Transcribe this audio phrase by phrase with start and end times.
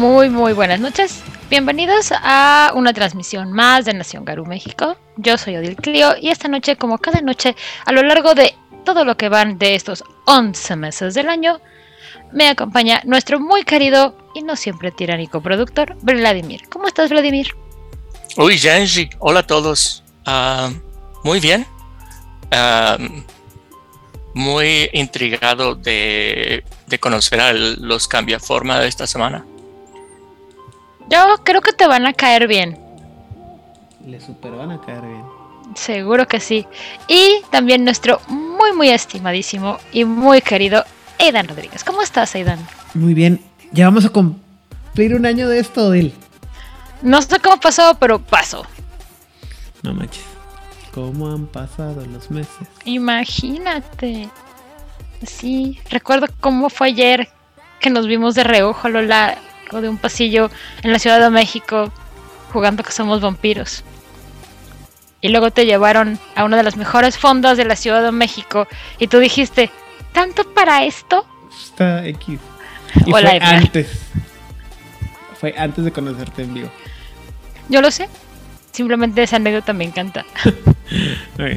[0.00, 1.20] Muy, muy buenas noches.
[1.50, 4.96] Bienvenidos a una transmisión más de Nación Garú México.
[5.18, 7.54] Yo soy Odil Clio y esta noche, como cada noche,
[7.84, 8.54] a lo largo de
[8.86, 11.60] todo lo que van de estos 11 meses del año,
[12.32, 16.62] me acompaña nuestro muy querido y no siempre tiránico productor, Vladimir.
[16.70, 17.54] ¿Cómo estás, Vladimir?
[18.38, 20.02] Uy, Genji, hola a todos.
[20.24, 20.70] Ah,
[21.24, 21.66] muy bien.
[22.50, 22.96] Ah,
[24.32, 26.64] muy intrigado de,
[27.00, 29.44] conocer a los cambiaforma de esta semana.
[31.10, 32.78] Yo creo que te van a caer bien.
[34.06, 35.24] Le super van a caer bien.
[35.74, 36.66] Seguro que sí.
[37.08, 40.84] Y también nuestro muy, muy estimadísimo y muy querido
[41.18, 41.84] Aidan Rodríguez.
[41.84, 42.58] ¿Cómo estás, Aidan?
[42.94, 43.40] Muy bien.
[43.72, 46.14] Ya vamos a cumplir un año de esto, Dil.
[47.02, 48.64] No sé cómo pasó, pero pasó.
[49.82, 50.24] No manches.
[50.92, 52.68] ¿Cómo han pasado los meses?
[52.84, 54.28] Imagínate.
[55.24, 57.28] Sí, recuerdo cómo fue ayer
[57.80, 58.90] que nos vimos de reojo a
[59.70, 60.50] de un pasillo
[60.82, 61.92] en la Ciudad de México
[62.52, 63.84] jugando que somos vampiros.
[65.20, 68.66] Y luego te llevaron a una de las mejores fondas de la Ciudad de México
[68.98, 69.70] y tú dijiste,
[70.12, 71.24] ¿tanto para esto?
[71.52, 72.40] Está X.
[73.06, 74.00] Y fue antes.
[75.38, 76.70] Fue antes de conocerte en vivo.
[77.68, 78.08] Yo lo sé.
[78.72, 80.24] Simplemente esa anécdota me encanta.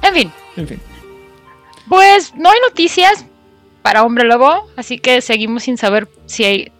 [0.00, 0.32] En fin.
[0.56, 0.80] En fin.
[1.88, 3.24] Pues no hay noticias
[3.88, 6.72] para Hombre Lobo, así que seguimos sin saber si hay.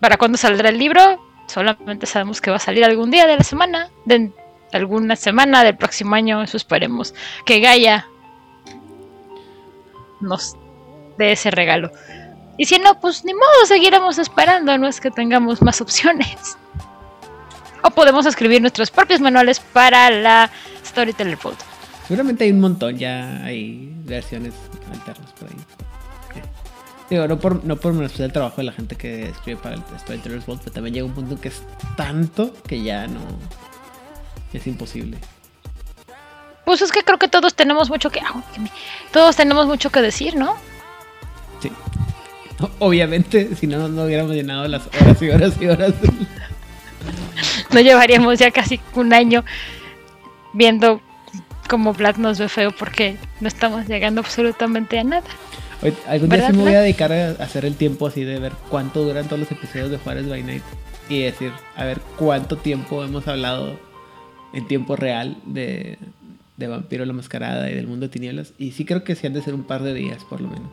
[0.00, 1.22] ¿Para cuándo saldrá el libro?
[1.48, 3.90] Solamente sabemos que va a salir algún día de la semana,
[4.72, 7.14] alguna semana del próximo año, eso esperemos.
[7.44, 8.08] Que Gaia
[10.22, 10.56] nos
[11.18, 11.92] dé ese regalo.
[12.56, 16.56] Y si no, pues ni modo, seguiremos esperando, no es que tengamos más opciones.
[17.82, 20.50] O podemos escribir nuestros propios manuales para la
[20.86, 21.60] Storyteller Vault.
[22.06, 24.54] Seguramente hay un montón, ya hay versiones
[24.90, 25.77] alternas por ahí.
[27.10, 29.82] Digo, no por, no por menospreciar el trabajo de la gente que escribe para el
[29.98, 31.62] Storyteller's Vault, pero también llega un punto que es
[31.96, 33.20] tanto que ya no.
[34.52, 35.18] Es imposible.
[36.64, 38.20] Pues es que creo que todos tenemos mucho que.
[39.10, 40.56] Todos tenemos mucho que decir, ¿no?
[41.60, 41.72] Sí.
[42.78, 45.94] Obviamente, si no, no hubiéramos llenado las horas y horas y horas.
[47.72, 49.44] no llevaríamos ya casi un año
[50.52, 51.00] viendo
[51.68, 55.28] cómo Vlad nos ve feo porque no estamos llegando absolutamente a nada.
[56.06, 59.04] Algún día sí me voy a dedicar a hacer el tiempo así de ver cuánto
[59.04, 60.62] duran todos los episodios de Juárez by Night
[61.08, 63.78] y decir, a ver cuánto tiempo hemos hablado
[64.52, 65.98] en tiempo real de,
[66.56, 68.52] de Vampiro la Mascarada y del Mundo de Tinieblas.
[68.58, 70.70] Y sí creo que sí han de ser un par de días por lo menos.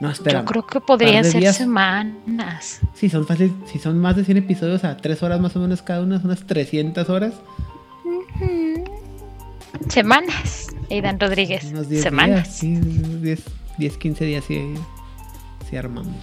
[0.00, 0.40] No, espera.
[0.40, 2.80] Yo creo que podrían ser semanas.
[2.94, 5.82] Sí, son fácil, si son más de 100 episodios a 3 horas más o menos
[5.82, 7.34] cada una, son unas 300 horas.
[9.88, 11.72] Semanas, Aidan Rodríguez.
[12.00, 12.48] Semanas.
[12.48, 13.42] sí, 10,
[13.78, 14.74] 10, 15 días sí,
[15.68, 16.16] sí armamos.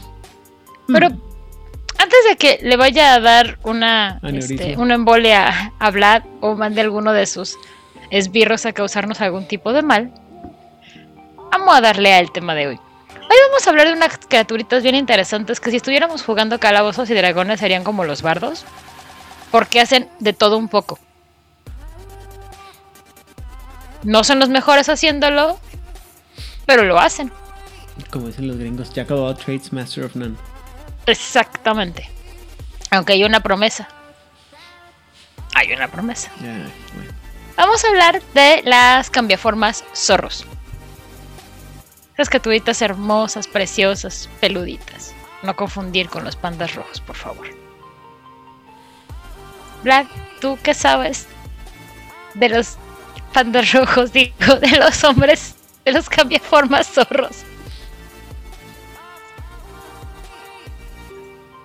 [0.87, 1.21] Pero hmm.
[1.97, 6.81] antes de que le vaya a dar una, este, una embolia a Vlad o mande
[6.81, 7.57] alguno de sus
[8.11, 10.11] esbirros a causarnos algún tipo de mal,
[11.51, 12.79] vamos a darle al tema de hoy.
[13.27, 17.15] Hoy vamos a hablar de unas criaturitas bien interesantes que si estuviéramos jugando calabozos y
[17.15, 18.65] dragones serían como los bardos.
[19.49, 20.99] Porque hacen de todo un poco.
[24.05, 25.59] No son los mejores haciéndolo,
[26.67, 27.31] pero lo hacen.
[28.11, 30.35] Como dicen los gringos, Jack of all trades, master of none.
[31.07, 32.07] Exactamente.
[32.91, 33.87] Aunque hay una promesa.
[35.55, 36.29] Hay una promesa.
[37.57, 40.45] Vamos a hablar de las cambiaformas zorros.
[42.13, 45.15] Esas criaturitas hermosas, preciosas, peluditas.
[45.41, 47.47] No confundir con los pandas rojos, por favor.
[49.83, 50.07] Black,
[50.41, 51.25] ¿tú qué sabes
[52.35, 52.77] de los
[53.35, 57.43] pandas rojos, digo, de los hombres, de los cambiaformas zorros?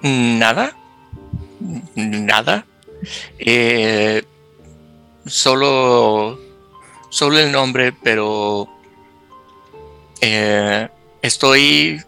[0.02, 0.76] Nada.
[1.94, 2.67] Nada.
[3.38, 4.25] Eh,
[5.26, 6.40] solo.
[7.08, 8.69] Solo el nombre, pero
[10.20, 10.88] eh,
[11.22, 12.02] estoy.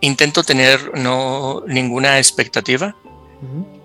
[0.00, 2.96] Intento tener no ninguna expectativa.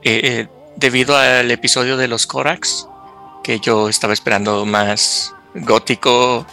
[0.04, 0.48] Eh,
[0.78, 2.88] debido al episodio de los Korax,
[3.44, 6.46] que yo estaba esperando más gótico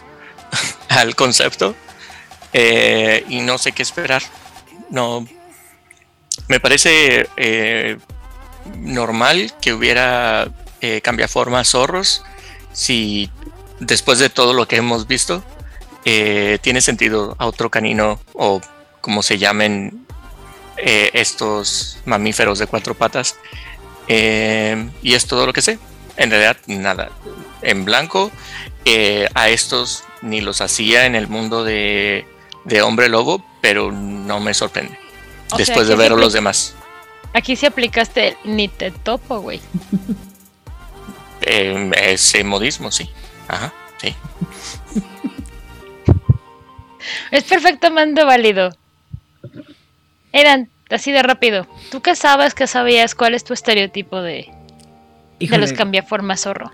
[0.89, 1.75] al concepto.
[2.53, 4.23] Eh, y no sé qué esperar.
[4.91, 5.27] No.
[6.49, 7.29] Me parece
[8.77, 10.49] normal que hubiera
[11.03, 12.23] cambiaformas zorros.
[12.73, 13.31] Si
[13.81, 15.43] después de todo lo que hemos visto,
[16.05, 18.61] eh, tiene sentido a otro canino o
[19.01, 20.07] como se llamen
[20.77, 23.37] eh, estos mamíferos de cuatro patas.
[24.07, 25.79] Eh, y es todo lo que sé.
[26.19, 27.11] En realidad, nada.
[27.63, 28.31] En blanco,
[29.35, 32.27] a estos ni los hacía en el mundo de
[32.69, 34.99] de hombre lobo, pero no me sorprende.
[35.57, 36.75] después de ver a los demás.
[37.33, 39.61] Aquí sí aplicaste ni te topo, güey.
[41.41, 43.09] Eh, ese modismo, sí.
[43.47, 43.73] Ajá,
[44.03, 44.15] sí.
[47.31, 48.77] es perfectamente válido.
[50.33, 51.67] Eran así de rápido.
[51.91, 53.15] ¿Tú qué sabes, qué sabías?
[53.15, 54.53] ¿Cuál es tu estereotipo de,
[55.39, 56.71] de los cambiaformas zorro?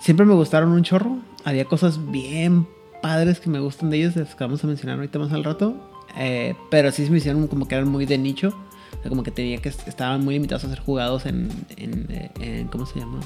[0.00, 1.18] Siempre me gustaron un chorro.
[1.44, 2.66] Había cosas bien
[3.02, 5.90] padres que me gustan de ellos, que vamos a mencionar ahorita más al rato.
[6.16, 8.48] Eh, pero sí se me hicieron como que eran muy de nicho.
[8.98, 12.66] O sea, como que tenía que estaban muy limitados a ser jugados en, en, eh,
[12.70, 13.20] ¿cómo se llama?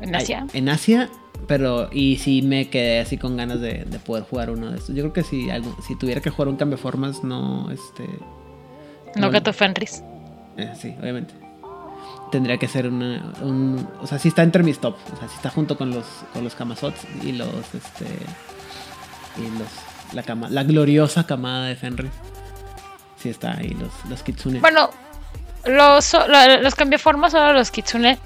[0.00, 0.46] En Asia.
[0.52, 1.10] En Asia,
[1.46, 4.94] pero y sí me quedé así con ganas de, poder jugar uno de estos.
[4.94, 8.04] Yo creo que si algo, si tuviera que jugar un cambio de formas, no este.
[9.16, 10.02] No, Gato Fenris.
[10.56, 11.34] Eh, sí, obviamente.
[12.30, 13.88] Tendría que ser una, un.
[14.00, 14.96] O sea, sí está entre mis top.
[15.12, 18.06] O sea, sí está junto con los, con los Kamazots y los este
[19.36, 19.68] y los,
[20.12, 22.12] la, cama, la gloriosa camada de Fenris.
[23.16, 24.60] Sí está ahí, los, los Kitsune.
[24.60, 24.90] Bueno,
[25.64, 26.16] los,
[26.62, 28.18] los cambiaformas o los Kitsune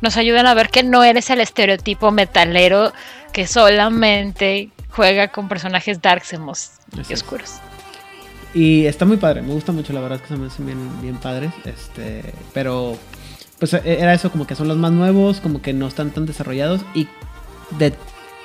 [0.00, 2.92] nos ayudan a ver que no eres el estereotipo metalero
[3.32, 7.60] que solamente juega con personajes darks y oscuros.
[8.52, 11.00] Y está muy padre, me gusta mucho, la verdad es que se me hacen bien,
[11.00, 11.52] bien padres.
[11.64, 12.98] Este, pero
[13.60, 16.26] pues e, era eso, como que son los más nuevos, como que no están tan
[16.26, 16.80] desarrollados.
[16.94, 17.06] Y
[17.78, 17.94] de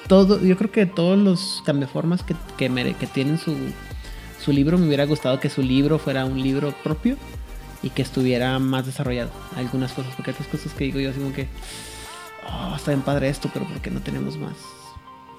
[0.08, 3.56] todo, yo creo que todos los cambiaformas que, que, que tienen su,
[4.44, 7.18] su libro, me hubiera gustado que su libro fuera un libro propio
[7.82, 9.32] y que estuviera más desarrollado.
[9.56, 11.48] Algunas cosas, porque hay otras cosas que digo yo así como que,
[12.48, 14.58] oh, está bien padre esto, pero ¿por qué no tenemos más,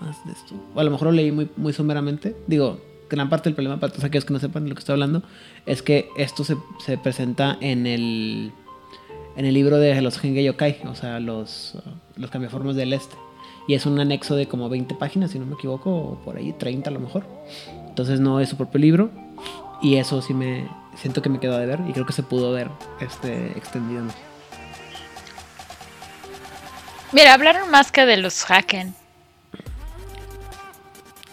[0.01, 0.55] más de esto?
[0.75, 2.35] O a lo mejor lo leí muy, muy someramente.
[2.47, 2.81] Digo,
[3.11, 5.23] gran parte del problema para todos aquellos que no sepan de lo que estoy hablando
[5.67, 8.53] es que esto se, se presenta en el
[9.37, 11.77] en el libro de los Henge Yokai, o sea, los,
[12.17, 13.17] los cambiaformas del este.
[13.69, 16.53] Y es un anexo de como 20 páginas, si no me equivoco, o por ahí
[16.53, 17.27] 30 a lo mejor.
[17.89, 19.11] Entonces no es su propio libro.
[19.83, 22.53] Y eso sí me siento que me quedó de ver y creo que se pudo
[22.53, 24.05] ver este extendido.
[27.13, 28.95] Mira, hablaron más que de los Haken.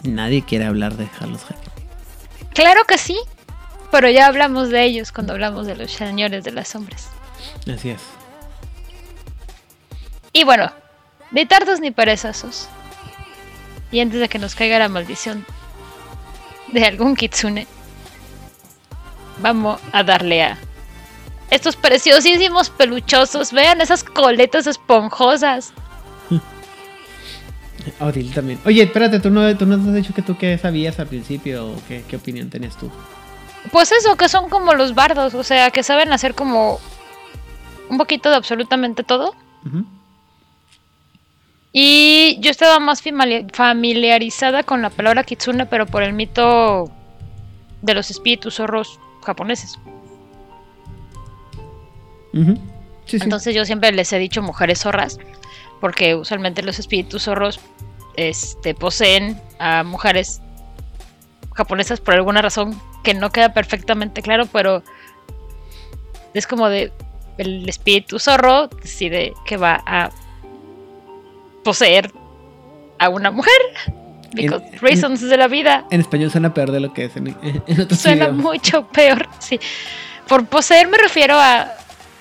[0.02, 1.72] Nadie quiere hablar de los Haken.
[2.52, 3.16] Claro que sí,
[3.90, 7.13] pero ya hablamos de ellos cuando hablamos de los señores de las sombras.
[7.72, 8.02] Así es.
[10.32, 10.70] Y bueno,
[11.30, 12.68] ni tardos ni perezosos.
[13.90, 15.46] Y antes de que nos caiga la maldición
[16.72, 17.66] de algún kitsune,
[19.38, 20.58] vamos a darle a
[21.50, 23.52] estos preciosísimos peluchosos.
[23.52, 25.72] Vean esas coletas esponjosas.
[28.00, 28.58] Odil también.
[28.64, 31.82] Oye, espérate, ¿tú no, tú no has dicho que tú qué sabías al principio o
[31.86, 32.90] qué, qué opinión tenías tú.
[33.70, 36.80] Pues eso, que son como los bardos, o sea, que saben hacer como
[37.94, 39.34] un poquito de absolutamente todo.
[41.72, 43.02] Y yo estaba más
[43.52, 46.90] familiarizada con la palabra kitsune, pero por el mito
[47.82, 49.78] de los espíritus zorros japoneses.
[53.12, 55.18] Entonces yo siempre les he dicho mujeres zorras,
[55.80, 57.60] porque usualmente los espíritus zorros
[58.16, 60.40] este, poseen a mujeres
[61.54, 64.82] japonesas por alguna razón que no queda perfectamente claro, pero
[66.34, 66.92] es como de
[67.38, 70.10] el espíritu zorro decide que va a
[71.62, 72.12] poseer
[72.98, 73.52] a una mujer.
[74.32, 75.84] Because reasons de la vida.
[75.90, 77.36] En español suena peor de lo que es en,
[77.96, 79.60] Suena mucho peor, sí.
[80.26, 81.68] Por poseer me refiero a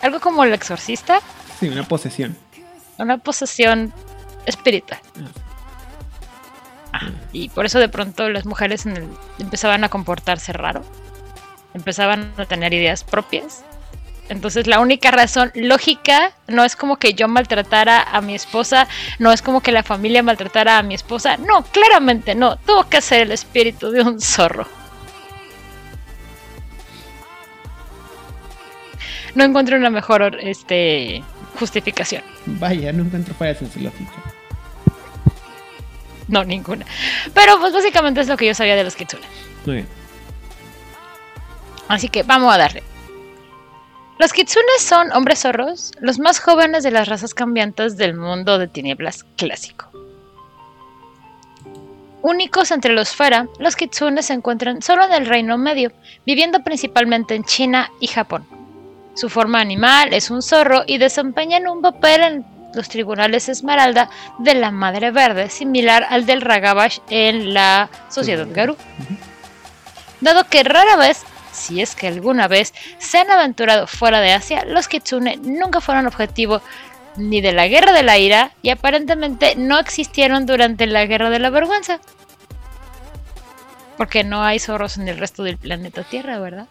[0.01, 1.21] algo como el exorcista.
[1.59, 2.37] Sí, una posesión.
[2.99, 3.91] Una posesión
[4.45, 4.99] espiritual.
[5.17, 5.43] Ah.
[6.93, 8.85] Ah, y por eso de pronto las mujeres
[9.39, 10.83] empezaban a comportarse raro.
[11.73, 13.63] Empezaban a tener ideas propias
[14.29, 18.87] entonces la única razón lógica no es como que yo maltratara a mi esposa,
[19.19, 23.01] no es como que la familia maltratara a mi esposa, no, claramente no, tuvo que
[23.01, 24.67] ser el espíritu de un zorro.
[29.35, 31.23] No encuentro una mejor este,
[31.59, 32.21] justificación.
[32.45, 34.11] Vaya, no encuentro fallas en su lógica.
[36.27, 36.85] No, ninguna.
[37.33, 39.23] Pero pues básicamente es lo que yo sabía de los Kitsune.
[39.65, 39.87] Muy bien.
[41.87, 42.83] Así que vamos a darle.
[44.19, 48.67] Los kitsunes son hombres zorros, los más jóvenes de las razas cambiantes del mundo de
[48.67, 49.89] tinieblas clásico.
[52.21, 55.91] Únicos entre los Fera, los kitsunes se encuentran solo en el Reino Medio,
[56.25, 58.45] viviendo principalmente en China y Japón.
[59.15, 64.53] Su forma animal es un zorro y desempeñan un papel en los tribunales Esmeralda de
[64.53, 68.77] la Madre Verde, similar al del Ragabash en la Sociedad Garú.
[70.21, 71.23] Dado que rara vez
[71.53, 76.07] si es que alguna vez se han aventurado fuera de Asia, los kitsune nunca fueron
[76.07, 76.61] objetivo
[77.17, 81.39] ni de la guerra de la ira y aparentemente no existieron durante la guerra de
[81.39, 81.99] la vergüenza.
[83.97, 86.67] Porque no hay zorros en el resto del planeta Tierra, ¿verdad?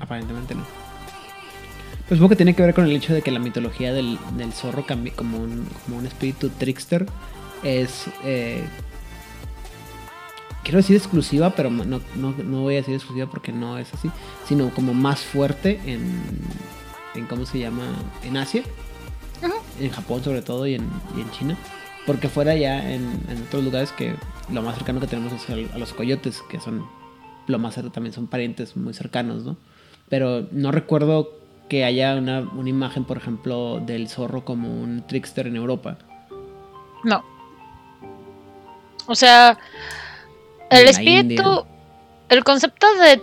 [0.00, 0.64] Aparentemente no.
[2.08, 4.18] Pues supongo que tiene que ver con el hecho de que la mitología del,
[4.52, 7.06] zorro como un, como un espíritu trickster
[7.62, 8.64] es eh,
[10.62, 12.00] quiero decir exclusiva, pero no,
[12.62, 14.10] voy a decir exclusiva porque no es así,
[14.46, 16.22] sino como más fuerte en,
[17.14, 17.84] en ¿cómo se llama?
[18.22, 18.62] En Asia,
[19.80, 20.90] en Japón sobre todo y en,
[21.32, 21.56] China,
[22.06, 24.14] porque fuera ya en, otros lugares que
[24.52, 26.86] lo más cercano que tenemos es a, los coyotes, que son
[27.46, 29.56] lo más también son parientes muy cercanos, ¿no?
[30.08, 31.30] Pero no recuerdo
[31.68, 35.98] que haya una, una imagen, por ejemplo, del zorro como un trickster en Europa.
[37.04, 37.24] No.
[39.06, 39.58] O sea,
[40.70, 41.66] el espíritu,
[42.28, 43.20] el concepto de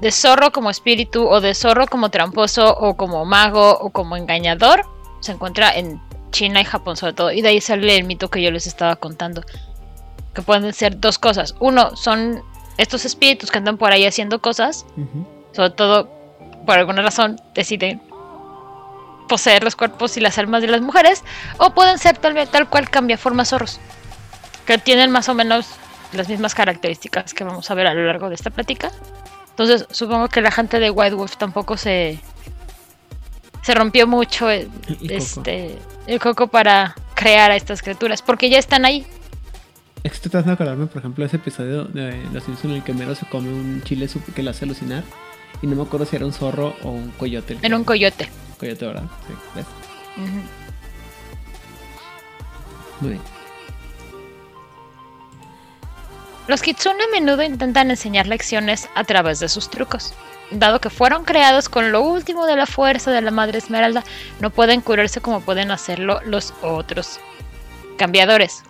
[0.00, 4.86] de zorro como espíritu o de zorro como tramposo o como mago o como engañador
[5.20, 6.00] se encuentra en
[6.30, 7.32] China y Japón sobre todo.
[7.32, 9.42] Y de ahí sale el mito que yo les estaba contando
[10.34, 11.56] que pueden ser dos cosas.
[11.58, 12.42] Uno son
[12.76, 14.86] estos espíritus que andan por ahí haciendo cosas
[15.52, 16.08] sobre todo
[16.64, 18.00] por alguna razón deciden
[19.28, 21.24] poseer los cuerpos y las almas de las mujeres
[21.58, 23.80] o pueden ser tal, tal cual cambia formas zorros
[24.68, 25.66] que tienen más o menos
[26.12, 28.90] las mismas características que vamos a ver a lo largo de esta plática.
[29.48, 32.20] Entonces, supongo que la gente de White Wolf tampoco se
[33.62, 34.70] se rompió mucho el,
[35.08, 39.06] este el coco para crear a estas criaturas, porque ya están ahí.
[40.04, 43.14] Estoy tratando de acordarme, por ejemplo, ese episodio de Los Simpsons en el que Mero
[43.14, 45.02] se come un chile que lo hace alucinar.
[45.62, 47.56] Y no me acuerdo si era un zorro o un coyote.
[47.62, 48.28] Era un coyote.
[48.60, 49.04] Coyote, ¿verdad?
[49.26, 49.66] Sí, ¿ves?
[53.00, 53.37] Muy bien.
[56.48, 60.14] Los kitsune a menudo intentan enseñar lecciones a través de sus trucos.
[60.50, 64.02] Dado que fueron creados con lo último de la fuerza de la Madre Esmeralda,
[64.40, 67.20] no pueden curarse como pueden hacerlo los otros
[67.98, 68.62] cambiadores.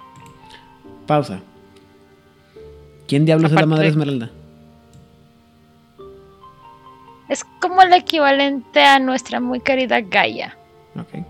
[1.07, 1.41] Pausa.
[3.07, 4.31] ¿Quién diablos es la Madre Esmeralda?
[7.29, 10.59] Es como el equivalente a nuestra muy querida Gaia.
[10.99, 11.25] Ok.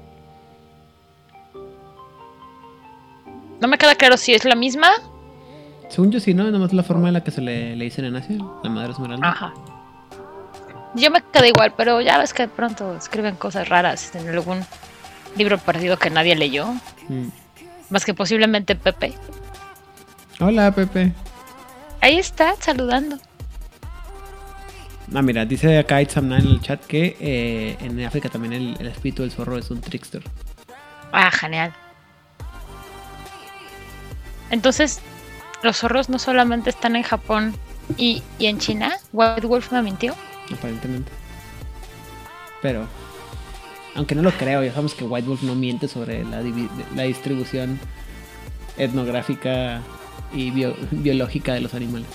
[3.61, 4.93] No me queda claro si es la misma
[5.89, 6.51] según yo sí, ¿no?
[6.51, 9.29] Nomás la forma en la que se le, le dicen en Asia, la madre esmeralda.
[9.29, 9.53] Ajá.
[10.95, 14.65] Yo me quedé igual, pero ya ves que de pronto escriben cosas raras en algún
[15.37, 16.67] libro perdido que nadie leyó.
[17.09, 17.29] Mm.
[17.91, 19.15] Más que posiblemente Pepe.
[20.41, 21.13] Hola, Pepe.
[22.01, 23.19] Ahí está, saludando.
[25.15, 28.89] Ah, mira, dice acá Itzamna en el chat que eh, en África también el, el
[28.89, 30.23] espíritu del zorro es un trickster.
[31.13, 31.73] Ah, genial.
[34.51, 35.01] Entonces,
[35.63, 37.55] los zorros no solamente están en Japón
[37.97, 38.97] y, en China.
[39.13, 40.15] White Wolf me mintió.
[40.53, 41.11] Aparentemente.
[42.63, 42.87] Pero,
[43.95, 46.43] aunque no lo creo, ya sabemos que White Wolf no miente sobre la,
[47.03, 47.79] distribución
[48.77, 49.83] etnográfica
[50.33, 50.51] y
[50.91, 52.09] biológica de los animales.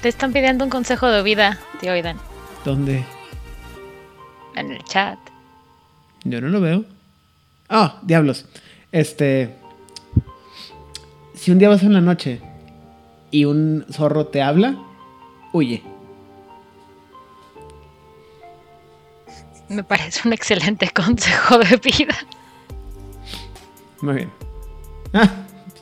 [0.00, 2.18] Te están pidiendo un consejo de vida, tío Aidan.
[2.64, 3.04] ¿Dónde?
[4.56, 5.18] En el chat.
[6.24, 6.84] Yo no lo veo.
[7.68, 8.46] Ah, diablos.
[8.90, 9.61] Este
[11.42, 12.40] si un día vas en la noche
[13.32, 14.76] y un zorro te habla,
[15.52, 15.82] huye.
[19.68, 22.16] Me parece un excelente consejo de vida.
[24.02, 24.32] Muy bien.
[25.14, 25.28] Ah.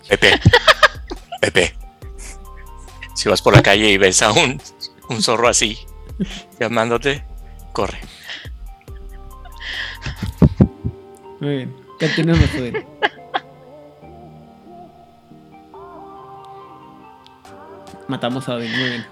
[0.09, 0.40] Pepe.
[1.43, 1.75] Pepe.
[3.14, 4.59] Si vas por la calle y ves a un,
[5.11, 5.79] un zorro así
[6.59, 7.23] llamándote,
[7.75, 8.00] corre.
[11.38, 11.76] Muy bien.
[11.99, 12.49] Continuemos,
[18.11, 19.07] Matamos a Odin, muy bien.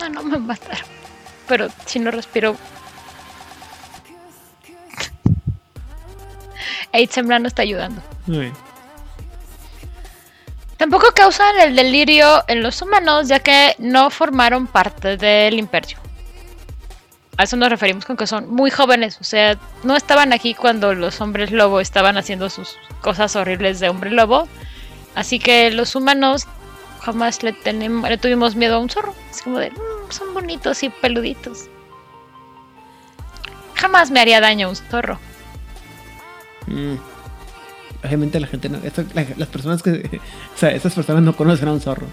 [0.00, 0.86] No, no me mataron.
[1.46, 2.56] Pero si no respiro.
[6.92, 8.00] Aid Sembrano está ayudando.
[8.26, 8.52] Muy bien.
[10.78, 15.98] Tampoco causan el delirio en los humanos, ya que no formaron parte del imperio.
[17.36, 20.94] A eso nos referimos con que son muy jóvenes, o sea, no estaban aquí cuando
[20.94, 24.48] los hombres lobo estaban haciendo sus cosas horribles de hombre lobo.
[25.14, 26.46] Así que los humanos
[27.04, 29.14] jamás le, tenemos, le tuvimos miedo a un zorro.
[29.30, 31.68] Es como de, mm, son bonitos y peluditos.
[33.74, 35.18] Jamás me haría daño un zorro.
[36.66, 36.94] Mm.
[38.04, 38.78] Obviamente la gente no.
[39.36, 40.20] las personas que.
[40.54, 42.06] O sea, estas personas no conocen a un zorro.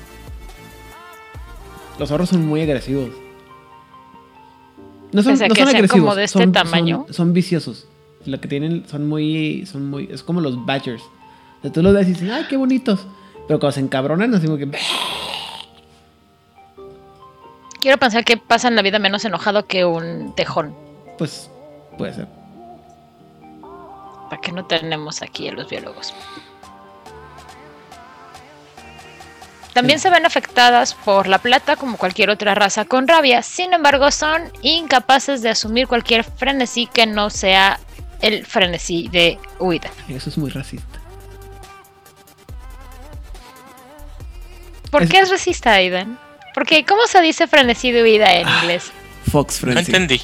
[1.97, 3.11] Los zorros son muy agresivos.
[5.11, 5.91] No son, no son agresivos.
[5.91, 7.05] Como de este tamaño.
[7.11, 7.87] Son, viciosos.
[8.25, 9.65] Lo que tienen son muy.
[9.65, 10.09] Son muy.
[10.11, 11.03] Es como los badgers.
[11.03, 13.05] O sea, tú los ves y dices, ay, qué bonitos.
[13.51, 14.71] Pero cuando se encabronan, así como que.
[17.81, 20.73] Quiero pensar que pasan la vida menos enojado que un tejón.
[21.17, 21.51] Pues
[21.97, 22.29] puede ser.
[24.29, 26.13] ¿Para qué no tenemos aquí a los biólogos?
[29.73, 34.11] También se ven afectadas por la plata como cualquier otra raza con rabia, sin embargo
[34.11, 37.81] son incapaces de asumir cualquier frenesí que no sea
[38.21, 39.91] el frenesí de huida.
[40.07, 41.00] Eso es muy racista.
[44.91, 46.19] ¿Por qué es racista, Aidan?
[46.53, 48.91] Porque, ¿cómo se dice frenesí de huida en ah, inglés?
[49.31, 49.91] Fox frenzy.
[49.91, 50.21] No entendí.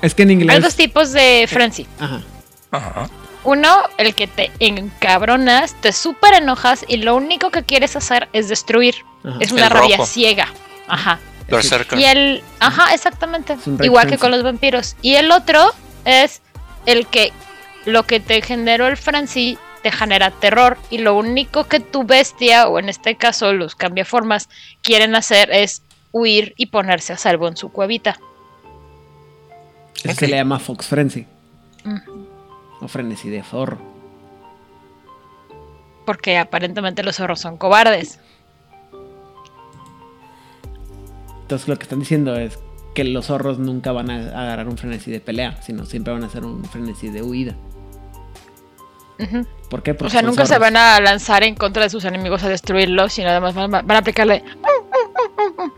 [0.00, 0.56] Es que en inglés.
[0.56, 1.86] Hay dos tipos de frenzy.
[1.98, 2.22] Ajá.
[2.70, 3.10] Ajá.
[3.44, 8.48] Uno, el que te encabronas, te súper enojas y lo único que quieres hacer es
[8.48, 8.96] destruir.
[9.40, 10.48] Es una rabia ciega.
[10.88, 11.18] Ajá.
[11.96, 12.42] Y el.
[12.60, 13.56] Ajá, exactamente.
[13.82, 14.96] Igual que con los vampiros.
[15.02, 15.72] Y el otro
[16.04, 16.42] es
[16.86, 17.32] el que
[17.84, 22.66] lo que te generó el frenzy te genera terror y lo único que tu bestia,
[22.66, 24.48] o en este caso los cambiaformas,
[24.82, 28.18] quieren hacer es huir y ponerse a salvo en su cuevita.
[30.02, 31.24] Es se le llama Fox Frenzy.
[32.80, 33.78] O frenesí de zorro.
[36.04, 38.18] Porque aparentemente los zorros son cobardes.
[41.42, 42.58] Entonces lo que están diciendo es
[42.96, 46.26] que los zorros nunca van a agarrar un frenesí de pelea, sino siempre van a
[46.26, 47.54] hacer un frenesí de huida.
[49.68, 49.96] ¿Por qué?
[49.98, 53.30] o sea, nunca se van a lanzar en contra de sus enemigos a destruirlos, sino
[53.30, 54.44] además van, a aplicarle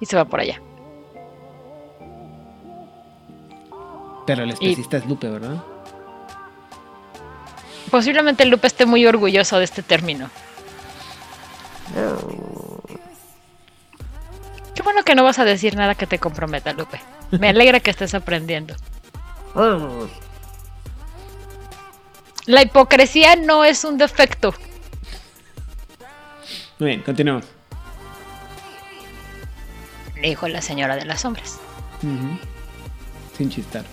[0.01, 0.61] y se va por allá.
[4.27, 5.57] Pero el especista es Lupe, ¿verdad?
[7.91, 10.29] Posiblemente Lupe esté muy orgulloso de este término.
[14.75, 17.01] Qué bueno que no vas a decir nada que te comprometa, Lupe.
[17.31, 18.75] Me alegra que estés aprendiendo.
[22.49, 24.55] La hipocresía no es un defecto.
[26.79, 27.45] Muy bien, continuamos.
[30.23, 31.59] Dijo la señora de las sombras.
[33.37, 33.85] Sin chistar.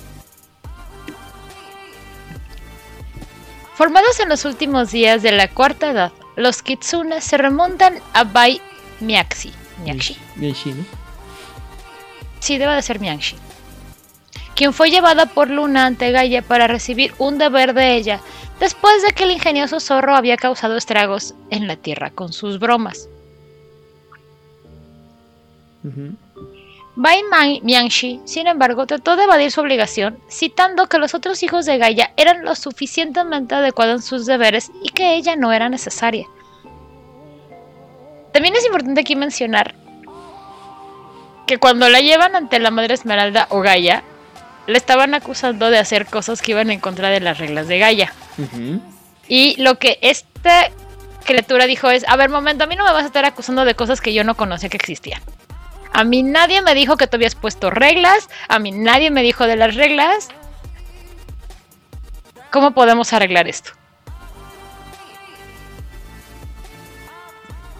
[3.73, 8.61] Formados en los últimos días de la cuarta edad, los Kitsune se remontan a Bai
[9.01, 9.51] Myaxi.
[9.83, 10.17] Myaxi.
[10.37, 10.85] Myaxi, ¿no?
[12.39, 13.35] Sí, debe de ser Myaxi.
[14.55, 18.21] Quien fue llevada por Luna ante Gaia para recibir un deber de ella
[18.59, 23.09] después de que el ingenioso zorro había causado estragos en la Tierra con sus bromas.
[26.95, 27.21] Bai
[27.61, 32.13] Mianxi, sin embargo, trató de evadir su obligación, citando que los otros hijos de Gaia
[32.15, 36.25] eran lo suficientemente adecuados en sus deberes y que ella no era necesaria.
[38.31, 39.75] También es importante aquí mencionar
[41.45, 44.03] que cuando la llevan ante la Madre Esmeralda o Gaia,
[44.67, 48.13] le estaban acusando de hacer cosas que iban en contra de las reglas de Gaia.
[49.27, 50.69] Y lo que esta
[51.23, 53.75] criatura dijo es, a ver, momento, a mí no me vas a estar acusando de
[53.75, 55.21] cosas que yo no conocía que existían.
[55.91, 59.47] A mí nadie me dijo que tú habías puesto reglas, a mí nadie me dijo
[59.47, 60.29] de las reglas.
[62.51, 63.71] ¿Cómo podemos arreglar esto?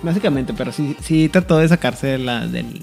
[0.01, 2.81] Básicamente, pero sí, sí trató de sacarse la del...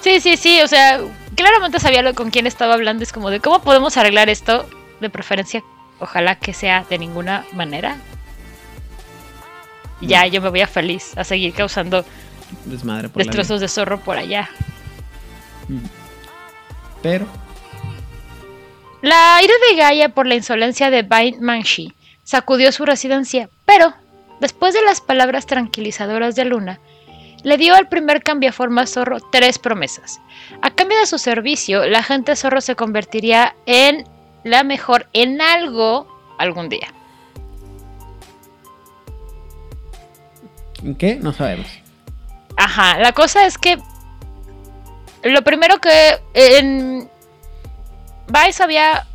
[0.00, 1.00] Sí, sí, sí, o sea,
[1.38, 4.68] claramente sabía lo con quién estaba hablando, es como de cómo podemos arreglar esto,
[5.00, 5.62] de preferencia
[6.00, 7.96] Ojalá que sea de ninguna manera.
[10.00, 12.04] ya yo me voy a feliz a seguir causando
[12.64, 14.48] Desmadre por destrozos de zorro por allá.
[15.68, 15.84] Mm.
[17.02, 17.26] Pero.
[19.02, 21.92] La ira de Gaia por la insolencia de Bain Manshi
[22.24, 23.92] sacudió su residencia, pero,
[24.40, 26.80] después de las palabras tranquilizadoras de Luna,
[27.48, 30.20] le dio al primer cambiaforma zorro tres promesas.
[30.60, 34.04] A cambio de su servicio, la gente zorro se convertiría en
[34.44, 36.06] la mejor en algo
[36.38, 36.88] algún día.
[40.84, 41.16] ¿En qué?
[41.16, 41.68] No sabemos.
[42.56, 43.78] Ajá, la cosa es que
[45.22, 47.08] lo primero que en
[48.28, 49.06] Vice sabía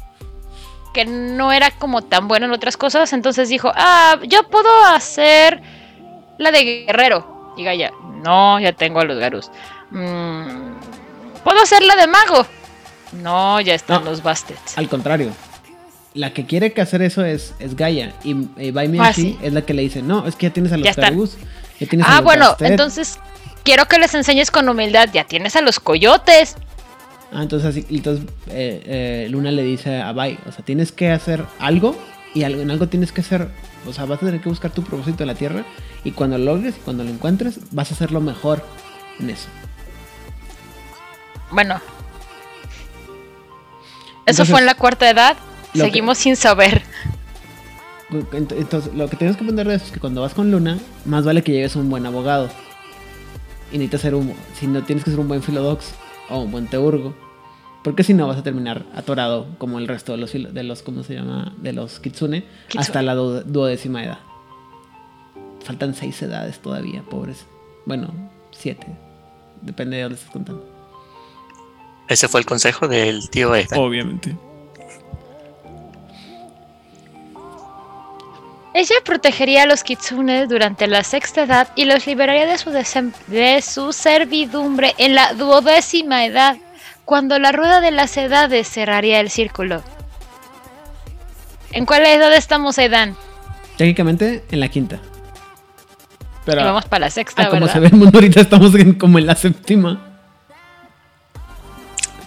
[0.91, 5.61] que no era como tan bueno en otras cosas, entonces dijo, ah, yo puedo hacer
[6.39, 7.32] la de guerrero.
[7.57, 7.91] Y Gaia,
[8.23, 9.49] no, ya tengo a los Garus.
[9.91, 10.73] Mm,
[11.43, 12.45] puedo hacer la de mago.
[13.21, 14.77] No, ya están los Bastets.
[14.77, 15.31] Al contrario.
[16.13, 18.13] La que quiere que hacer eso es, es Gaia.
[18.23, 20.95] Y eh, ah, es la que le dice, no, es que ya tienes a los
[20.95, 21.37] Caribus.
[22.05, 23.19] ah, bueno, entonces
[23.63, 25.09] quiero que les enseñes con humildad.
[25.11, 26.55] Ya tienes a los coyotes.
[27.31, 31.43] Ah, entonces, entonces eh, eh, Luna le dice a Bai, o sea, tienes que hacer
[31.59, 31.95] algo
[32.35, 33.47] y en algo tienes que hacer,
[33.85, 35.65] o sea, vas a tener que buscar tu propósito en la Tierra
[36.03, 38.65] y cuando lo logres y cuando lo encuentres, vas a hacerlo mejor
[39.19, 39.47] en eso.
[41.51, 41.79] Bueno,
[44.25, 45.37] eso fue en la cuarta edad.
[45.73, 46.83] Seguimos sin saber.
[48.31, 51.25] Entonces, lo que tienes que aprender de eso es que cuando vas con Luna, más
[51.25, 52.49] vale que lleves un buen abogado.
[53.71, 54.33] Y necesitas ser un.
[54.59, 55.93] Si no tienes que ser un buen filodox
[56.29, 57.15] o un buen teurgo.
[57.83, 61.03] Porque si no vas a terminar atorado como el resto de los, de los ¿cómo
[61.03, 61.53] se llama?
[61.57, 62.45] De los kitsune,
[62.77, 64.19] hasta la duodécima edad.
[65.63, 67.45] Faltan seis edades todavía, pobres.
[67.85, 68.13] Bueno,
[68.51, 68.87] siete.
[69.61, 70.65] Depende de dónde estés contando.
[72.07, 73.79] Ese fue el consejo del tío Ethan.
[73.79, 74.35] Obviamente.
[78.73, 83.61] Ella protegería a los kitsunes durante la sexta edad y los liberaría de su, de
[83.61, 86.57] su servidumbre en la duodécima edad,
[87.05, 89.83] cuando la rueda de las edades cerraría el círculo.
[91.71, 93.15] ¿En cuál edad estamos, Aidan?
[93.77, 94.99] Técnicamente en la quinta.
[96.45, 99.25] Pero vamos para la sexta, ah, Como se ve el mundo ahorita estamos como en
[99.25, 100.19] la séptima.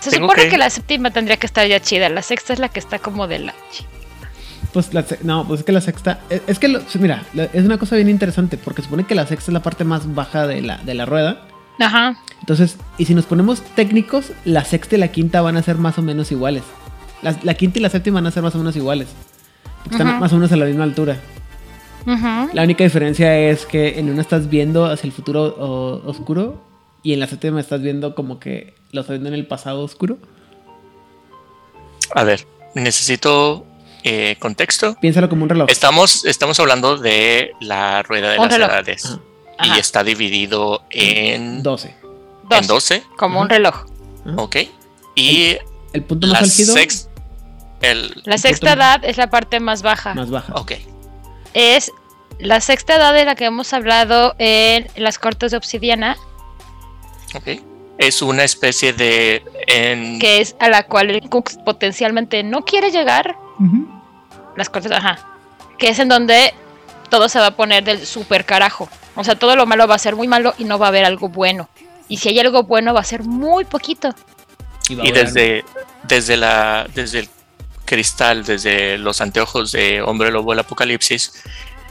[0.01, 0.57] Se supone que...
[0.57, 2.09] la séptima tendría que estar ya chida.
[2.09, 3.55] La sexta es la que está como de la
[4.77, 6.21] pues la, no, pues es que la sexta.
[6.29, 9.63] Es, que, mira, es una cosa bien interesante porque supone que la sexta es la
[9.63, 11.47] parte más baja de la, de la rueda.
[11.79, 12.17] Ajá.
[12.41, 15.99] Entonces, y si nos ponemos técnicos, la sexta y la quinta van a ser más
[15.99, 16.63] o menos iguales.
[17.23, 19.09] La, quinta y la séptima van a ser más o menos iguales.
[19.91, 21.19] están más o menos a la misma altura.
[22.53, 26.63] La única diferencia es que en una estás viendo hacia el futuro oscuro
[27.03, 30.19] y en la séptima estás viendo como que lo estás viendo en el pasado oscuro.
[32.15, 33.67] A ver, necesito
[34.05, 34.97] eh, contexto.
[35.01, 35.69] Piénsalo como un reloj.
[35.69, 39.19] Estamos, estamos hablando de la rueda de las edades.
[39.63, 41.95] Y está dividido en 12.
[42.51, 43.03] En 12.
[43.17, 43.87] Como un reloj.
[44.37, 44.57] Ok.
[45.15, 45.57] Y
[45.93, 46.75] el, punto más álgido.
[48.25, 50.15] la sexta edad es la parte más baja.
[50.15, 50.53] Más baja.
[50.55, 50.73] Ok.
[51.55, 51.91] Es
[52.39, 56.17] la sexta edad de la que hemos hablado en las cortes de obsidiana.
[57.35, 57.63] Ok.
[57.99, 59.43] Es una especie de.
[59.67, 63.37] Que es a la cual el Cooks potencialmente no quiere llegar
[64.55, 65.19] las cortes, ajá.
[65.79, 66.53] Que es en donde
[67.09, 68.89] todo se va a poner del super carajo.
[69.15, 71.05] O sea, todo lo malo va a ser muy malo y no va a haber
[71.05, 71.69] algo bueno.
[72.09, 74.15] Y si hay algo bueno, va a ser muy poquito.
[74.89, 75.65] Y, desde,
[76.05, 77.29] desde, la, desde el
[77.85, 81.43] cristal, desde los anteojos de Hombre Lobo del Apocalipsis,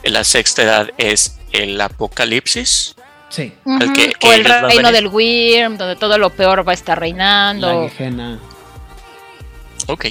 [0.04, 2.96] la sexta edad es el Apocalipsis.
[3.30, 3.54] Sí.
[3.66, 7.90] o el reino del Wyrm, donde todo lo peor va a estar reinando.
[8.00, 8.40] La
[9.88, 10.06] Ok.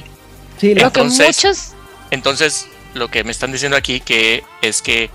[0.59, 1.75] Sí, lo que muchos
[2.15, 5.11] entonces, lo que me están diciendo aquí que es que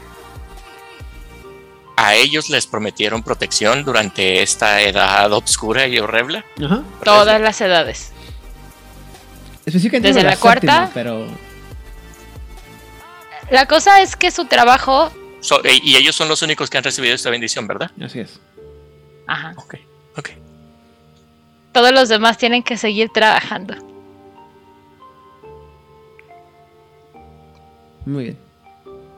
[1.95, 6.45] a ellos les prometieron protección durante esta edad oscura y horrible.
[6.63, 6.83] Ajá.
[7.03, 8.13] Todas las edades.
[9.65, 10.89] Desde la, cuarta.
[10.93, 11.27] pero.
[13.51, 15.11] La cosa es que su trabajo.
[15.83, 17.91] y ellos son los únicos que han recibido esta bendición, ¿verdad?
[18.01, 18.39] Así es.
[19.27, 19.53] Ajá.
[19.57, 19.75] Ok,
[20.15, 20.29] ok.
[21.73, 23.75] Todos los demás tienen que seguir trabajando.
[28.09, 28.37] Muy bien.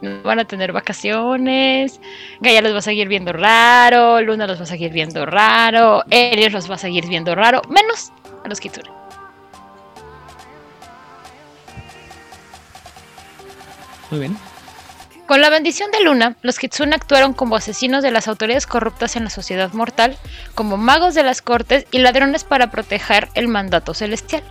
[0.02, 2.02] No van a tener vacaciones.
[2.42, 4.22] Gaia los va a seguir viendo raro.
[4.22, 6.04] Luna los va a seguir viendo raro.
[6.10, 7.62] Elios los va a seguir viendo raro.
[7.70, 8.12] Menos
[8.44, 8.90] a los Kitsune.
[14.10, 14.38] Muy bien.
[15.26, 19.24] Con la bendición de Luna, los Kitsune actuaron como asesinos de las autoridades corruptas en
[19.24, 20.18] la sociedad mortal,
[20.56, 24.44] como magos de las cortes y ladrones para proteger el mandato celestial.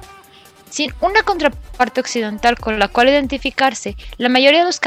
[0.70, 4.80] Sin una contraparte occidental con la cual identificarse, la mayoría de los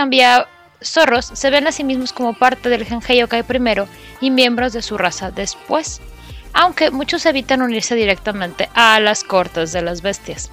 [0.81, 3.87] zorros se ven a sí mismos como parte del Genhei Yokai primero
[4.21, 6.01] y miembros de su raza después,
[6.53, 10.51] aunque muchos evitan unirse directamente a las cortes de las bestias.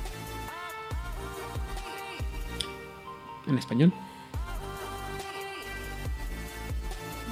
[3.46, 3.92] ¿En español?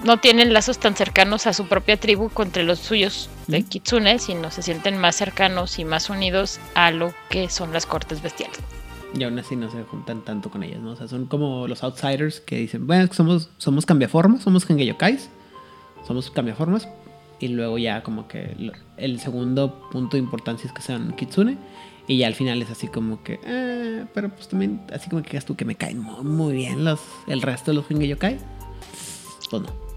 [0.04, 4.50] No tienen lazos tan cercanos a su propia tribu contra los suyos de Kitsune, sino
[4.50, 8.58] se sienten más cercanos y más unidos a lo que son las cortes bestiales.
[9.14, 10.92] Y aún así no se juntan tanto con ellas, ¿no?
[10.92, 15.30] O sea, son como los outsiders que dicen, bueno, somos, somos cambiaformas, somos Gengeyokais,
[16.06, 16.88] somos cambiaformas,
[17.40, 18.54] y luego ya como que
[18.96, 21.56] el segundo punto de importancia es que sean Kitsune,
[22.06, 25.30] y ya al final es así como que, eh, pero pues también, así como que
[25.30, 28.38] digas tú que me caen muy, bien los, el resto de los Gengeyokai,
[29.50, 29.87] pues no.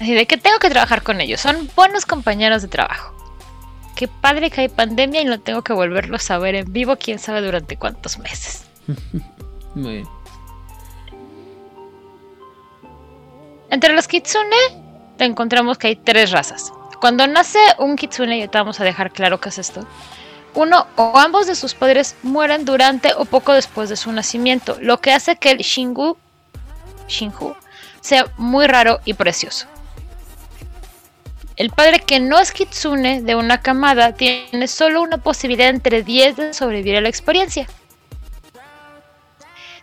[0.00, 1.40] Así de que tengo que trabajar con ellos.
[1.40, 3.14] Son buenos compañeros de trabajo.
[3.94, 7.18] Qué padre que hay pandemia y no tengo que volverlos a ver en vivo, quién
[7.18, 8.64] sabe durante cuántos meses.
[9.74, 10.08] Muy bien.
[13.70, 14.56] Entre los kitsune
[15.18, 16.72] encontramos que hay tres razas.
[17.00, 19.86] Cuando nace un kitsune, y te vamos a dejar claro qué es esto,
[20.54, 25.00] uno o ambos de sus padres mueren durante o poco después de su nacimiento, lo
[25.00, 26.16] que hace que el Shingu,
[27.08, 27.54] Shinju
[28.00, 29.66] sea muy raro y precioso.
[31.56, 36.36] El padre que no es kitsune de una camada tiene solo una posibilidad entre 10
[36.36, 37.66] de sobrevivir a la experiencia.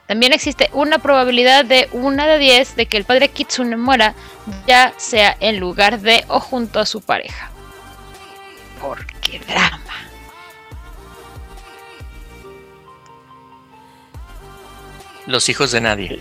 [0.08, 4.16] También existe una probabilidad de una de 10 de que el padre kitsune muera,
[4.66, 7.52] ya sea en lugar de o junto a su pareja.
[8.82, 9.80] ¿Por qué drama?
[15.28, 16.20] Los hijos de nadie.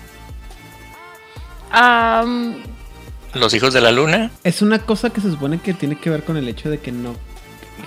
[3.35, 4.31] Los hijos de la luna.
[4.45, 6.93] Es una cosa que se supone que tiene que ver con el hecho de que
[6.93, 7.15] no.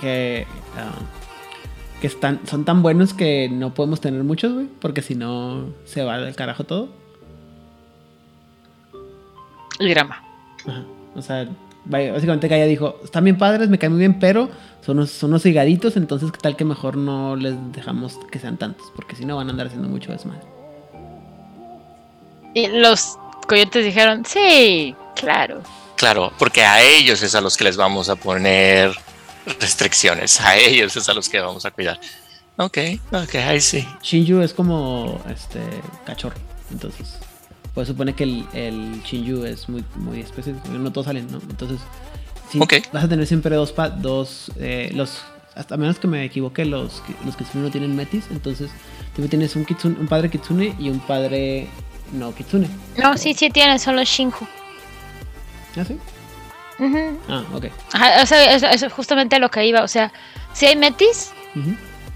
[0.00, 0.46] que.
[0.76, 0.92] Ah,
[2.00, 4.66] que están, son tan buenos que no podemos tener muchos, güey.
[4.80, 6.88] Porque si no, se va del carajo todo.
[9.78, 10.22] El drama.
[10.66, 10.84] Ajá.
[11.14, 11.48] O sea,
[11.84, 14.48] básicamente Gaia dijo: Están bien padres, me caen muy bien, pero
[14.84, 15.96] son unos, son unos higaditos.
[15.96, 18.92] Entonces, ¿qué tal que mejor no les dejamos que sean tantos?
[18.94, 20.46] Porque si no, van a andar haciendo mucho desmadre.
[22.54, 25.62] Y los coyotes dijeron: Sí, claro.
[25.96, 28.92] Claro, porque a ellos es a los que les vamos a poner
[29.60, 30.40] restricciones.
[30.40, 32.00] A ellos es a los que vamos a cuidar.
[32.56, 32.78] Ok,
[33.12, 33.86] ok, ahí sí.
[34.02, 35.60] Shinju es como este
[36.04, 36.36] cachorro,
[36.70, 37.18] entonces.
[37.74, 40.68] Pues supone que el, el Shinju es muy, muy específico.
[40.68, 41.38] No todos salen, ¿no?
[41.38, 41.80] Entonces,
[42.50, 42.58] sí,
[42.92, 45.22] vas a tener siempre dos, dos eh, los,
[45.54, 48.24] hasta menos que me equivoque, los, los Kitsune no tienen metis.
[48.30, 48.70] Entonces,
[49.16, 51.68] tú tienes un, kitsune, un padre Kitsune y un padre
[52.12, 52.68] no Kitsune.
[52.98, 54.46] No, sí, sí tienen, son los Shinju.
[55.76, 55.98] ¿Ah, sí?
[57.28, 57.66] Ah, ok.
[58.22, 59.82] o sea, eso, es justamente lo que iba.
[59.82, 60.12] O sea,
[60.52, 61.32] si hay metis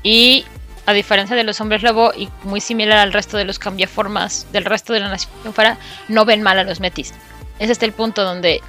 [0.02, 0.44] y
[0.86, 4.64] a diferencia de los hombres lobo y muy similar al resto de los cambiaformas del
[4.64, 7.12] resto de la nación fuera, no ven mal a los metis.
[7.58, 8.60] Ese es el punto donde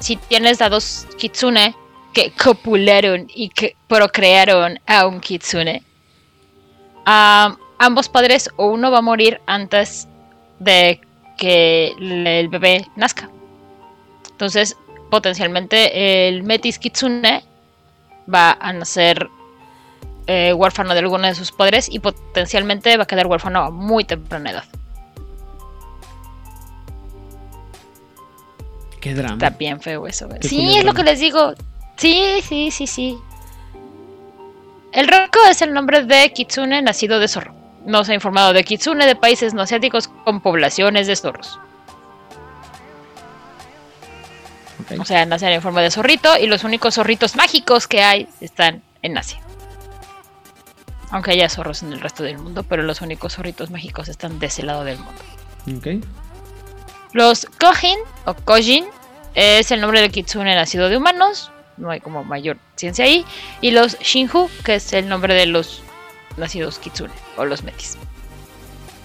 [0.00, 1.74] si tienes a dos kitsune
[2.12, 5.82] que copularon y que procrearon a un kitsune,
[7.04, 10.08] ambos padres o uno va a morir antes
[10.60, 11.00] de
[11.36, 13.28] que el bebé nazca.
[14.34, 14.76] Entonces,
[15.10, 17.44] potencialmente el Metis Kitsune
[18.32, 19.28] va a nacer
[20.26, 24.04] eh, huérfano de alguno de sus padres y potencialmente va a quedar huérfano a muy
[24.04, 24.64] temprana edad.
[29.00, 29.34] Qué drama.
[29.34, 30.28] Está bien feo eso.
[30.40, 31.54] sí, es lo que les digo.
[31.96, 33.18] Sí, sí, sí, sí.
[34.92, 37.54] El Roko es el nombre de Kitsune nacido de zorro.
[37.84, 41.60] No se ha informado de Kitsune de países no asiáticos con poblaciones de zorros.
[44.98, 48.82] O sea, nacen en forma de zorrito y los únicos zorritos mágicos que hay están
[49.02, 49.40] en Asia.
[51.10, 54.46] Aunque haya zorros en el resto del mundo, pero los únicos zorritos mágicos están de
[54.46, 55.22] ese lado del mundo.
[57.12, 58.84] Los Kojin o Kojin
[59.34, 61.50] es el nombre del kitsune nacido de humanos.
[61.76, 63.24] No hay como mayor ciencia ahí.
[63.60, 65.82] Y los Shinju, que es el nombre de los
[66.36, 67.96] nacidos kitsune o los metis.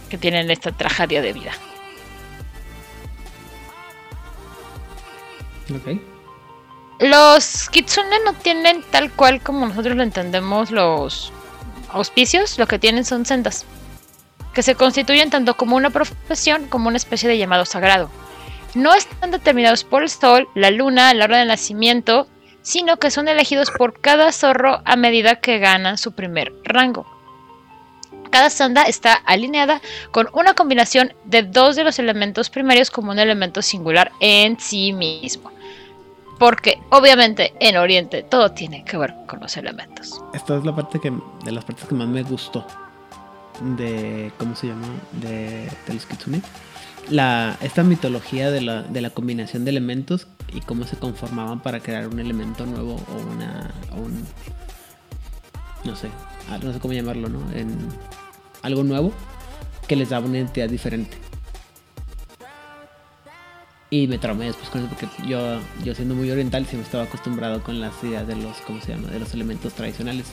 [0.09, 1.51] Que tienen esta tragedia de vida.
[6.99, 11.31] Los kitsune no tienen tal cual como nosotros lo entendemos los
[11.91, 13.65] auspicios, lo que tienen son sendas,
[14.53, 18.09] que se constituyen tanto como una profesión como una especie de llamado sagrado.
[18.75, 22.27] No están determinados por el sol, la luna, la hora de nacimiento,
[22.61, 27.05] sino que son elegidos por cada zorro a medida que ganan su primer rango.
[28.29, 33.19] Cada senda está alineada con una combinación de dos de los elementos primarios como un
[33.19, 35.51] elemento singular en sí mismo
[36.39, 40.21] porque obviamente en Oriente todo tiene que ver con los elementos.
[40.33, 41.11] Esta es la parte que
[41.43, 42.65] de las partes que más me gustó
[43.77, 46.41] de cómo se llama de, los kitsune.
[47.09, 51.81] La, esta mitología de la, de la combinación de elementos y cómo se conformaban para
[51.81, 54.25] crear un elemento nuevo o una un,
[55.83, 56.09] no sé
[56.49, 57.77] ah, no sé cómo llamarlo no en
[58.61, 59.11] algo nuevo
[59.87, 61.17] que les daba una identidad diferente
[63.89, 67.63] y me traumé después con eso porque yo, yo siendo muy oriental siempre estaba acostumbrado
[67.63, 69.07] con las ideas de los, ¿cómo se llama?
[69.09, 70.27] De los elementos tradicionales.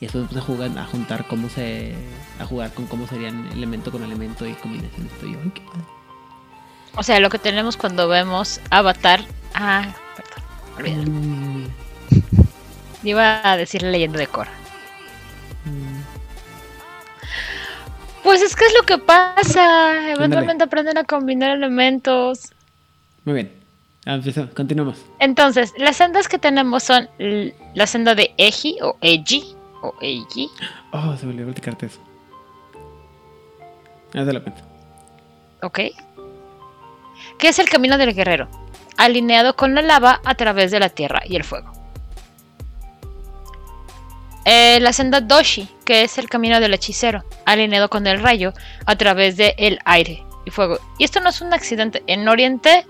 [0.00, 1.94] Y después puse a jugar, a juntar cómo se,
[2.38, 5.12] a jugar con cómo serían elemento con elemento y combinaciones.
[5.12, 5.84] Estoy, ay, qué padre.
[6.96, 9.24] O sea, lo que tenemos cuando vemos Avatar.
[9.54, 9.94] Ah,
[10.76, 11.10] perdón, olvídalo.
[11.10, 11.66] Mm.
[13.04, 14.52] Iba a decir leyenda de Korra.
[15.64, 16.02] Mm.
[18.22, 20.10] Pues es que es lo que pasa.
[20.10, 22.52] Eventualmente aprenden a combinar elementos.
[23.24, 23.60] Muy bien.
[24.06, 24.18] Ah,
[24.54, 25.04] continuamos.
[25.18, 27.08] Entonces, las sendas que tenemos son
[27.74, 30.48] la senda de Eji o Eji o Eiji.
[30.92, 32.00] Oh, se me olvidó platicarte eso.
[34.14, 34.62] Ya se lo cuento.
[35.62, 35.80] Ok.
[37.38, 38.48] ¿Qué es el camino del guerrero?
[38.96, 41.72] Alineado con la lava a través de la tierra y el fuego.
[44.46, 48.54] Eh, la senda Doshi, que es el camino del hechicero, alineado con el rayo
[48.86, 50.78] a través del el aire y fuego.
[50.98, 52.02] Y esto no es un accidente.
[52.06, 52.86] En Oriente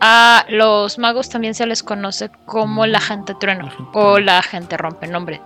[0.00, 5.06] a los magos también se les conoce como la gente trueno o la gente rompe
[5.06, 5.40] nombres.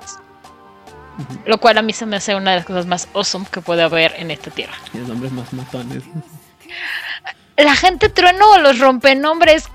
[1.46, 3.82] Lo cual a mí se me hace una de las cosas más awesome que puede
[3.82, 4.74] haber en esta tierra.
[4.94, 6.02] Y los nombres más matones.
[7.56, 9.68] La gente trueno o los rompenombres.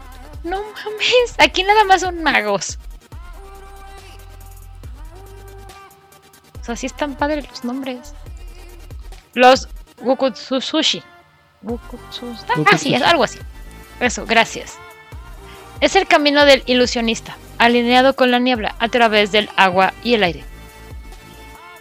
[0.43, 2.79] No mames, aquí nada más son magos.
[6.61, 8.15] O sea, sí están padres los nombres.
[9.33, 9.67] Los
[10.01, 11.03] Wukutsusushi.
[11.61, 12.63] Wukutsusushi.
[12.71, 13.39] Ah, sí, es algo así.
[13.99, 14.77] Eso, gracias.
[15.81, 20.23] es el camino del ilusionista, alineado con la niebla a través del agua y el
[20.23, 20.43] aire.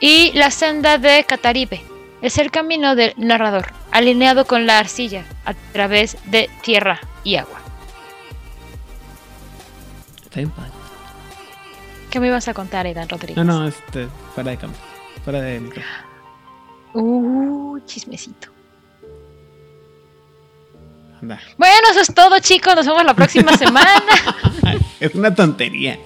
[0.00, 1.82] Y la senda de Cataribe
[2.22, 7.60] es el camino del narrador, alineado con la arcilla a través de tierra y agua.
[12.10, 13.36] ¿Qué me ibas a contar, Aidan Rodríguez?
[13.36, 14.78] No, no, este, fuera de cámara,
[15.24, 16.14] fuera de micrófono.
[16.94, 18.53] Uh, chismecito.
[21.56, 22.74] Bueno, eso es todo, chicos.
[22.76, 24.02] Nos vemos la próxima semana.
[25.00, 25.98] es una tontería.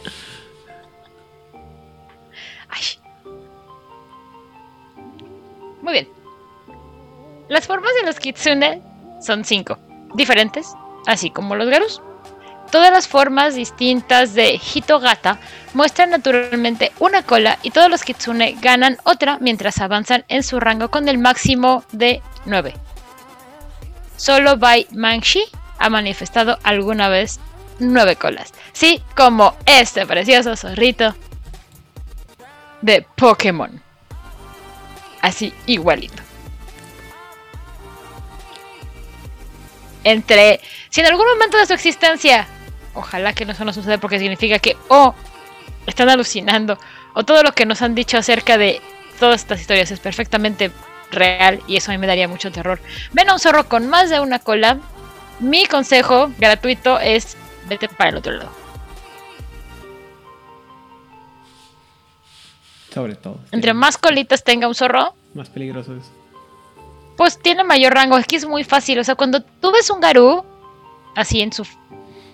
[5.82, 6.08] Muy bien.
[7.48, 8.82] Las formas de los kitsune
[9.22, 9.78] son cinco,
[10.14, 10.74] diferentes,
[11.06, 12.02] así como los garus.
[12.70, 15.40] Todas las formas distintas de Hitogata
[15.72, 20.90] muestran naturalmente una cola y todos los kitsune ganan otra mientras avanzan en su rango
[20.90, 22.74] con el máximo de 9.
[24.18, 25.44] Solo Bai Manshi
[25.78, 27.38] ha manifestado alguna vez
[27.78, 28.52] nueve colas.
[28.72, 31.14] Sí, como este precioso zorrito
[32.82, 33.80] de Pokémon.
[35.22, 36.20] Así, igualito.
[40.02, 42.48] Entre, si en algún momento de su existencia,
[42.94, 45.14] ojalá que no eso no suceda porque significa que o
[45.86, 46.76] están alucinando
[47.14, 48.82] o todo lo que nos han dicho acerca de
[49.20, 50.72] todas estas historias es perfectamente
[51.10, 52.80] real y eso a mí me daría mucho terror.
[53.12, 54.78] Ven a un zorro con más de una cola.
[55.40, 57.36] Mi consejo gratuito es
[57.68, 58.50] vete para el otro lado.
[62.92, 63.38] Sobre todo.
[63.52, 66.10] Entre más colitas tenga un zorro, más peligroso es.
[67.16, 68.16] Pues tiene mayor rango.
[68.16, 68.98] Aquí es muy fácil.
[68.98, 70.44] O sea, cuando tú ves un garú,
[71.14, 71.66] así en su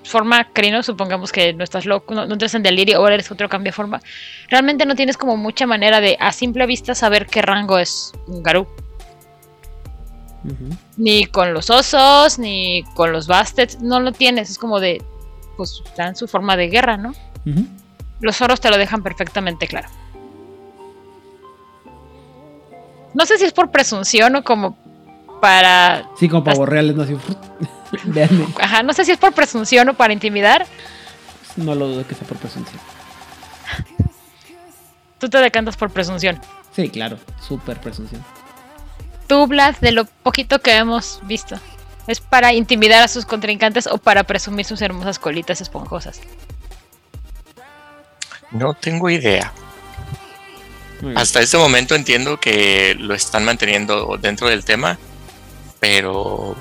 [0.04, 3.48] forma crino, supongamos que no estás loco, no, no entras en delirio o eres otro
[3.48, 4.00] cambio de forma,
[4.48, 8.42] realmente no tienes como mucha manera de a simple vista saber qué rango es un
[8.42, 8.66] garú.
[10.98, 15.02] Ni con los osos, ni con los bastets, no lo tienes, es como de,
[15.56, 17.14] pues dan su forma de guerra, ¿no?
[18.20, 19.88] Los oros te lo dejan perfectamente claro.
[23.14, 24.76] No sé si es por presunción o como
[25.40, 26.10] para...
[26.16, 27.16] Sí, como para reales, no así...
[28.60, 30.66] Ajá, no sé si es por presunción o para intimidar.
[31.56, 32.80] No lo dudo que sea por presunción.
[35.18, 36.40] Tú te decantas por presunción.
[36.74, 38.24] Sí, claro, súper presunción.
[39.26, 41.58] Tú, Vlad, de lo poquito que hemos visto,
[42.06, 46.20] ¿es para intimidar a sus contrincantes o para presumir sus hermosas colitas esponjosas?
[48.50, 49.52] No tengo idea.
[51.16, 54.98] Hasta este momento entiendo que lo están manteniendo dentro del tema,
[55.80, 56.56] pero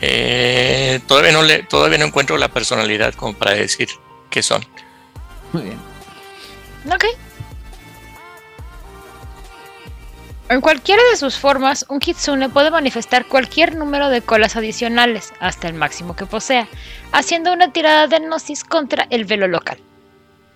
[0.00, 3.88] eh, todavía, no le, todavía no encuentro la personalidad como para decir
[4.30, 4.64] qué son.
[5.52, 5.78] Muy bien.
[6.92, 7.04] Ok.
[10.48, 15.68] En cualquiera de sus formas, un kitsune puede manifestar cualquier número de colas adicionales, hasta
[15.68, 16.66] el máximo que posea,
[17.12, 19.78] haciendo una tirada de gnosis contra el velo local.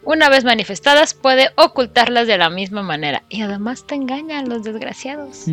[0.03, 3.23] Una vez manifestadas, puede ocultarlas de la misma manera.
[3.29, 5.47] Y además te engañan los desgraciados.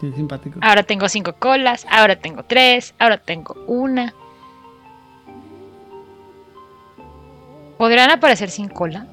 [0.00, 0.58] Simpático.
[0.62, 4.14] Ahora tengo cinco colas, ahora tengo tres, ahora tengo una.
[7.76, 9.06] ¿Podrán aparecer sin cola?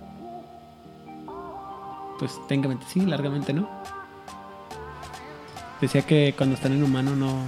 [2.19, 3.69] Pues técnicamente sí, largamente no.
[5.81, 7.45] Decía que cuando están en humano no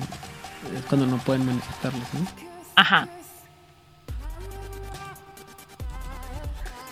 [0.76, 2.27] es cuando no pueden manifestarlos, ¿no?
[2.75, 3.08] Ajá.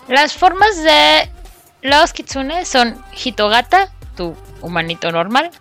[0.08, 1.30] Las formas de
[1.82, 5.52] los kitsune son Hitogata, tu humanito normal,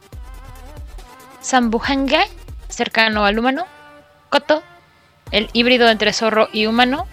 [1.45, 2.25] Sambuhanga,
[2.71, 3.67] cercano al humano,
[4.31, 4.63] Koto,
[5.31, 7.07] el híbrido entre zorro y humano,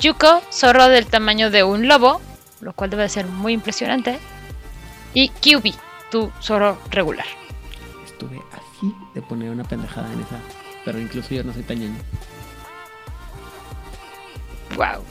[0.00, 2.20] Yuko, zorro del tamaño de un lobo,
[2.60, 4.18] lo cual debe ser muy impresionante,
[5.14, 5.72] y Kyubi,
[6.10, 7.26] tu zorro regular.
[8.04, 10.40] Estuve así de poner una pendejada en esa,
[10.84, 11.78] pero incluso yo no soy tan
[14.74, 15.04] Wow.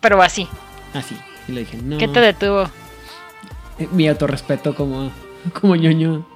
[0.00, 0.48] Pero así.
[0.94, 1.14] Así.
[1.46, 1.98] Y le dije, no.
[1.98, 2.70] ¿Qué te detuvo?
[3.78, 5.12] Eh, mi autorrespeto como,
[5.60, 6.26] como ñoño.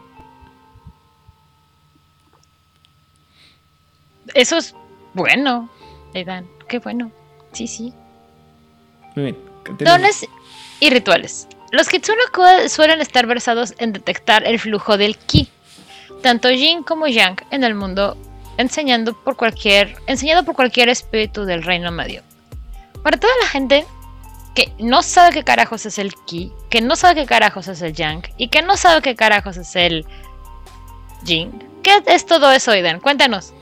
[4.35, 4.75] Eso es
[5.15, 5.69] bueno,
[6.15, 6.47] Aidan.
[6.69, 7.11] Qué bueno.
[7.53, 7.93] Sí, sí.
[9.15, 9.39] Muy bien.
[9.79, 10.27] Dones
[10.81, 11.47] y rituales.
[11.71, 12.21] Los Kitsune
[12.69, 15.49] suelen estar versados en detectar el flujo del ki,
[16.23, 18.17] tanto yin como yang en el mundo
[18.59, 22.23] enseñando por cualquier, enseñado por cualquier espíritu del reino medio.
[23.03, 23.87] Para toda la gente
[24.55, 27.95] que no sabe qué carajos es el ki, que no sabe qué carajos es el
[27.95, 30.05] yang y que no sabe qué carajos es el
[31.25, 31.51] jing.
[31.83, 33.01] ¿Qué es todo eso, Iden?
[33.01, 33.53] Cuéntanos.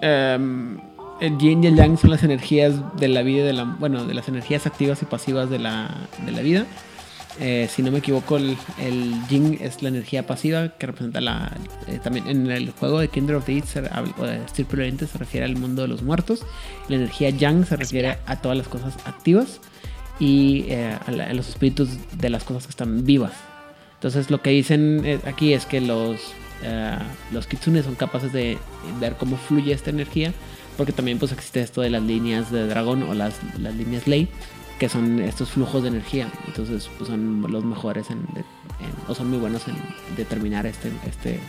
[0.00, 0.78] Em,
[1.20, 4.66] el yin y el yang son las energías de la vida, bueno, de las energías
[4.66, 5.88] activas y pasivas de la,
[6.24, 6.66] de la vida.
[7.40, 11.56] Eh, si no me equivoco, el, el, Jing es la energía pasiva que representa la.
[11.88, 15.44] Eh, también en el juego de Kindred of the East, o de Oriente, se refiere
[15.44, 16.42] al mundo de los muertos.
[16.88, 19.60] La energía Yang se refiere a todas las cosas activas
[20.20, 23.32] y eh, a, los espíritus de las cosas que están vivas.
[23.94, 26.20] Entonces, lo que dicen aquí es que los,
[27.32, 28.58] los Kitsune son capaces de
[29.00, 30.34] ver cómo fluye esta energía,
[30.76, 34.28] porque también pues existe esto de las líneas de dragón o las, las líneas ley
[34.84, 36.28] que son estos flujos de energía.
[36.46, 38.26] Entonces, pues son los mejores en,
[39.08, 39.76] o son muy buenos en
[40.14, 41.40] determinar este, este,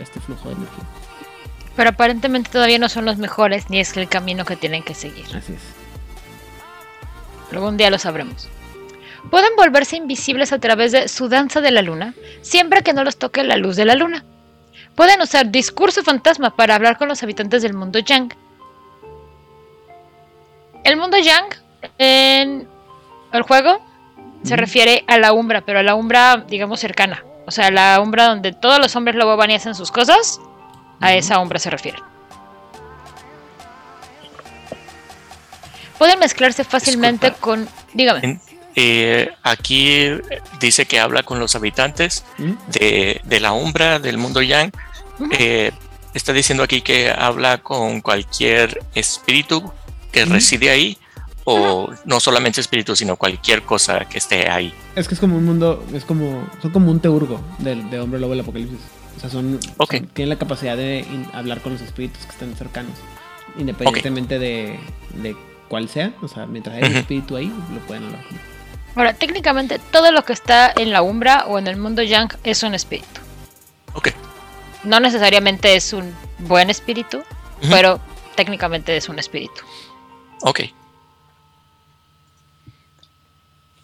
[0.00, 0.84] este flujo de energía.
[1.76, 5.26] Pero aparentemente todavía no son los mejores, ni es el camino que tienen que seguir.
[5.36, 5.60] Así es.
[7.52, 8.48] Algún día lo sabremos.
[9.30, 13.18] Pueden volverse invisibles a través de su danza de la luna, siempre que no los
[13.18, 14.24] toque la luz de la luna.
[14.94, 18.34] Pueden usar discurso fantasma para hablar con los habitantes del mundo Yang.
[20.84, 21.68] El mundo Yang
[21.98, 22.77] en
[23.32, 23.80] el juego
[24.44, 27.24] se refiere a la umbra, pero a la umbra, digamos, cercana.
[27.46, 30.40] O sea, la umbra donde todos los hombres lobo van y hacen sus cosas,
[31.00, 31.98] a esa umbra se refiere.
[35.98, 37.68] Pueden mezclarse fácilmente con.
[37.92, 38.40] Dígame.
[38.76, 40.08] Eh, aquí
[40.60, 42.24] dice que habla con los habitantes
[42.68, 44.72] de, la umbra del mundo Yang.
[45.32, 45.72] Eh,
[46.14, 49.72] está diciendo aquí que habla con cualquier espíritu
[50.12, 50.98] que reside ahí
[51.50, 54.74] o no solamente espíritu, sino cualquier cosa que esté ahí.
[54.94, 58.20] Es que es como un mundo, es como, son como un teurgo de, de hombre
[58.20, 58.78] lobo del apocalipsis.
[59.16, 59.58] O sea, son,
[60.12, 62.92] tienen la capacidad de hablar con los espíritus que están cercanos,
[63.58, 64.78] independientemente de,
[65.14, 65.36] de
[65.68, 66.12] cuál sea.
[66.22, 68.24] O sea, mientras hay un espíritu ahí, lo pueden hablar.
[68.94, 72.62] Ahora, técnicamente, todo lo que está en la umbra o en el mundo Yang es
[72.62, 73.20] un espíritu.
[73.94, 74.10] Ok.
[74.84, 77.22] No necesariamente es un buen espíritu,
[77.70, 78.00] pero
[78.36, 79.62] técnicamente es un espíritu.
[80.42, 80.60] Ok.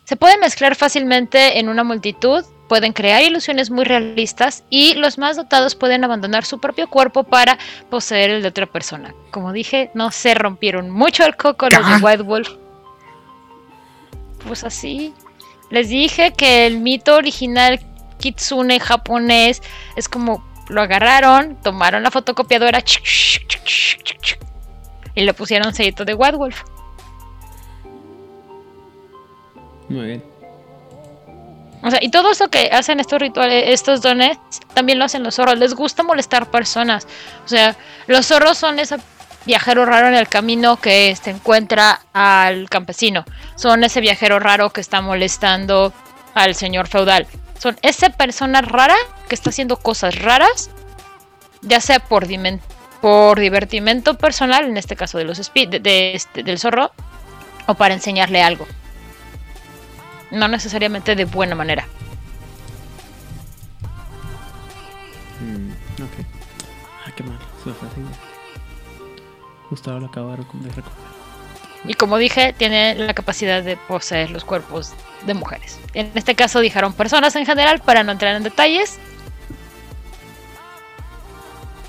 [0.04, 5.36] Se pueden mezclar fácilmente en una multitud, pueden crear ilusiones muy realistas y los más
[5.36, 9.14] dotados pueden abandonar su propio cuerpo para poseer el de otra persona.
[9.30, 12.50] Como dije, no se rompieron mucho el coco los de White Wolf.
[14.46, 15.14] Pues así.
[15.70, 17.80] Les dije que el mito original
[18.18, 19.62] kitsune japonés
[19.96, 22.82] es como lo agarraron, tomaron la fotocopiadora
[25.14, 26.62] y le pusieron sellito de White Wolf.
[29.94, 30.24] Muy bien.
[31.82, 34.38] O sea, y todo eso que hacen estos rituales, estos dones,
[34.72, 35.58] también lo hacen los zorros.
[35.58, 37.06] Les gusta molestar personas.
[37.44, 37.76] O sea,
[38.06, 38.96] los zorros son ese
[39.46, 43.24] viajero raro en el camino que se encuentra al campesino.
[43.54, 45.92] Son ese viajero raro que está molestando
[46.34, 47.26] al señor feudal.
[47.60, 48.96] Son esa persona rara
[49.28, 50.70] que está haciendo cosas raras,
[51.62, 52.26] ya sea por,
[53.00, 56.90] por divertimento personal, en este caso de los de, este, del zorro,
[57.66, 58.66] o para enseñarle algo
[60.34, 61.86] no necesariamente de buena manera.
[65.40, 65.70] Mm,
[66.02, 66.26] ok.
[67.06, 68.00] Ah, qué mal, se me fue así.
[69.70, 71.14] Justo ahora lo acabo de recordar.
[71.86, 74.94] Y como dije, tiene la capacidad de poseer los cuerpos
[75.26, 75.78] de mujeres.
[75.92, 78.98] En este caso dijeron personas en general para no entrar en detalles.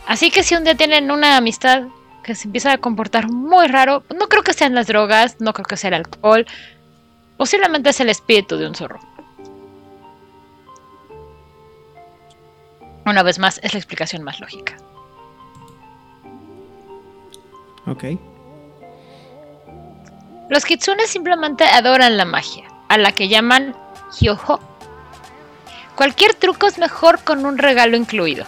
[0.05, 1.83] Así que si un día tienen una amistad
[2.23, 5.65] que se empieza a comportar muy raro, no creo que sean las drogas, no creo
[5.65, 6.45] que sea el alcohol,
[7.38, 8.99] Posiblemente es el espíritu de un zorro.
[13.05, 14.77] Una vez más, es la explicación más lógica.
[17.86, 18.03] Ok.
[20.49, 23.75] Los kitsunes simplemente adoran la magia, a la que llaman
[24.19, 24.59] hyoho.
[25.95, 28.45] Cualquier truco es mejor con un regalo incluido.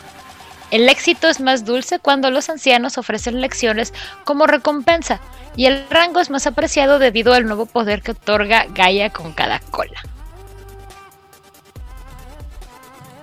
[0.70, 3.94] El éxito es más dulce cuando los ancianos ofrecen lecciones
[4.26, 5.22] como recompensa,
[5.56, 9.60] y el rango es más apreciado debido al nuevo poder que otorga Gaia con cada
[9.60, 10.02] cola.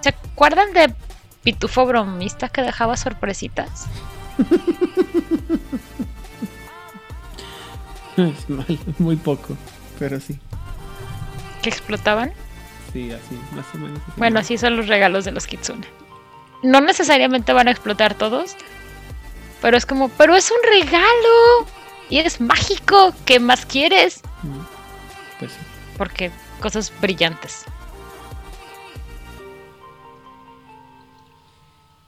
[0.00, 0.94] ¿Se acuerdan de
[1.42, 3.86] Pitufo Bromista que dejaba sorpresitas?
[8.16, 9.56] es mal, muy poco,
[9.98, 10.38] pero sí.
[11.62, 12.32] ¿Que explotaban?
[12.92, 14.00] Sí, así, más o menos.
[14.16, 15.86] Bueno, así son los regalos de los Kitsune
[16.64, 18.56] no necesariamente van a explotar todos,
[19.60, 21.66] pero es como, pero es un regalo
[22.08, 24.22] y es mágico, ¿qué más quieres?
[24.42, 24.60] Mm,
[25.38, 25.58] pues sí.
[25.96, 27.66] Porque cosas brillantes.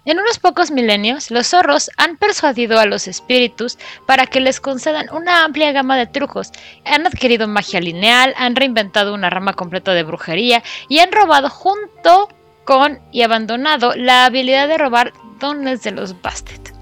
[0.07, 3.77] En unos pocos milenios, los zorros han persuadido a los espíritus
[4.07, 6.53] para que les concedan una amplia gama de trucos.
[6.85, 12.29] Han adquirido magia lineal, han reinventado una rama completa de brujería y han robado junto
[12.67, 16.75] con y abandonado la habilidad de robar dones de los Bastet.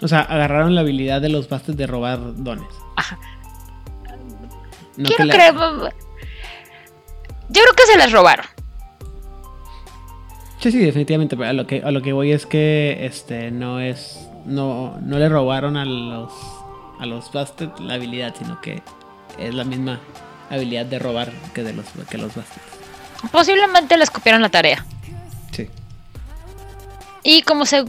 [0.00, 2.68] O sea, agarraron la habilidad de los Bastet de robar dones.
[2.96, 3.18] Ajá.
[4.96, 5.54] Quiero creer.
[5.54, 8.46] Yo creo que se las robaron.
[10.58, 11.36] Sí, sí, definitivamente.
[11.44, 14.28] A lo que, a lo que voy es que este no es.
[14.46, 16.32] No, no le robaron a los
[16.98, 18.82] a los Bastet la habilidad, sino que
[19.38, 20.00] es la misma
[20.50, 22.71] habilidad de robar que de los que los Bastet.
[23.30, 24.84] Posiblemente les copiaron la tarea.
[25.52, 25.68] Sí.
[27.22, 27.84] Y como se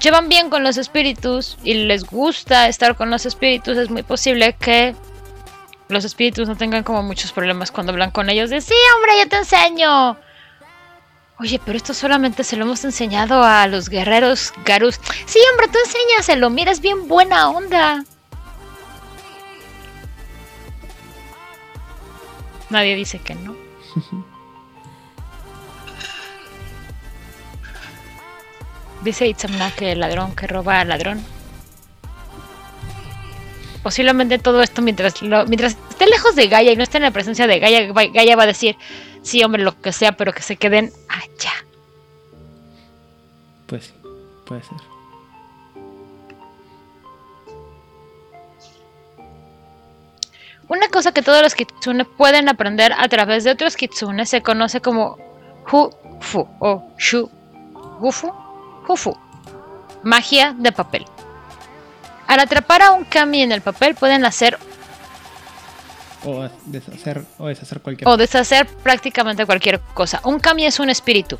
[0.00, 4.54] llevan bien con los espíritus y les gusta estar con los espíritus, es muy posible
[4.54, 4.94] que
[5.88, 9.28] los espíritus no tengan como muchos problemas cuando hablan con ellos de sí, hombre, yo
[9.28, 10.16] te enseño.
[11.38, 15.00] Oye, pero esto solamente se lo hemos enseñado a los guerreros Garus.
[15.26, 18.04] Sí, hombre, tú enséñaselo, mira, es bien buena onda.
[22.70, 23.54] Nadie dice que no.
[29.02, 31.20] Dice Itzamna que el ladrón que roba al ladrón.
[33.82, 37.48] Posiblemente todo esto mientras mientras esté lejos de Gaia y no esté en la presencia
[37.48, 38.76] de Gaia, Gaia va a decir,
[39.22, 41.52] sí hombre, lo que sea, pero que se queden allá.
[43.66, 43.92] Pues sí,
[44.46, 44.78] puede ser.
[50.68, 54.80] Una cosa que todos los kitsune pueden aprender a través de otros kitsune se conoce
[54.80, 55.18] como
[55.66, 57.28] Hufu o Shu
[57.98, 58.41] Gufu
[58.86, 59.16] Hufu.
[60.02, 61.04] Magia de papel.
[62.26, 64.58] Al atrapar a un kami en el papel pueden hacer
[66.24, 70.20] o deshacer o deshacer cualquier o deshacer prácticamente cualquier cosa.
[70.24, 71.38] Un kami es un espíritu.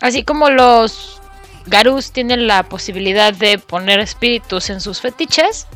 [0.00, 1.20] Así como los
[1.66, 5.68] garus tienen la posibilidad de poner espíritus en sus fetiches,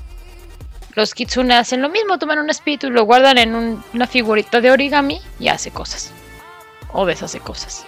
[0.94, 4.70] los kitsune hacen lo mismo, toman un espíritu y lo guardan en una figurita de
[4.72, 6.10] origami y hace cosas.
[6.92, 7.84] O deshace cosas.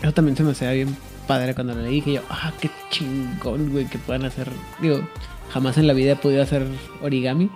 [0.00, 0.96] Eso también se me hacía bien
[1.26, 4.50] padre cuando leí, que yo, ah, qué chingón, güey, que puedan hacer.
[4.80, 5.06] Digo,
[5.50, 6.66] jamás en la vida he podido hacer
[7.02, 7.50] origami,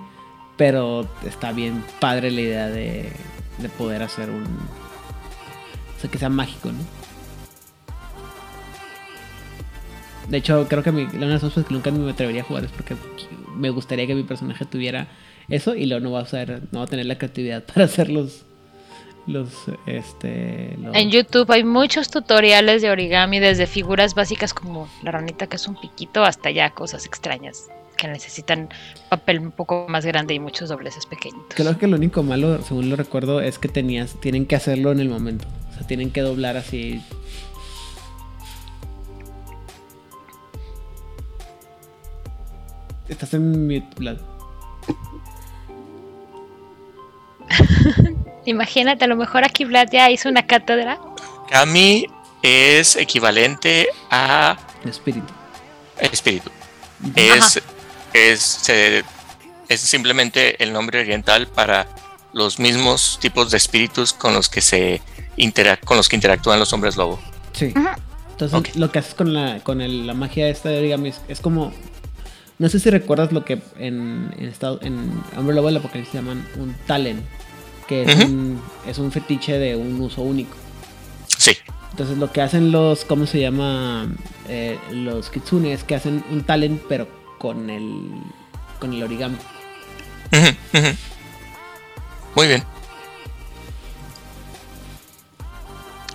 [0.56, 3.10] pero está bien padre la idea de,
[3.58, 4.44] de poder hacer un.
[4.44, 6.98] O sea, que sea mágico, ¿no?
[10.28, 12.64] De hecho, creo que mi, una de las cosas que nunca me atrevería a jugar
[12.64, 12.96] es porque
[13.56, 15.08] me gustaría que mi personaje tuviera
[15.48, 18.10] eso y luego no va a usar, no va a tener la creatividad para hacer
[18.10, 18.44] los,
[19.28, 19.50] los,
[19.86, 25.56] este, En YouTube hay muchos tutoriales de origami, desde figuras básicas como la ranita que
[25.56, 27.68] es un piquito hasta ya cosas extrañas
[27.98, 28.68] que necesitan
[29.10, 31.54] papel un poco más grande y muchos dobleces pequeñitos.
[31.54, 35.00] Creo que lo único malo, según lo recuerdo, es que tenías, tienen que hacerlo en
[35.00, 35.46] el momento.
[35.70, 37.02] O sea, tienen que doblar así.
[43.08, 43.80] Estás en mi
[48.44, 50.98] Imagínate, a lo mejor aquí Vlad ya hizo una cátedra.
[51.50, 52.06] Kami
[52.42, 54.58] es equivalente a.
[54.84, 55.32] Espíritu.
[55.98, 56.50] Espíritu.
[57.14, 57.60] Es,
[58.12, 58.70] es,
[59.68, 61.86] es simplemente el nombre oriental para
[62.32, 65.02] los mismos tipos de espíritus con los que se
[65.84, 67.20] con los que interactúan los hombres lobo.
[67.52, 67.72] Sí.
[68.30, 71.72] Entonces lo que haces con la con el, la magia esta de origami es, como
[72.58, 76.46] no sé si recuerdas lo que en en, estado, en Hombre Lobo del Apocalipsis llaman
[76.58, 77.24] un talent
[77.86, 80.54] que es, un, es un fetiche de un uso único.
[81.38, 81.56] Sí.
[81.90, 84.08] Entonces lo que hacen los, ¿cómo se llama?
[84.48, 88.10] Eh, los kitsune es que hacen un talent pero con el,
[88.78, 89.38] con el origami.
[92.34, 92.62] Muy bien.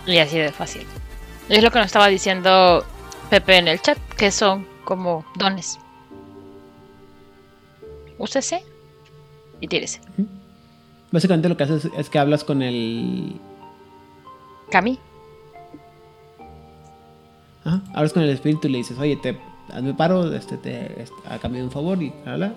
[0.05, 0.85] Y así de fácil.
[1.49, 2.85] Es lo que nos estaba diciendo
[3.29, 5.79] Pepe en el chat, que son como dones.
[8.18, 8.64] Úsese
[9.59, 10.01] y tírese.
[11.11, 13.39] Básicamente lo que haces es que hablas con el.
[14.72, 14.99] Cami.
[17.93, 19.38] hablas con el espíritu y le dices, oye, te,
[19.72, 22.11] hazme paro, este, te, este, a cambio de un favor y,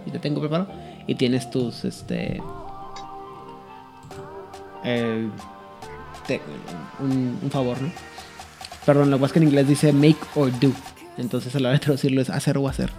[0.07, 0.69] y te tengo preparado.
[1.07, 2.41] Y tienes tus, este.
[4.85, 5.29] Eh,
[7.01, 7.91] un, favor, ¿no?
[8.85, 10.71] Perdón, lo que pasa es que en inglés dice make or do.
[11.19, 12.91] Entonces a la hora de traducirlo es hacer o hacer.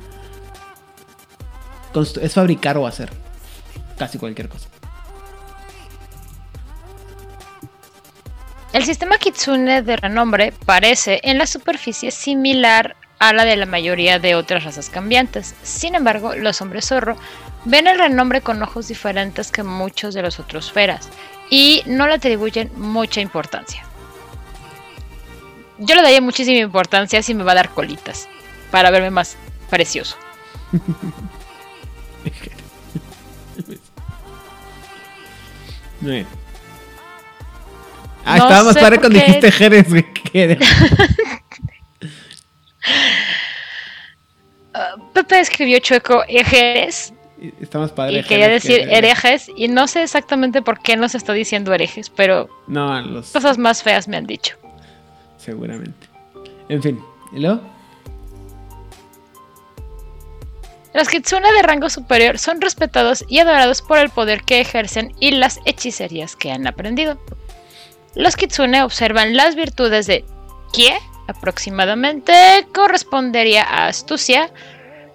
[2.01, 3.09] Es fabricar o hacer.
[3.97, 4.69] Casi cualquier cosa.
[8.73, 14.19] El sistema Kitsune de renombre parece en la superficie similar a la de la mayoría
[14.19, 15.55] de otras razas cambiantes.
[15.63, 17.17] Sin embargo, los hombres zorro
[17.65, 21.09] ven el renombre con ojos diferentes que muchos de los otros feras
[21.49, 23.83] y no le atribuyen mucha importancia.
[25.79, 28.27] Yo le daría muchísima importancia si me va a dar colitas
[28.69, 29.37] para verme más
[29.69, 30.17] precioso.
[38.25, 40.05] Ah, estaba más padre cuando dijiste Jerez, güey.
[44.77, 47.11] Uh, Pepe escribió chueco Jerez
[47.61, 48.25] Estamos padres.
[48.25, 52.49] Y quería decir herejes, y no sé exactamente por qué nos está diciendo herejes, pero
[52.67, 53.31] no, los...
[53.31, 54.55] cosas más feas me han dicho.
[55.37, 56.07] Seguramente.
[56.69, 56.99] En fin,
[57.31, 57.61] ¿y luego?
[60.97, 65.29] Los kitsune de rango superior son respetados y adorados por el poder que ejercen y
[65.29, 67.19] las hechicerías que han aprendido.
[68.15, 70.25] Los kitsune observan las virtudes de
[70.73, 74.51] Kie, aproximadamente correspondería a astucia,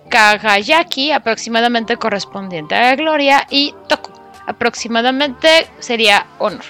[0.09, 4.12] Kagayaki, aproximadamente correspondiente a gloria, y Toku,
[4.47, 6.64] aproximadamente sería honor.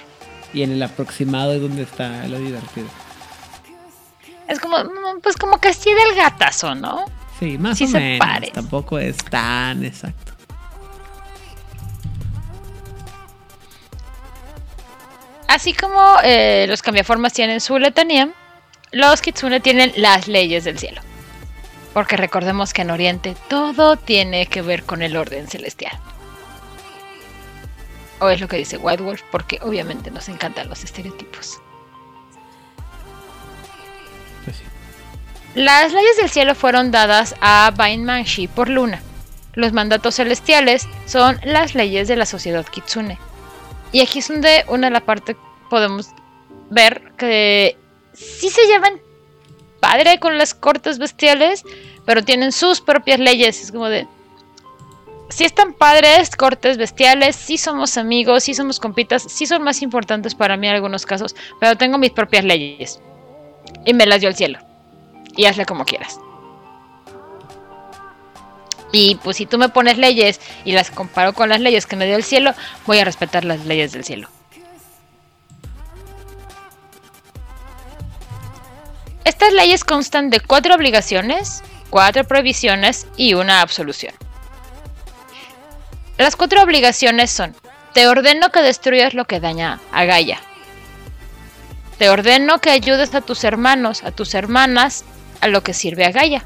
[0.55, 2.89] Y en el aproximado es donde está lo divertido.
[4.49, 4.79] Es como,
[5.23, 7.05] pues como que sí del gatazo, ¿no?
[7.43, 8.53] Sí, más o menos.
[8.53, 10.33] Tampoco es tan exacto.
[15.49, 18.31] Así como eh, los cambiaformas tienen su letanía,
[18.93, 21.01] los kitsune tienen las leyes del cielo.
[21.93, 25.99] Porque recordemos que en Oriente todo tiene que ver con el orden celestial.
[28.21, 31.62] O es lo que dice White Wolf, porque obviamente nos encantan los estereotipos.
[35.55, 39.03] Las leyes del cielo fueron dadas a Bainmanshi por Luna.
[39.53, 43.19] Los mandatos celestiales son las leyes de la sociedad Kitsune.
[43.93, 45.37] Y aquí es donde una de la parte
[45.69, 46.09] podemos
[46.71, 47.77] ver que
[48.15, 48.95] sí se llevan
[49.79, 51.65] padre con las cortes bestiales,
[52.07, 53.63] pero tienen sus propias leyes.
[53.63, 54.07] Es como de.
[55.29, 60.35] Si están padres, cortes bestiales, sí somos amigos, sí somos compitas, sí son más importantes
[60.35, 63.01] para mí en algunos casos, pero tengo mis propias leyes.
[63.85, 64.72] Y me las dio el cielo
[65.37, 66.19] y hazle como quieras.
[68.93, 72.07] Y pues si tú me pones leyes y las comparo con las leyes que me
[72.07, 72.53] dio el cielo,
[72.87, 74.29] voy a respetar las leyes del cielo.
[79.25, 84.15] Estas leyes constan de cuatro obligaciones, cuatro prohibiciones y una absolución.
[86.19, 87.55] Las cuatro obligaciones son,
[87.95, 90.41] te ordeno que destruyas lo que daña a Gaia.
[91.99, 95.05] Te ordeno que ayudes a tus hermanos, a tus hermanas
[95.43, 96.43] a lo que sirve a Gaia.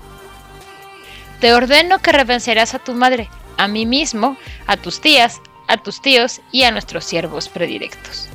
[1.41, 3.29] Te ordeno que revencerás a tu madre,
[3.59, 4.37] a mí mismo,
[4.67, 8.29] a tus tías, a tus tíos y a nuestros siervos predilectos.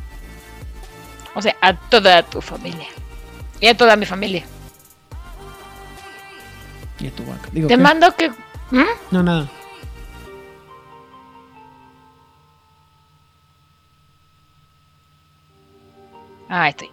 [1.34, 2.88] O sea, a toda tu familia.
[3.60, 4.44] Y a toda mi familia.
[7.00, 7.50] Y a tu vaca.
[7.68, 8.30] Te mando que...
[8.70, 8.86] ¿Mm?
[9.10, 9.50] No, nada.
[16.50, 16.92] Ah, estoy.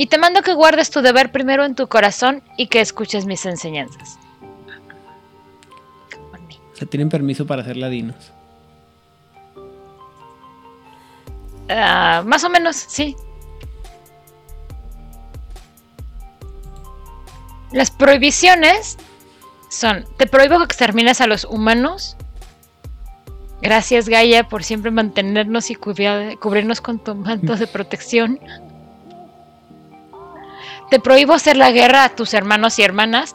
[0.00, 3.44] Y te mando que guardes tu deber primero en tu corazón y que escuches mis
[3.44, 4.16] enseñanzas.
[6.72, 8.32] O sea, tienen permiso para hacer ladinos.
[11.68, 13.16] Ah, más o menos, sí.
[17.72, 18.98] Las prohibiciones
[19.68, 22.16] son, te prohíbo que extermines a los humanos.
[23.60, 28.38] Gracias Gaia por siempre mantenernos y cubrirnos con tu manto de protección.
[30.90, 33.34] Te prohíbo hacer la guerra a tus hermanos y hermanas,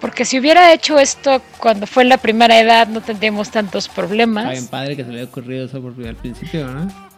[0.00, 4.44] porque si hubiera hecho esto cuando fue en la primera edad no tendríamos tantos problemas.
[4.44, 7.10] Está bien padre que se le haya ocurrido eso por al principio, ¿no?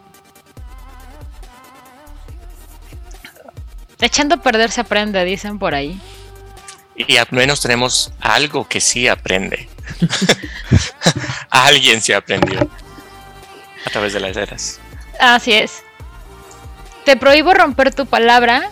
[4.01, 5.99] Echando a perder se aprende, dicen por ahí.
[6.97, 9.69] Y al menos tenemos algo que sí aprende.
[11.51, 12.69] Alguien se aprendió
[13.87, 14.81] a través de las eras.
[15.21, 15.85] Así es.
[17.05, 18.71] Te prohíbo romper tu palabra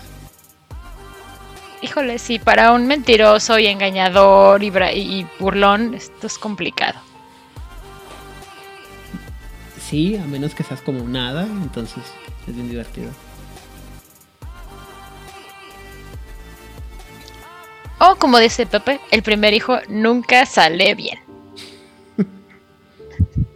[1.83, 7.01] híjole, sí, para un mentiroso y engañador y, burlón, esto es complicado.
[9.81, 12.05] Sí, a menos que seas como nada, entonces
[12.47, 13.11] es bien divertido.
[17.99, 21.19] O como dice Pepe, el primer hijo nunca sale bien.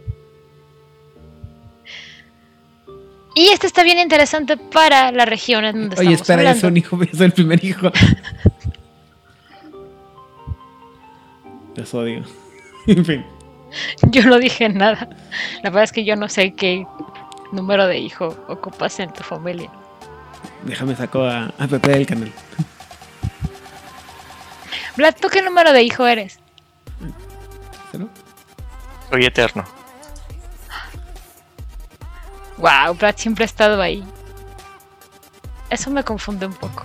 [3.37, 6.97] Y este está bien interesante para la región en donde Oye, espera, es un hijo,
[7.03, 7.91] es el primer hijo.
[11.75, 12.23] Los odio.
[12.87, 13.25] en fin.
[14.03, 15.09] Yo no dije nada.
[15.63, 16.87] La verdad es que yo no sé qué
[17.51, 19.69] número de hijo ocupas en tu familia.
[20.63, 22.31] Déjame saco a, Pepe del canal.
[24.95, 26.39] Vlad, ¿tú qué número de hijo eres?
[27.91, 28.07] ¿Cero?
[29.09, 29.74] Soy eterno.
[32.57, 34.03] Wow, Brad siempre ha estado ahí.
[35.69, 36.83] Eso me confunde un poco.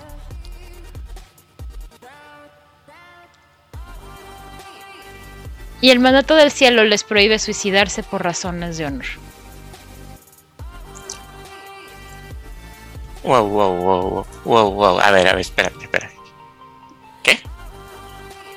[5.81, 9.07] Y el mandato del cielo les prohíbe suicidarse por razones de honor.
[13.23, 15.01] Wow, wow, wow, wow, wow.
[15.01, 16.15] A ver, a ver, espérate, espérate.
[17.23, 17.41] ¿Qué?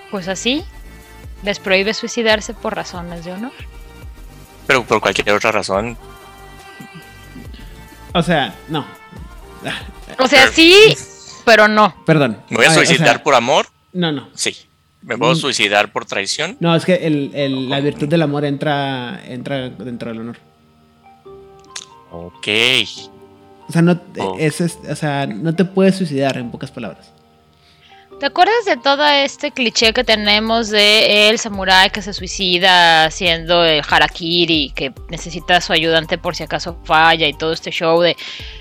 [0.10, 0.66] Pues así.
[1.44, 3.52] les prohíbe suicidarse por razones de honor.
[4.66, 5.98] Pero por cualquier otra razón.
[8.14, 8.86] O sea, no.
[10.20, 10.96] O sea, sí,
[11.46, 11.94] pero no.
[12.06, 12.38] Perdón.
[12.50, 13.68] ¿Me voy a, suicidar por amor?
[13.92, 14.30] No, no.
[14.34, 14.56] Sí.
[15.02, 15.38] ¿Me puedo mm.
[15.38, 16.58] suicidar por traición?
[16.60, 20.38] No, es que el, la virtud del amor entra, entra dentro del honor.
[22.12, 22.48] Ok.
[23.68, 24.36] O sea, no, oh.
[24.40, 27.13] es, o sea, no te puedes suicidar, en pocas palabras.
[28.24, 33.66] ¿Te acuerdas de todo este cliché que tenemos de el samurái que se suicida haciendo
[33.66, 38.00] el harakiri, que necesita a su ayudante por si acaso falla y todo este show
[38.00, 38.16] de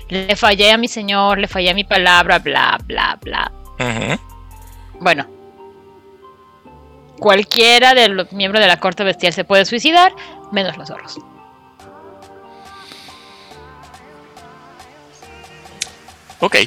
[0.09, 3.53] le fallé a mi señor, le fallé a mi palabra, bla, bla, bla?
[4.99, 5.27] Bueno,
[7.17, 10.13] cualquiera de los miembros de la corte bestial se puede suicidar,
[10.51, 11.19] menos los zorros.
[16.41, 16.57] Ok.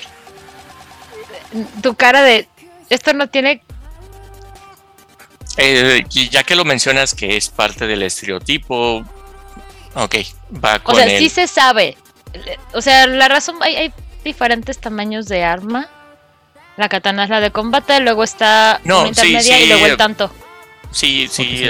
[1.82, 2.49] Tu cara de
[2.91, 3.62] esto no tiene...
[5.59, 9.03] Eh, ya que lo mencionas que es parte del estereotipo,
[9.95, 10.14] ok,
[10.62, 11.97] va con O sea, sí se sabe.
[12.74, 15.89] O sea, la razón, hay, diferentes tamaños de arma.
[16.76, 20.30] La katana es la de combate, luego está no, intermedia y luego el tanto.
[20.91, 21.64] Sí, sí,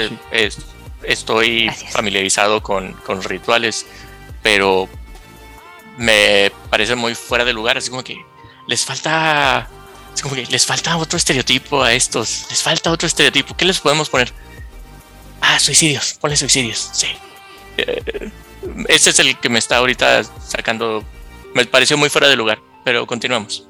[1.03, 3.85] estoy familiarizado con, con, rituales,
[4.41, 4.89] pero
[5.97, 8.17] me parece muy fuera de lugar, así como que
[8.67, 9.69] les falta
[10.17, 12.47] es como que les falta otro estereotipo a estos.
[12.49, 13.55] Les falta otro estereotipo.
[13.55, 14.33] ¿Qué les podemos poner?
[15.41, 16.15] Ah, suicidios.
[16.19, 16.89] Ponle suicidios.
[16.91, 17.05] Sí.
[17.77, 18.31] Eh,
[18.87, 21.03] ese es el que me está ahorita sacando.
[21.53, 22.57] Me pareció muy fuera de lugar.
[22.83, 23.67] Pero continuamos.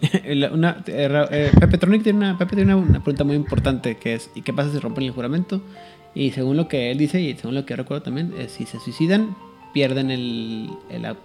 [0.02, 0.50] eh,
[0.86, 4.52] eh, Pepe Tronic tiene, una, Pepe tiene una, pregunta muy importante que es ¿y qué
[4.52, 5.60] pasa si rompen el juramento?
[6.14, 9.34] Y según lo que él dice y según lo que recuerdo también, si se suicidan,
[9.72, 10.70] pierden el,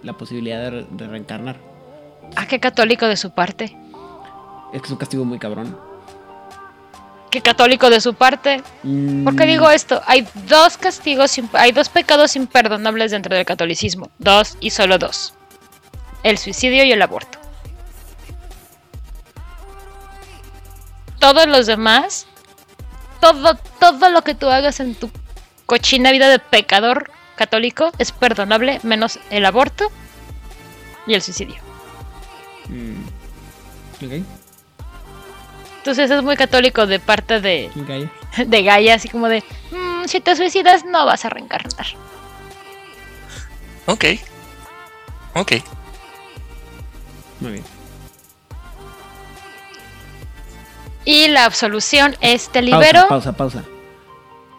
[0.02, 1.69] la, posibilidad de reencarnar.
[2.36, 3.76] Ah, qué católico de su parte.
[4.72, 5.76] Es que es un castigo muy cabrón.
[7.30, 8.62] Qué católico de su parte.
[9.24, 10.02] ¿Por qué digo esto?
[10.06, 14.10] Hay dos castigos, hay dos pecados imperdonables dentro del catolicismo.
[14.18, 15.34] Dos y solo dos.
[16.24, 17.38] El suicidio y el aborto.
[21.20, 22.26] Todos los demás,
[23.20, 25.10] todo, todo lo que tú hagas en tu
[25.66, 29.92] cochina vida de pecador católico es perdonable, menos el aborto
[31.06, 31.69] y el suicidio.
[32.70, 33.20] Mm.
[35.78, 38.10] Entonces es muy católico de parte de Gaia,
[38.46, 41.86] de Gaia así como de, mm, si te suicidas no vas a reencarnar.
[43.86, 44.04] Ok.
[45.34, 45.52] Ok.
[47.40, 47.64] Muy bien.
[51.04, 53.06] Y la absolución es te libero.
[53.08, 53.64] Pausa, pausa, pausa.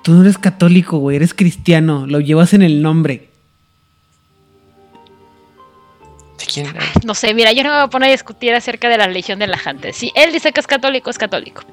[0.03, 3.30] Tú no eres católico, güey, eres cristiano, lo llevas en el nombre.
[7.03, 9.39] No sé, mira, yo no me voy a poner a discutir acerca de la religión
[9.39, 9.93] de la gente.
[9.93, 11.63] Si él dice que es católico, es católico.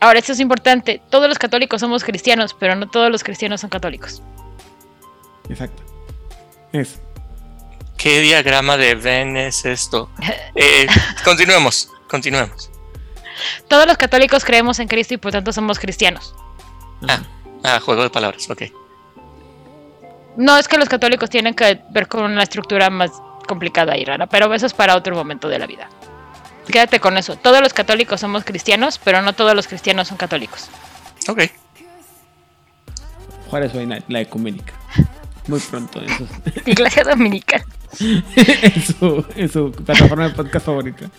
[0.00, 1.00] Ahora, esto es importante.
[1.10, 4.22] Todos los católicos somos cristianos, pero no todos los cristianos son católicos.
[5.48, 5.82] Exacto.
[6.72, 7.00] Es.
[7.96, 10.10] ¿Qué diagrama de Venn es esto?
[10.56, 10.86] Eh,
[11.24, 12.70] continuemos, continuemos.
[13.66, 16.32] Todos los católicos creemos en Cristo y por tanto somos cristianos.
[17.08, 17.22] Ah,
[17.64, 18.62] ah juego de palabras, ok.
[20.36, 23.10] No es que los católicos tienen que ver con una estructura más
[23.46, 25.88] complicada y rara, pero eso es para otro momento de la vida.
[26.66, 27.36] Quédate con eso.
[27.36, 30.68] Todos los católicos somos cristianos, pero no todos los cristianos son católicos.
[31.28, 31.42] Ok.
[33.50, 34.72] Juárez Vaina, la ecuménica.
[35.46, 36.00] Muy pronto.
[36.00, 36.26] Eso.
[36.66, 37.64] Iglesia Dominicana.
[39.36, 41.10] en, su, plataforma de podcast favorita.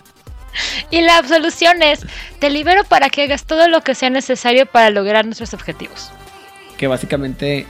[0.90, 2.04] Y la absolución es,
[2.38, 6.10] te libero para que hagas todo lo que sea necesario para lograr nuestros objetivos.
[6.76, 7.66] Que básicamente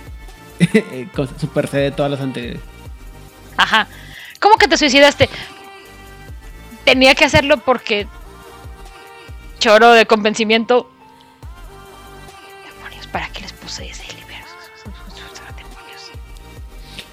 [1.40, 2.60] supercede todas las anteriores.
[3.56, 3.88] Ajá.
[4.40, 5.28] ¿Cómo que te suicidaste?
[6.84, 8.06] Tenía que hacerlo porque.
[9.58, 10.90] Choro de convencimiento.
[12.64, 14.16] Demonios, ¿para qué les puse ese libro?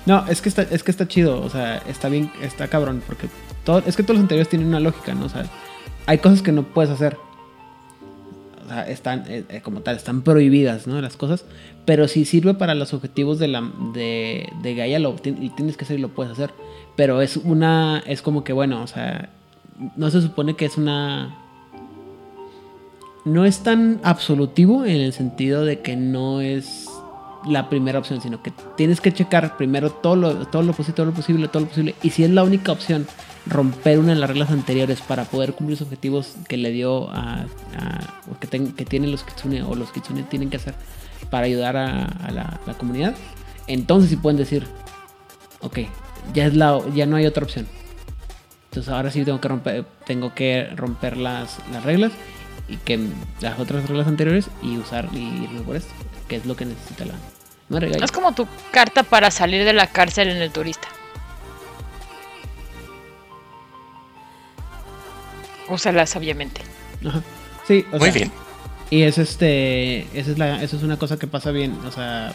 [0.06, 3.30] No, es que está, es que está chido, o sea, está bien, está cabrón, porque
[3.64, 5.26] todo, es que todos los anteriores tienen una lógica, ¿no?
[5.26, 5.46] O sea,
[6.06, 7.18] hay cosas que no puedes hacer.
[8.66, 11.00] O sea, están, eh, eh, como tal, están prohibidas, ¿no?
[11.02, 11.46] Las cosas.
[11.86, 16.00] Pero si sirve para los objetivos de, la, de, de Gaia, lo tienes que hacer
[16.00, 16.52] y lo puedes hacer.
[16.96, 18.04] Pero es una.
[18.06, 19.30] Es como que, bueno, o sea.
[19.96, 21.36] No se supone que es una.
[23.26, 26.90] No es tan absolutivo en el sentido de que no es
[27.48, 31.06] la primera opción, sino que tienes que checar primero todo lo, todo lo posible, todo
[31.08, 31.96] lo posible, todo lo posible.
[32.04, 33.08] Y si es la única opción,
[33.46, 37.46] romper una de las reglas anteriores para poder cumplir los objetivos que le dio a,
[38.40, 40.76] que, que, tienen los kitsune o los kitsune tienen que hacer
[41.30, 43.16] para ayudar a, la, comunidad,
[43.68, 44.68] entonces sí pueden decir,
[45.62, 45.80] ok,
[46.34, 47.68] ya, es la, ya no hay otra opción.
[48.66, 52.12] Entonces ahora sí tengo que romper, tengo que romper las, las reglas
[52.68, 53.00] y que
[53.42, 55.94] las otras reglas anteriores y usar y irme por esto,
[56.28, 57.16] que es lo que necesita la
[57.80, 60.88] Es como tu carta para salir de la cárcel en el turista.
[65.70, 66.62] Úsala sabiamente.
[67.06, 67.22] Ajá.
[67.66, 68.32] Sí, Muy bien.
[68.90, 72.32] Y es este, esa es la, eso es una cosa que pasa bien, o sea,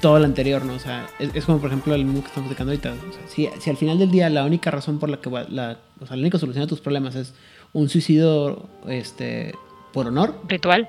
[0.00, 0.74] todo lo anterior, ¿no?
[0.74, 2.94] O sea, es, como por ejemplo el mundo que estamos tocando ahorita.
[3.28, 6.16] si, si, al final del día la única razón por la que la, o sea,
[6.16, 7.34] la única solución a tus problemas es
[7.74, 9.54] un suicidio, este,
[9.92, 10.40] por honor.
[10.48, 10.88] Ritual.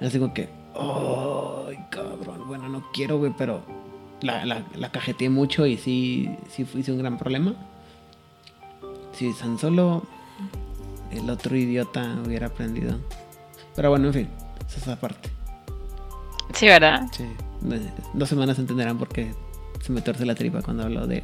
[0.00, 3.62] Es digo que, ay, cabrón, bueno, no quiero, güey, pero
[4.22, 7.54] la, la, la cajeteé mucho y sí, sí hice un gran problema.
[9.12, 10.02] Si tan solo
[11.16, 12.98] el otro idiota hubiera aprendido.
[13.74, 14.30] Pero bueno, en fin,
[14.68, 15.30] esa es la parte.
[16.52, 17.02] Sí, ¿verdad?
[17.12, 17.26] Sí.
[18.12, 19.32] Dos semanas entenderán por qué
[19.80, 21.22] se me torce la tripa cuando hablo de...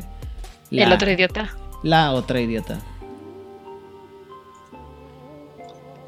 [0.71, 1.55] ¿El otro idiota?
[1.83, 2.79] La otra idiota.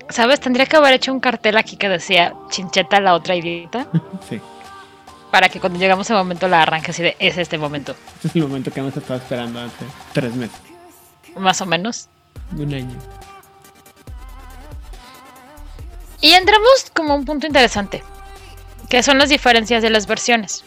[0.08, 0.40] ¿Sabes?
[0.40, 3.86] Tendría que haber hecho un cartel aquí que decía Chincheta la otra idiota.
[4.28, 4.40] sí.
[5.30, 7.94] Para que cuando llegamos a ese momento la arranque así de es este momento.
[8.22, 10.60] Es el momento que hemos estado esperando hace tres meses.
[11.36, 12.08] Más o menos.
[12.58, 12.98] Un año.
[16.22, 18.02] Y entramos como un punto interesante,
[18.88, 20.64] que son las diferencias de las versiones.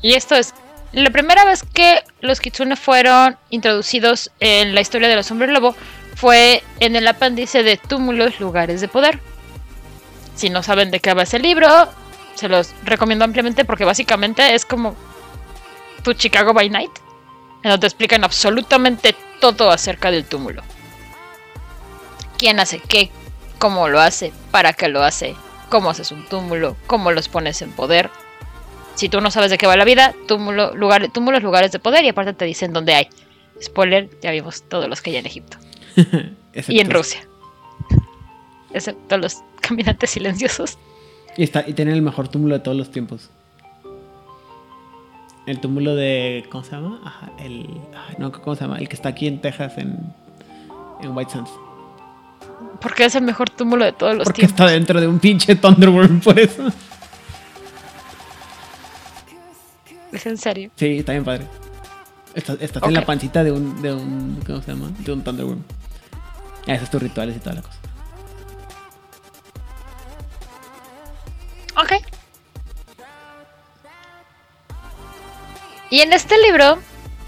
[0.00, 0.54] Y esto es,
[0.92, 5.76] la primera vez que los kitsune fueron introducidos en la historia de los hombres lobo
[6.14, 9.20] fue en el apéndice de Túmulos Lugares de Poder.
[10.34, 11.68] Si no saben de qué va ese libro,
[12.34, 14.96] se los recomiendo ampliamente porque básicamente es como
[16.02, 16.92] tu Chicago by Night,
[17.62, 20.62] en donde explican absolutamente todo acerca del túmulo.
[22.38, 23.10] ¿Quién hace qué?
[23.58, 25.34] Cómo lo hace, para qué lo hace,
[25.68, 28.10] cómo haces un túmulo, cómo los pones en poder.
[28.94, 32.04] Si tú no sabes de qué va la vida, túmulo, lugar, túmulos, lugares de poder
[32.04, 33.08] y aparte te dicen dónde hay.
[33.62, 35.58] Spoiler, ya vimos todos los que hay en Egipto.
[36.68, 37.26] y en Rusia.
[38.72, 40.78] Excepto los caminantes silenciosos.
[41.36, 43.30] Y, está, y tienen el mejor túmulo de todos los tiempos.
[45.46, 46.44] El túmulo de.
[46.50, 47.30] ¿Cómo se llama?
[47.38, 47.68] el.
[48.18, 48.78] No, ¿cómo se llama?
[48.78, 50.12] El que está aquí en Texas, en,
[51.02, 51.50] en White Sands.
[52.80, 56.20] Porque es el mejor túmulo de todos los Porque está dentro de un pinche Thunderworm,
[56.20, 56.70] por eso.
[60.12, 60.70] ¿Es en serio?
[60.76, 61.46] Sí, está bien padre.
[62.34, 64.42] Estás, en la pancita de un, de un.
[64.46, 64.90] ¿Cómo se llama?
[64.98, 65.62] De un Thunderworm.
[66.66, 67.78] Ah, esos tus rituales y toda la cosa.
[71.76, 71.92] Ok.
[75.90, 76.78] Y en este libro,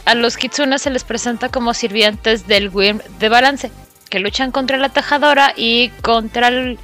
[0.05, 3.71] a los Kitsuna se les presenta como sirvientes del Wyrm de balance
[4.09, 6.79] que luchan contra la tajadora y contra el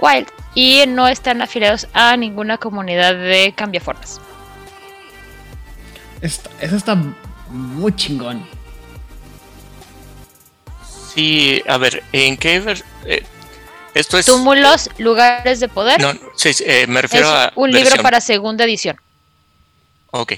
[0.00, 4.20] Wild y no están afiliados a ninguna comunidad de cambiaformas.
[6.20, 6.96] eso está
[7.48, 8.46] muy chingón.
[11.14, 13.24] Sí, a ver, ¿en qué eh,
[13.94, 16.00] esto es túmulos, lugares de poder?
[16.00, 19.00] No, sí, eh, me refiero a un libro para segunda edición.
[20.10, 20.34] Ok,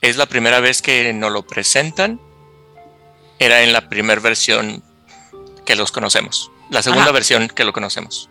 [0.00, 2.20] es la primera vez que nos lo presentan.
[3.40, 4.84] Era en la primera versión
[5.70, 6.50] que los conocemos.
[6.68, 8.28] La segunda versión que lo conocemos.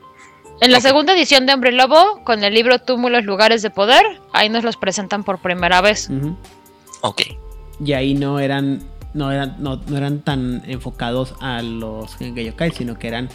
[0.60, 4.50] En la segunda edición de Hombre Lobo, con el libro Túmulos, Lugares de Poder, ahí
[4.50, 6.10] nos los presentan por primera vez.
[7.00, 7.22] Ok.
[7.80, 8.84] Y ahí no eran,
[9.14, 13.30] no eran, no, eran tan enfocados a los Gengeyokai, sino que eran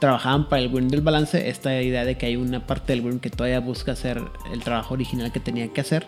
[0.00, 1.48] trabajaban para el Wyrm del balance.
[1.48, 4.92] Esta idea de que hay una parte del Wyrm que todavía busca hacer el trabajo
[4.92, 6.06] original que tenía que hacer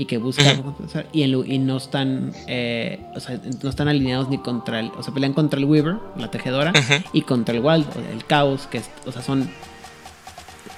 [0.00, 0.64] y que buscan
[1.12, 5.12] y, y, no están eh, o sea, no están alineados ni contra el o sea
[5.12, 6.72] pelean contra el Weaver la tejedora
[7.12, 9.50] y contra el Wild el caos que o sea son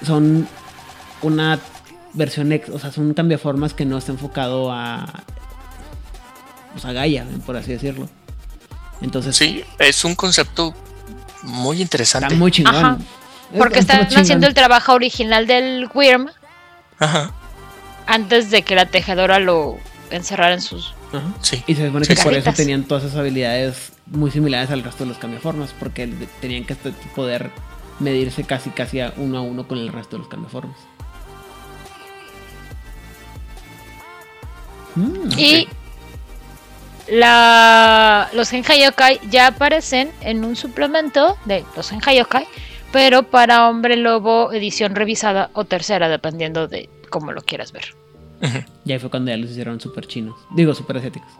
[0.05, 0.45] son
[1.21, 1.57] una
[2.11, 5.23] versión ex, o sea son un cambio de formas que no está enfocado a
[6.75, 8.09] o sea Gaia por así decirlo.
[8.99, 10.73] Entonces sí es un concepto
[11.43, 12.27] muy interesante.
[12.27, 13.05] Está muy chingón.
[13.57, 16.29] Porque están haciendo el trabajo original del Wyrm.
[16.99, 17.33] Ajá
[18.07, 19.77] antes de que la tejedora lo
[20.11, 20.93] encerrara en sus.
[21.41, 21.63] Sí.
[21.67, 25.09] Y se supone que por eso tenían todas esas habilidades muy similares al resto de
[25.09, 26.75] los cambiaformas, porque tenían que
[27.15, 27.51] poder
[27.99, 30.77] medirse casi casi a uno a uno con el resto de los cambiaformas.
[34.95, 35.67] Mm, y
[37.07, 42.45] la, los Genkai Yokai ya aparecen en un suplemento de los Genkai Yokai,
[42.93, 47.95] pero para Hombre Lobo edición revisada o tercera, dependiendo de como lo quieras ver.
[48.85, 50.35] Y ahí fue cuando ya los hicieron super chinos.
[50.51, 51.31] Digo, super asiáticos.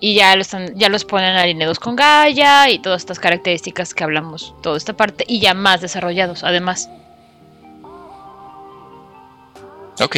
[0.00, 4.54] Y ya los, ya los ponen alineados con Gaia y todas estas características que hablamos,
[4.62, 6.88] toda esta parte, y ya más desarrollados, además.
[10.00, 10.16] Ok.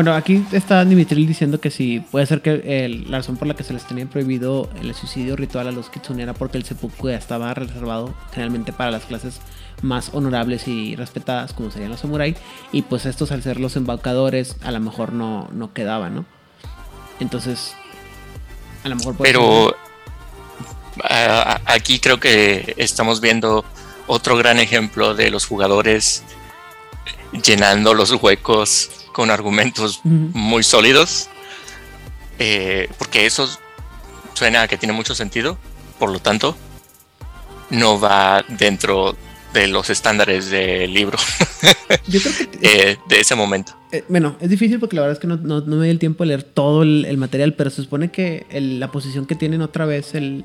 [0.00, 3.64] Bueno, aquí está Dimitril diciendo que si puede ser que la razón por la que
[3.64, 7.52] se les tenía prohibido el suicidio ritual a los kitsune era porque el seppuku estaba
[7.52, 9.42] reservado generalmente para las clases
[9.82, 12.38] más honorables y respetadas como serían los samuráis
[12.72, 16.24] y pues estos al ser los embaucadores a lo mejor no, no quedaban, ¿no?
[17.20, 17.74] Entonces,
[18.82, 19.16] a lo mejor...
[19.18, 19.76] Pero
[21.66, 23.66] aquí creo que estamos viendo
[24.06, 26.22] otro gran ejemplo de los jugadores
[27.44, 31.28] llenando los huecos con argumentos muy sólidos,
[32.38, 33.48] eh, porque eso
[34.34, 35.58] suena a que tiene mucho sentido,
[35.98, 36.56] por lo tanto,
[37.70, 39.16] no va dentro
[39.52, 41.18] de los estándares del libro
[42.62, 43.72] eh, de ese momento.
[43.92, 46.28] Eh, bueno, es difícil porque la verdad es que no, me dio el tiempo de
[46.28, 50.44] leer todo el, material, pero se supone que la posición que tienen otra vez, el,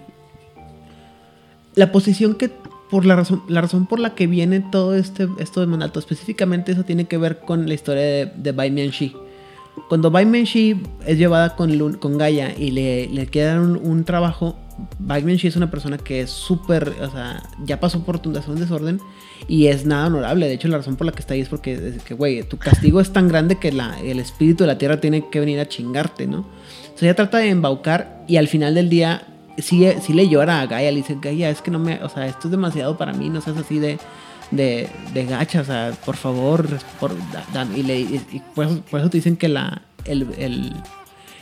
[1.76, 2.52] la posición que
[2.90, 6.84] por la razón, la razón por la que viene todo este, esto de específicamente eso
[6.84, 9.16] tiene que ver con la historia de, de Bai Mianxi.
[9.90, 14.58] Cuando Bai Mianxi es llevada con, con Gaia y le, le queda un, trabajo,
[15.00, 19.00] Bai Mianxi es una persona que es súper, o sea, ya pasó por un desorden
[19.48, 20.48] y es nada honorable.
[20.48, 23.12] De hecho, la razón por la que está ahí es porque, güey, tu castigo es
[23.12, 26.40] tan grande que la, el espíritu de la tierra tiene que venir a chingarte, ¿no?
[26.40, 30.62] O sea, ella trata de embaucar y al final del día sí, sí le llora
[30.62, 33.14] a Gaia, le dice, Gaia, es que no me, o sea, esto es demasiado para
[33.14, 34.00] mí, no seas así de,
[34.52, 36.68] de, de gacha, o sea, por favor,
[37.76, 40.74] y, le, y por, eso, te dicen que la, el, el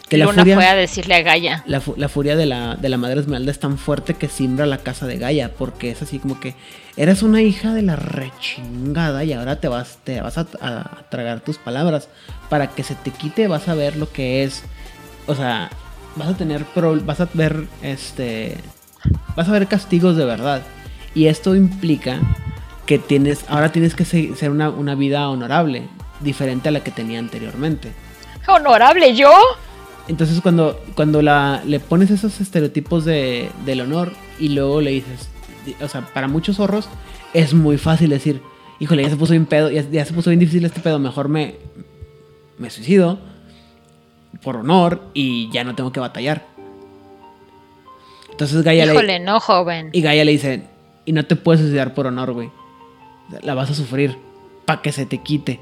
[0.10, 1.64] que la furia, fue a decirle a Gaia.
[1.66, 4.78] La, la, furia de la, de la madre Esmeralda es tan fuerte que simbra la
[4.78, 6.56] casa de Gaia, porque es así como que
[6.98, 11.40] eres una hija de la rechingada y ahora te vas, te vas a, a tragar
[11.40, 12.10] tus palabras.
[12.50, 14.64] Para que se te quite vas a ver lo que es,
[15.26, 15.72] o sea,
[16.16, 16.66] vas a tener
[17.06, 18.58] vas a ver este
[19.36, 20.62] vas a ver castigos de verdad.
[21.16, 22.20] Y esto implica
[22.86, 25.88] que tienes ahora tienes que ser una, vida honorable
[26.20, 27.92] diferente a la que tenía anteriormente.
[28.48, 29.32] Honorable yo
[30.08, 35.30] entonces cuando cuando la le pones esos estereotipos de, del honor y luego le dices
[35.82, 36.90] o sea para muchos zorros
[37.34, 38.42] es muy fácil decir
[38.80, 41.30] híjole ya se puso bien pedo ya, ya se puso bien difícil este pedo mejor
[41.30, 41.56] me
[42.58, 43.18] me suicido
[44.42, 46.46] por honor y ya no tengo que batallar.
[48.32, 49.90] Entonces Gaia Híjole, no, joven.
[49.94, 50.64] Y Gaia le dice,
[51.06, 52.50] y no te puedes suicidar por honor, güey.
[53.42, 54.18] La vas a sufrir
[54.66, 55.60] para que se te quite.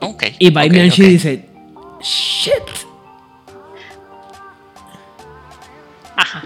[0.00, 0.24] Ok.
[0.38, 1.48] Y Bai dice,
[2.00, 2.54] shit.
[6.16, 6.42] Ajá.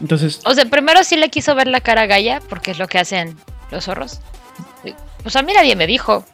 [0.00, 0.40] Entonces.
[0.44, 2.98] O sea, primero sí le quiso ver la cara a Gaia, porque es lo que
[2.98, 3.36] hacen
[3.70, 4.20] los zorros.
[5.22, 6.24] Pues a mí nadie me dijo.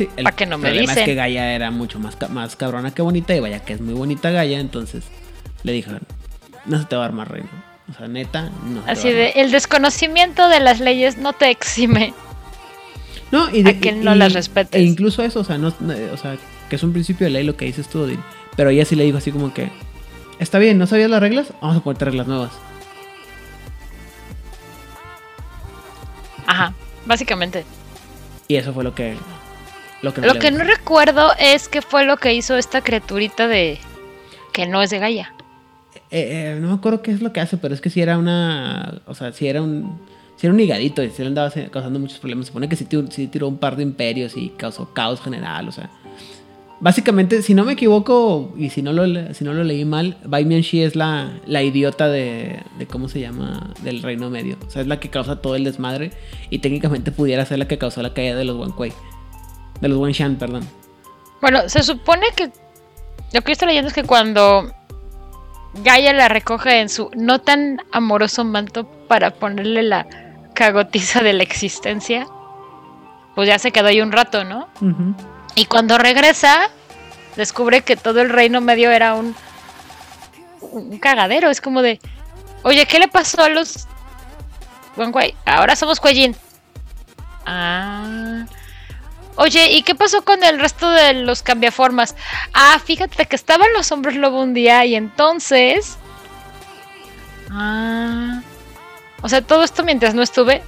[0.00, 2.90] Sí, el ¿Para que no me problema es que Gaia era mucho más, más cabrona
[2.94, 5.04] que bonita y vaya que es muy bonita Gaia, entonces
[5.62, 6.00] le dijeron,
[6.64, 7.50] no se te va a armar reino.
[7.90, 8.82] O sea, neta, no.
[8.86, 12.14] Así de, el desconocimiento de las leyes no te exime.
[13.30, 14.80] No, y de, que no las respetes.
[14.80, 16.38] E incluso eso, o sea, no, o sea,
[16.70, 18.10] que es un principio de ley lo que dices tú,
[18.56, 19.70] Pero ella sí le dijo así como que,
[20.38, 21.52] está bien, ¿no sabías las reglas?
[21.60, 22.52] Vamos a ponerte reglas nuevas.
[26.46, 26.72] Ajá,
[27.04, 27.66] básicamente.
[28.48, 29.14] Y eso fue lo que
[30.02, 33.78] lo que, no, recuerdo es qué fue lo que hizo esta criaturita de.
[34.52, 35.34] que no es de Gaia.
[36.10, 38.16] Eh, eh, no me acuerdo qué es lo que hace, pero es que si era
[38.16, 39.02] una.
[39.06, 40.00] O sea, si era un.
[40.36, 42.46] Si era un higadito y si le andaba causando muchos problemas.
[42.46, 45.90] Se supone que si tiró, un par de imperios y causó caos general, o sea.
[46.82, 50.46] Básicamente, si no me equivoco y si no lo, si no lo leí mal, Bai
[50.46, 53.74] Mianxi es la, la idiota de, de, ¿Cómo se llama?
[53.82, 54.56] Del Reino Medio.
[54.66, 56.10] O sea, es la que causa todo el desmadre
[56.48, 58.94] y técnicamente pudiera ser la que causó la caída de los Wanquei.
[59.80, 60.68] De los Wenshan, perdón.
[61.40, 62.50] Bueno, se supone que.
[63.32, 64.72] Lo que yo estoy leyendo es que cuando
[65.74, 70.06] Gaia la recoge en su no tan amoroso manto para ponerle la
[70.54, 72.26] cagotiza de la existencia,
[73.34, 74.68] pues ya se quedó ahí un rato, ¿no?
[75.54, 76.68] Y cuando regresa,
[77.36, 79.34] descubre que todo el reino medio era un,
[80.60, 81.50] un cagadero.
[81.50, 82.00] Es como de,
[82.62, 83.86] oye, ¿qué le pasó a los?
[85.46, 86.34] Ahora somos Kuejin.
[87.46, 88.44] Ah.
[89.36, 92.14] Oye, ¿y qué pasó con el resto de los cambiaformas?
[92.52, 95.96] Ah, fíjate que estaban los hombres lobo un día y entonces.
[97.50, 98.42] Ah.
[99.22, 100.62] O sea, todo esto mientras no estuve.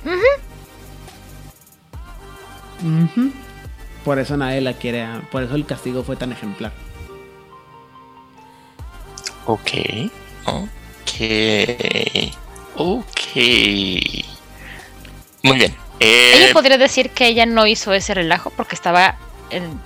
[4.04, 5.06] Por eso nadie la quiere.
[5.30, 6.72] Por eso el castigo fue tan ejemplar.
[9.46, 9.70] Ok.
[10.46, 10.72] Ok.
[12.76, 13.36] Ok.
[15.42, 15.81] Muy bien.
[16.02, 19.16] Ella eh, podría decir que ella no hizo ese relajo porque estaba
[19.50, 19.80] en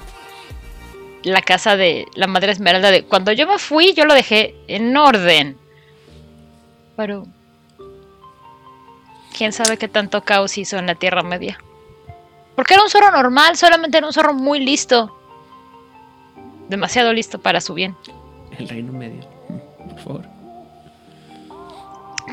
[1.22, 2.90] la casa de la madre Esmeralda.
[2.90, 5.56] De, cuando yo me fui, yo lo dejé en orden.
[6.96, 7.26] Pero.
[9.36, 11.58] ¿Quién sabe qué tanto caos hizo en la Tierra Media?
[12.54, 15.14] Porque era un zorro normal, solamente era un zorro muy listo.
[16.68, 17.94] Demasiado listo para su bien.
[18.58, 19.28] El reino medio,
[19.90, 20.22] por favor.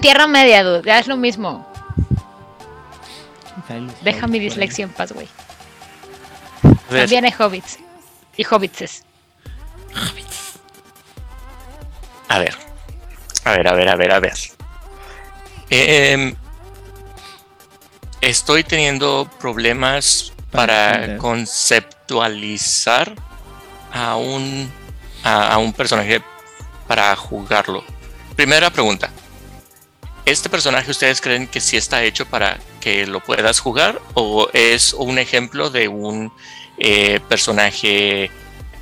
[0.02, 1.68] Tierra media, dude, ya es lo mismo.
[4.02, 5.28] Deja mi dislexia en paz, güey.
[6.90, 7.80] También hay hobbits.
[8.38, 9.04] Y hobbitses.
[9.96, 10.54] Hobbits.
[12.30, 12.56] A ver.
[13.46, 14.34] A ver, a ver, a ver, a ver.
[15.70, 16.36] Em,
[18.22, 23.14] estoy teniendo problemas para conceptualizar
[23.92, 24.72] a un,
[25.24, 26.22] a, un personaje
[26.88, 27.84] para jugarlo.
[28.36, 29.10] Primera pregunta.
[30.26, 34.94] ¿Este personaje ustedes creen que sí está hecho para que lo puedas jugar o es
[34.94, 36.32] un ejemplo de un
[36.78, 38.32] eh, personaje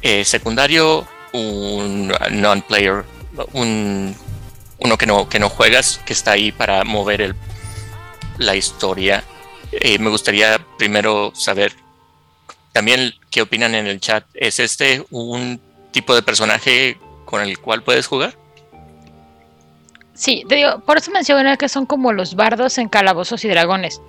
[0.04, 3.06] eh, secundario, un non-player,
[3.54, 4.16] un,
[4.78, 7.36] uno que no, que no juegas, que está ahí para mover el,
[8.38, 9.24] la historia?
[9.72, 11.74] Eh, me gustaría primero saber
[12.72, 14.26] también qué opinan en el chat.
[14.36, 15.60] ¿Es este un
[15.92, 18.38] tipo de personaje con el cual puedes jugar?
[20.22, 24.04] Sí, te digo, por eso mencioné que son como los bardos en calabozos y dragones.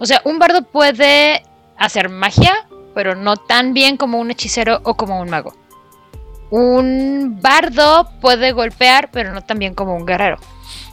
[0.00, 1.44] O sea, un bardo puede
[1.78, 5.54] hacer magia, pero no tan bien como un hechicero o como un mago.
[6.50, 10.38] Un bardo puede golpear, pero no tan bien como un guerrero.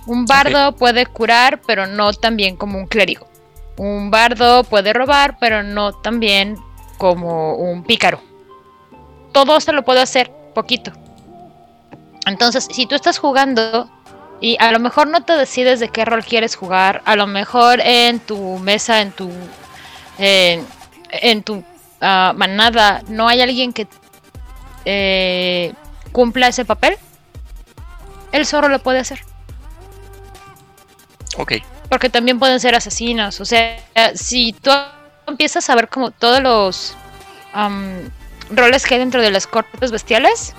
[0.05, 3.28] Un bardo puede curar, pero no tan bien como un clérigo.
[3.76, 6.57] Un bardo puede robar, pero no tan bien
[6.99, 8.22] como un pícaro.
[9.32, 10.91] Todo se lo puede hacer poquito.
[12.28, 13.89] Entonces, si tú estás jugando
[14.41, 17.81] y a lo mejor no te decides de qué rol quieres jugar, a lo mejor
[17.81, 19.29] en tu mesa, en tu
[20.17, 21.63] en, tu
[22.01, 23.87] ah, manada no hay alguien que
[24.85, 25.73] eh,
[26.11, 26.97] cumpla ese papel,
[28.31, 29.21] el zorro lo puede hacer.
[31.37, 31.53] Ok.
[31.89, 33.39] Porque también pueden ser asesinos.
[33.39, 33.77] O sea,
[34.13, 34.71] si tú
[35.27, 36.95] empiezas a ver como todos los
[38.51, 40.53] roles que hay dentro de las cortes bestiales,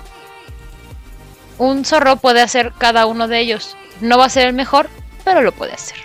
[1.61, 3.77] un zorro puede hacer cada uno de ellos.
[4.01, 4.89] No va a ser el mejor,
[5.23, 5.97] pero lo puede hacer.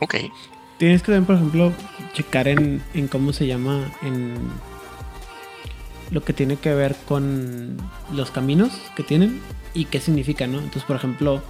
[0.00, 0.16] Ok.
[0.78, 1.72] Tienes que ver, por ejemplo,
[2.14, 4.34] checar en, en cómo se llama, en
[6.10, 7.76] lo que tiene que ver con
[8.12, 9.40] los caminos que tienen
[9.72, 10.58] y qué significa, ¿no?
[10.58, 11.42] Entonces, por ejemplo,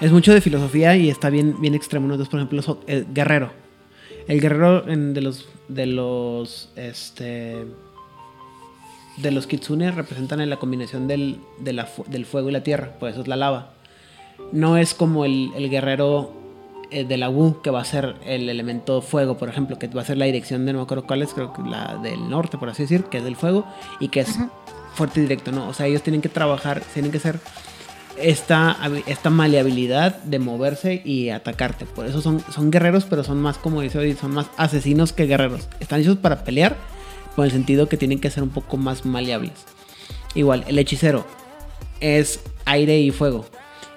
[0.00, 2.14] es mucho de filosofía y está bien, bien extremo, ¿no?
[2.14, 3.52] Entonces, por ejemplo, el guerrero.
[4.26, 5.46] El guerrero de los.
[5.68, 6.70] de los.
[6.74, 7.66] este.
[9.22, 13.28] De los kitsune representan la combinación del, del fuego y la tierra, por eso es
[13.28, 13.72] la lava.
[14.52, 16.32] No es como el, guerrero
[16.90, 20.02] eh, de la Wu, que va a ser el elemento fuego, por ejemplo, que va
[20.02, 22.58] a ser la dirección de no me acuerdo cuál es, creo que la del norte,
[22.58, 23.66] por así decir, que es del fuego,
[24.00, 24.38] y que es
[24.94, 25.68] fuerte y directo, ¿no?
[25.68, 27.38] O sea, ellos tienen que trabajar, tienen que ser
[28.16, 28.76] esta,
[29.06, 31.86] esta maleabilidad de moverse y atacarte.
[31.86, 35.26] Por eso son, son guerreros, pero son más, como dice hoy, son más asesinos que
[35.26, 35.68] guerreros.
[35.80, 36.76] Están hechos para pelear,
[37.36, 39.52] con el sentido que tienen que ser un poco más maleables.
[40.34, 41.26] Igual, el hechicero
[42.00, 43.46] es aire y fuego.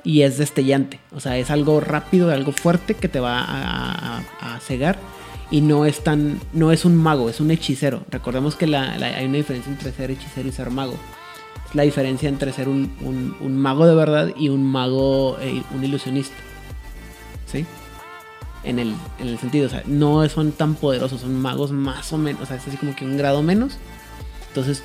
[0.04, 1.00] Y es destellante.
[1.16, 4.98] O sea, es algo rápido, algo fuerte que te va a, cegar.
[5.50, 6.42] Y no es tan.
[6.52, 8.04] No es un mago, es un hechicero.
[8.10, 10.98] Recordemos que hay una diferencia entre ser hechicero y ser mago
[11.74, 16.36] la diferencia entre ser un, mago de verdad y un mago, eh, un ilusionista.
[17.46, 17.66] ¿Sí?
[18.64, 22.18] En el, en el sentido, o sea, no son tan poderosos, son magos más o
[22.18, 23.78] menos, o sea, es así como que un grado menos.
[24.48, 24.84] Entonces,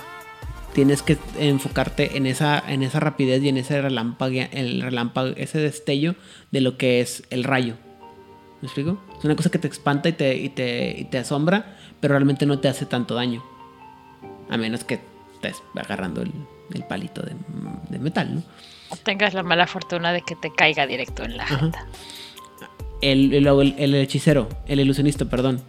[0.73, 5.59] tienes que enfocarte en esa, en esa rapidez y en ese relámpago, el relámpago, ese
[5.59, 6.15] destello
[6.51, 7.75] de lo que es el rayo.
[8.61, 8.99] ¿Me explico?
[9.19, 12.47] Es una cosa que te espanta y te, y te, y te asombra, pero realmente
[12.47, 13.45] no te hace tanto daño.
[14.51, 15.01] A menos que
[15.35, 16.33] estés agarrando el,
[16.75, 18.43] el palito de, metal, ¿no?
[19.03, 21.87] tengas la mala fortuna de que te caiga directo en la jeta.
[23.01, 25.63] El, el, hechicero, el ilusionista, perdón,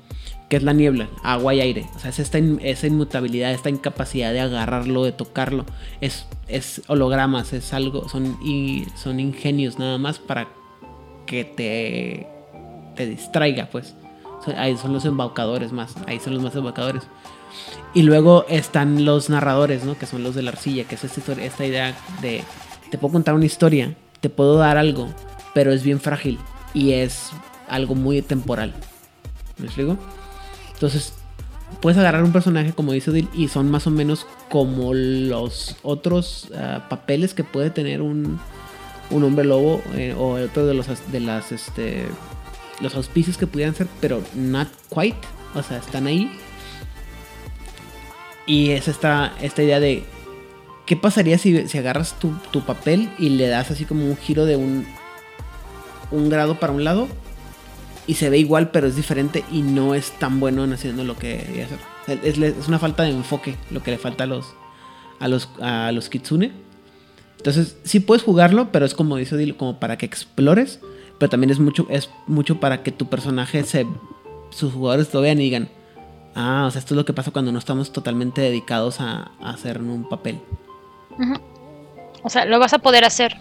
[0.49, 1.85] que es la niebla, agua y aire.
[1.95, 5.65] O sea, es esta esa inmutabilidad, esta incapacidad de agarrarlo, de tocarlo.
[6.01, 10.47] Es, es hologramas, es algo, son, y, son ingenios nada más para
[11.27, 12.27] que te,
[12.95, 13.95] te distraiga, pues.
[14.57, 17.03] Ahí son los embaucadores más, ahí son los más embaucadores.
[17.93, 19.97] Y luego están los narradores, ¿no?
[19.97, 22.43] Que son los de la arcilla, que es esta, idea de,
[22.89, 25.10] te puedo contar una historia, te puedo dar algo,
[25.53, 26.39] pero es bien frágil
[26.73, 27.31] y es
[27.67, 28.73] algo muy temporal.
[29.57, 29.97] ¿Me explico?
[30.73, 31.13] Entonces,
[31.81, 36.49] puedes agarrar un personaje, como dice Odil, y son más o menos como los otros
[36.55, 38.39] ah, papeles que puede tener un,
[39.09, 42.05] un hombre lobo eh, o otro de los de las este
[42.81, 45.17] los auspicios que pudieran ser, pero not quite.
[45.53, 46.31] O sea, están ahí
[48.49, 50.03] y es esta, esta idea de
[50.87, 54.55] qué pasaría si, si agarras tu, papel y le das así como un giro de
[54.55, 54.87] un,
[56.11, 57.07] un grado para un lado
[58.10, 61.15] y se ve igual, pero es diferente y no es tan bueno en haciendo lo
[61.15, 62.19] que hacer.
[62.23, 64.48] Es, es, una falta de enfoque lo que le falta a los,
[65.19, 66.52] a los, a los kitsune.
[67.38, 70.80] Entonces, sí puedes jugarlo, pero es como dice Dilo, como para que explores,
[71.19, 73.86] pero también es mucho, es mucho para que tu personaje se,
[74.49, 75.69] sus jugadores lo vean y digan,
[76.34, 79.81] ah, o sea, esto es lo que pasa cuando no estamos totalmente dedicados a, hacer
[79.81, 80.41] un papel.
[82.23, 83.38] O sea, lo vas a poder hacer,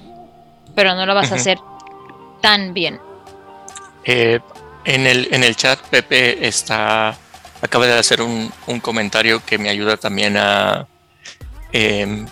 [0.74, 1.58] pero no lo vas a hacer
[2.40, 3.00] tan bien.
[4.04, 4.40] Eh,
[4.84, 7.16] en, el, en el chat, Pepe está
[7.62, 10.86] acaba de hacer un, comentario que me ayuda también a
[11.72, 12.26] em,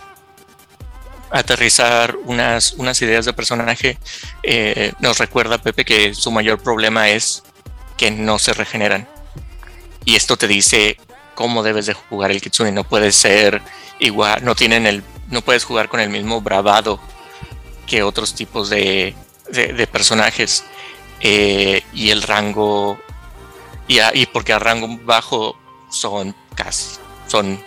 [1.31, 3.99] aterrizar unas, unas ideas de personaje.
[4.43, 7.43] Eh, nos recuerda, Pepe, que su mayor problema es
[7.97, 9.09] que no se regeneran.
[10.05, 10.99] Y esto te dice
[11.35, 12.73] cómo debes de jugar el Kitsune.
[12.73, 13.62] No puedes ser
[13.99, 17.01] igual, no tienen el, no puedes jugar con el mismo bravado
[17.87, 19.15] que otros tipos de,
[19.51, 20.64] de, personajes.
[21.20, 22.98] Eh, y el rango,
[23.89, 25.59] y, y porque a rango bajo
[25.90, 26.97] son casi,
[27.27, 27.59] son,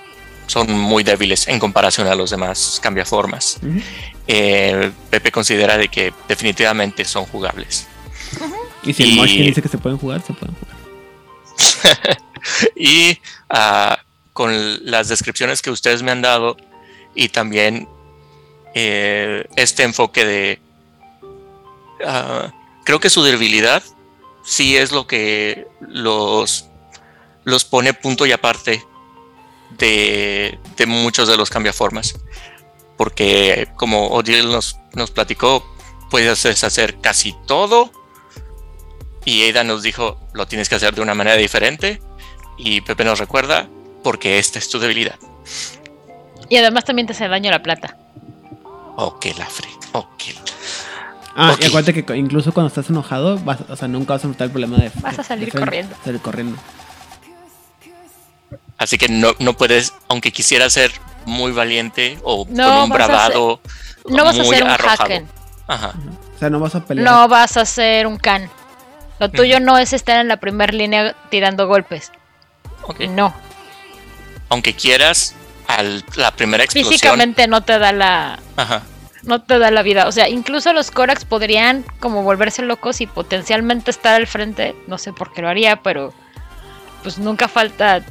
[0.47, 3.59] son muy débiles en comparación a los demás cambiaformas.
[4.27, 7.87] Eh, Pepe considera de que definitivamente son jugables.
[8.83, 10.77] Y si el dice que se pueden jugar, se pueden jugar.
[12.75, 13.19] y
[13.51, 13.95] uh,
[14.33, 14.51] con
[14.85, 16.55] las descripciones que ustedes me han dado
[17.13, 17.87] y también
[18.73, 20.59] eh, este enfoque de...
[21.99, 22.49] Uh,
[22.85, 23.83] creo que su debilidad
[24.43, 26.69] sí es lo que los,
[27.43, 28.83] los pone punto y aparte
[29.71, 32.15] de, de muchos de los cambiaformas.
[32.97, 35.65] Porque como Odile nos, nos platicó,
[36.09, 37.91] puedes hacer casi todo
[39.25, 42.01] y Ada nos dijo, lo tienes que hacer de una manera diferente.
[42.57, 43.69] Y Pepe nos recuerda,
[44.03, 45.15] porque esta es tu debilidad.
[46.49, 47.95] Y además también te hace daño la plata.
[48.97, 49.69] Ok, la fre.
[49.93, 50.23] Ok.
[51.41, 54.47] Ah, y acuérdate que incluso cuando estás enojado, vas, o sea, nunca vas a notar
[54.47, 54.91] el problema de.
[54.95, 55.95] Vas a salir corriendo.
[56.03, 56.57] Salir corriendo.
[58.77, 60.91] Así que no, no puedes, aunque quisiera ser
[61.25, 63.61] muy valiente o con un bravado.
[64.09, 65.27] no vas a ser un hacken.
[65.67, 65.93] Ajá.
[66.35, 67.05] O sea, no vas a pelear.
[67.05, 68.49] No vas a ser un can.
[69.19, 72.11] Lo tuyo no es estar en la primera línea tirando golpes.
[73.09, 73.33] No.
[74.49, 75.35] Aunque quieras,
[75.67, 76.91] al, la primera explosión.
[76.91, 78.39] Físicamente no te da la.
[79.23, 80.07] No te da la vida.
[80.07, 84.75] O sea, incluso los Korax podrían como volverse locos y potencialmente estar al frente.
[84.87, 86.13] No sé por qué lo haría, pero.
[87.03, 88.03] Pues nunca falta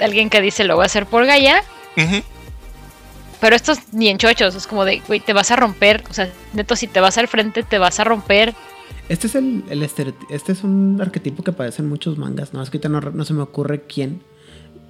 [0.00, 1.62] alguien que dice lo voy a hacer por Gaia.
[3.40, 6.04] Pero estos ni en chochos, es como de, güey, te vas a romper.
[6.10, 8.54] O sea, neto, si te vas al frente, te vas a romper
[9.08, 9.64] este es el,
[10.30, 13.34] este es un arquetipo que aparece en muchos mangas, no es que no, no se
[13.34, 14.20] me ocurre quién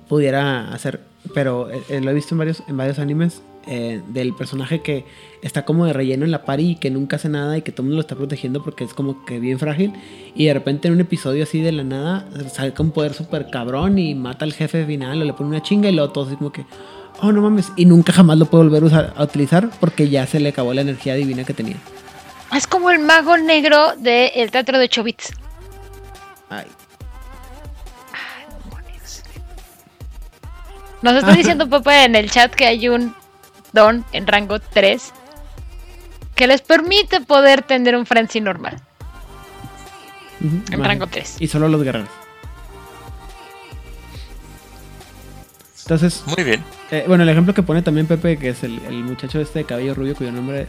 [0.08, 1.00] pudiera hacer,
[1.34, 5.04] pero eh, eh, lo he visto en varios, en varios animes eh, del personaje que
[5.42, 7.82] está como de relleno en la pari y que nunca hace nada y que todo
[7.82, 9.92] el mundo lo está protegiendo porque es como que bien frágil
[10.34, 13.98] y de repente en un episodio así de la nada saca un poder súper cabrón
[13.98, 16.52] y mata al jefe final o le pone una chinga y luego todo así como
[16.52, 16.64] que
[17.20, 20.50] oh no mames y nunca jamás lo puede volver a utilizar porque ya se le
[20.50, 21.76] acabó la energía divina que tenía.
[22.54, 25.32] Es como el mago negro del teatro de Chobits.
[26.48, 26.66] Ay.
[28.12, 28.46] Ay,
[31.02, 33.14] Nos está diciendo Pepe en el chat que hay un
[34.12, 35.12] en rango 3
[36.34, 38.80] que les permite poder tener un frenzy normal.
[40.40, 41.36] en rango 3.
[41.40, 42.08] Y solo los guerreros.
[45.82, 46.24] Entonces.
[46.26, 46.64] Muy bien.
[46.90, 49.94] Eh, bueno, el ejemplo que pone también Pepe, que es el, muchacho este de cabello
[49.94, 50.66] rubio, cuyo nombre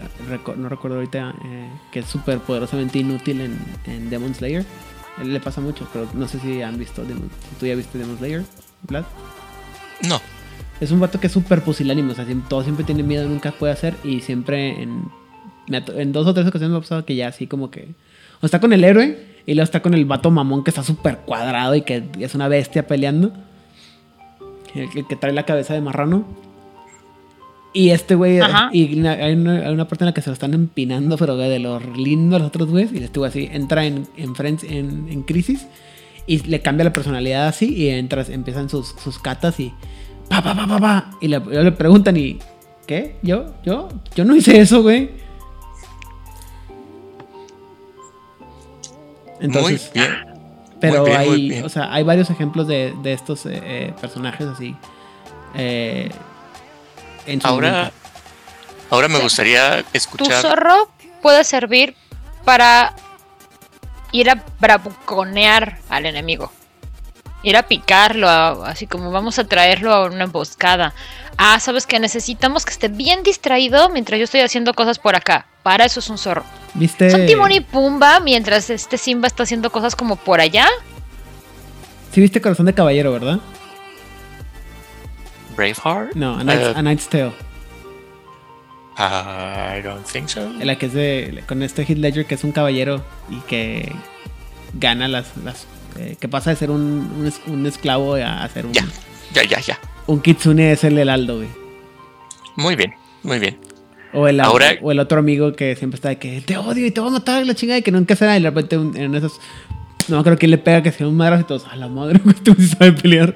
[0.55, 4.63] no recuerdo ahorita, eh, que es súper poderosamente inútil en, en, Demon Slayer.
[5.21, 7.29] él le pasa mucho, pero no sé si han visto, Demon,
[7.59, 8.43] tú ya viste Demon Slayer,
[8.83, 9.05] Vlad.
[10.07, 10.21] No.
[10.79, 13.73] Es un vato que es súper pusilánimo, o sea, todo siempre tiene miedo, nunca puede
[13.73, 15.05] hacer, y siempre en,
[15.69, 17.95] en dos o tres ocasiones me ha pasado que ya así como que...
[18.41, 19.17] O está con el héroe,
[19.47, 22.49] y luego está con el vato mamón que está súper cuadrado y que es una
[22.49, 23.31] bestia peleando
[24.75, 26.25] el, que trae la cabeza de marrano.
[27.73, 28.39] Y este güey,
[28.71, 32.41] y hay una, parte en la que se lo están empinando, pero de los lindos
[32.41, 32.91] los otros güeyes.
[32.91, 35.67] Y este güey así entra en, en, en, crisis
[36.25, 37.73] y le cambia la personalidad así.
[37.73, 39.73] Y entras, empiezan sus, sus catas y
[40.29, 41.11] pa, pa, pa, pa, pa.
[41.21, 42.39] Y le, le preguntan, ¿y
[42.85, 43.17] qué?
[43.21, 43.53] ¿Yo?
[43.63, 43.89] ¿Yo?
[44.15, 45.11] Yo no hice eso, güey.
[49.39, 50.27] Entonces, Muy bien.
[50.79, 54.75] Pero hay, o sea, hay varios ejemplos de, de estos eh, eh, personajes así.
[55.55, 56.09] Eh,
[57.43, 57.91] ahora,
[58.89, 60.41] ahora me gustaría escuchar.
[60.41, 60.89] Tu zorro
[61.21, 61.95] puede servir
[62.45, 62.93] para
[64.11, 66.51] ir a bravuconear al enemigo.
[67.47, 70.93] Ir a picarlo, así como vamos a traerlo a una emboscada.
[71.37, 75.45] Ah, sabes que necesitamos que esté bien distraído mientras yo estoy haciendo cosas por acá.
[75.63, 76.43] Para eso es un zorro.
[76.73, 77.09] ¿Viste?
[77.09, 80.67] Son Timón y Pumba mientras este Simba está haciendo cosas como por allá.
[82.11, 83.39] Sí, viste Corazón de Caballero, ¿verdad?
[85.55, 86.15] Braveheart?
[86.15, 87.33] No, A Knight's, uh, Tale.
[88.97, 90.51] I don't think so.
[90.59, 91.45] La que es de.
[91.47, 93.95] Con este Heath Ledger que es un caballero y que
[94.73, 95.37] gana las.
[95.37, 95.65] las
[95.97, 98.73] eh, que pasa de ser un, un, esclavo a, ser un.
[98.73, 98.85] Ya,
[99.33, 99.79] ya, ya, ya.
[100.05, 101.49] Un kitsune es el heraldo, güey.
[102.55, 102.93] Muy bien,
[103.23, 103.57] muy bien.
[104.13, 106.91] O el, Ahora, o el otro amigo que siempre está de que te odio y
[106.91, 109.15] te voy a matar la chingada y que nunca se nada y de repente en
[109.15, 109.39] esos.
[110.07, 111.65] No creo que le pega que sea un madre y todos.
[111.67, 113.35] A la madre, güey, tú sabe pelear.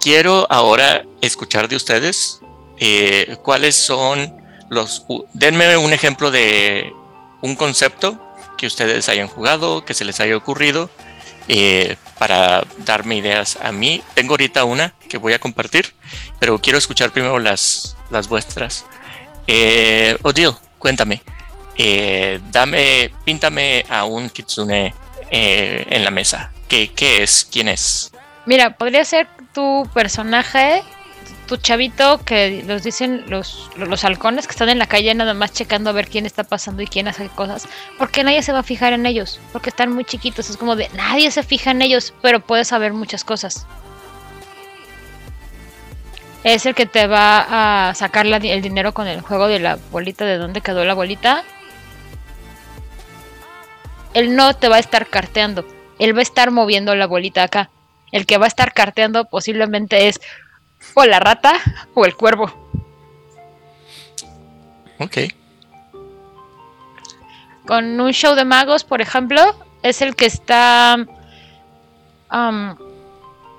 [0.00, 2.40] Quiero ahora escuchar de ustedes
[2.78, 4.34] eh, cuáles son
[4.70, 5.04] los...
[5.34, 6.90] denme un ejemplo de
[7.42, 8.18] un concepto
[8.60, 10.90] que ustedes hayan jugado, que se les haya ocurrido,
[11.48, 14.02] eh, para darme ideas a mí.
[14.12, 15.94] Tengo ahorita una que voy a compartir,
[16.38, 18.84] pero quiero escuchar primero las, las vuestras.
[19.46, 21.22] Eh, Odile, cuéntame.
[21.78, 24.92] Eh, dame, píntame a un kitsune
[25.30, 26.52] en la mesa.
[26.68, 27.48] ¿Qué, ¿Qué es?
[27.50, 28.12] ¿Quién es?
[28.44, 30.82] Mira, podría ser tu personaje
[31.50, 35.52] tu chavito que los dicen los, los halcones que están en la calle nada más
[35.52, 37.68] checando a ver quién está pasando y quién hace cosas,
[37.98, 40.88] porque nadie se va a fijar en ellos, porque están muy chiquitos, es como de
[40.94, 43.66] nadie se fija en ellos, pero puedes saber muchas cosas.
[46.44, 50.24] Es el que te va a sacar el dinero con el juego de la bolita,
[50.24, 51.42] de dónde quedó la bolita.
[54.14, 55.66] Él no te va a estar carteando,
[55.98, 57.70] él va a estar moviendo la bolita acá.
[58.12, 60.20] El que va a estar carteando posiblemente es
[60.94, 61.52] o la rata
[61.94, 62.52] o el cuervo.
[64.98, 65.18] Ok.
[67.66, 69.40] Con un show de magos, por ejemplo,
[69.82, 70.96] es el que está
[72.32, 72.74] um,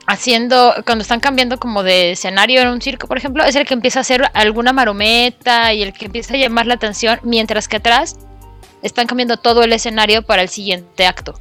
[0.06, 3.74] haciendo, cuando están cambiando como de escenario en un circo, por ejemplo, es el que
[3.74, 7.78] empieza a hacer alguna marometa y el que empieza a llamar la atención, mientras que
[7.78, 8.18] atrás
[8.82, 11.40] están cambiando todo el escenario para el siguiente acto.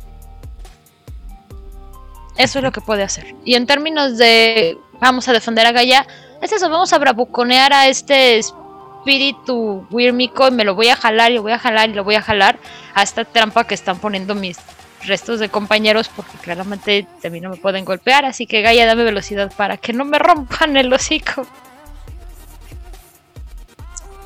[2.40, 3.34] Eso es lo que puede hacer.
[3.44, 6.06] Y en términos de vamos a defender a Gaia,
[6.40, 11.32] es eso, vamos a bravuconear a este espíritu Wirmico y me lo voy a jalar
[11.32, 12.58] y lo voy a jalar y lo voy a jalar
[12.94, 14.56] a esta trampa que están poniendo mis
[15.04, 19.52] restos de compañeros porque claramente también no me pueden golpear, así que Gaia dame velocidad
[19.54, 21.46] para que no me rompan el hocico.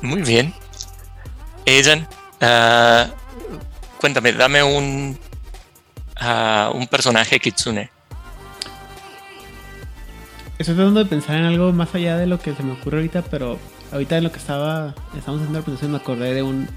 [0.01, 0.53] Muy bien.
[1.67, 2.07] Aidan,
[2.39, 3.07] ah,
[3.99, 5.19] cuéntame, dame un,
[6.21, 7.94] uh, un personaje Kitsune.
[10.57, 13.23] Estoy tratando de pensar en algo más allá de lo que se me ocurre ahorita,
[13.23, 13.59] pero
[13.91, 16.69] ahorita en lo que estaba, estamos haciendo la presentación me acordé de un,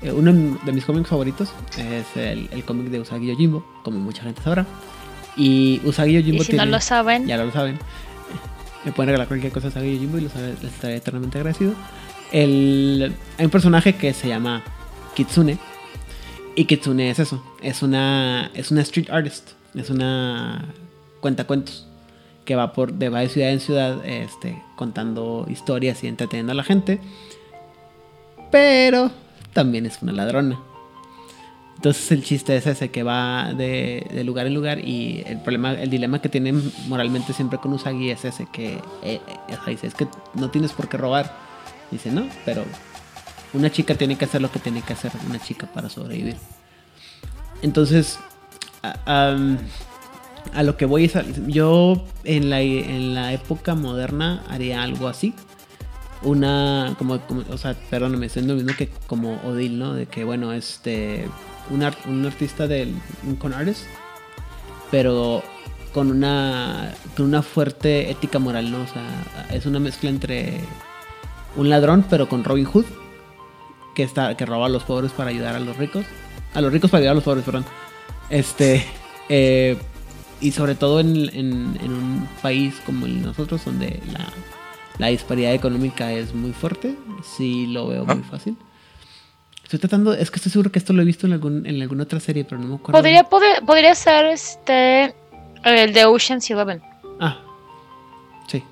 [0.00, 4.22] eh, uno de mis cómics favoritos, es el, el cómic de Usagi Yojimbo, como mucha
[4.22, 4.64] gente sabrá.
[5.36, 7.26] Y Usagi Yojimbo ¿Y si no lo saben.
[7.26, 7.78] Ya lo saben.
[8.84, 11.74] Me pueden regalar cualquier cosa a Usagi Yojimbo y les estaré eternamente agradecido.
[12.30, 14.62] El, hay un personaje que se llama
[15.16, 15.58] Kitsune.
[16.54, 20.64] Y Kitsune es eso, es una, es una street artist, es una
[21.20, 21.89] cuentacuentos
[22.44, 26.54] que va por de, va de ciudad en ciudad este, contando historias y entreteniendo a
[26.54, 27.00] la gente.
[28.50, 29.10] Pero
[29.52, 30.60] también es una ladrona.
[31.76, 35.88] Entonces el chiste es ese que va de, lugar en lugar y el problema, el
[35.88, 39.18] dilema que tienen moralmente siempre con Usagi es ese que eh,
[39.66, 41.34] eh, es que no tienes por qué robar.
[41.90, 42.64] Dice, no, pero
[43.54, 46.36] una chica tiene que hacer lo que tiene que hacer una chica para sobrevivir.
[47.62, 48.18] Entonces,
[50.54, 51.14] a lo que voy es,
[51.46, 55.34] yo en la, en la época moderna haría algo así.
[56.22, 57.18] Una, como,
[57.48, 59.94] o sea, perdóname, estoy lo mismo que como Odil, ¿no?
[59.94, 61.26] De que, bueno, este,
[61.70, 62.94] un, un artista del,
[63.26, 63.84] un con artist,
[64.90, 65.42] pero
[65.94, 68.82] con una, con una fuerte ética moral, ¿no?
[68.82, 70.60] O sea, es una mezcla entre
[71.56, 72.84] un ladrón, pero con Robin Hood,
[73.94, 76.04] que, está, que roba a los pobres para ayudar a los ricos.
[76.54, 77.64] A los ricos para ayudar a los pobres, perdón.
[78.28, 78.84] Este,
[79.28, 79.78] eh,
[80.40, 84.00] y sobre todo en, un país como el nosotros, donde
[84.98, 88.56] la, disparidad económica es muy fuerte, sí lo veo muy fácil.
[89.62, 92.02] Estoy tratando, es que estoy seguro que esto lo he visto en, algún, en alguna
[92.02, 92.92] otra serie, pero no me acuerdo.
[92.92, 95.14] Podría, podría ser este
[95.64, 96.82] el de Ocean's Eleven.
[97.20, 97.38] Ah,
[98.48, 98.64] sí.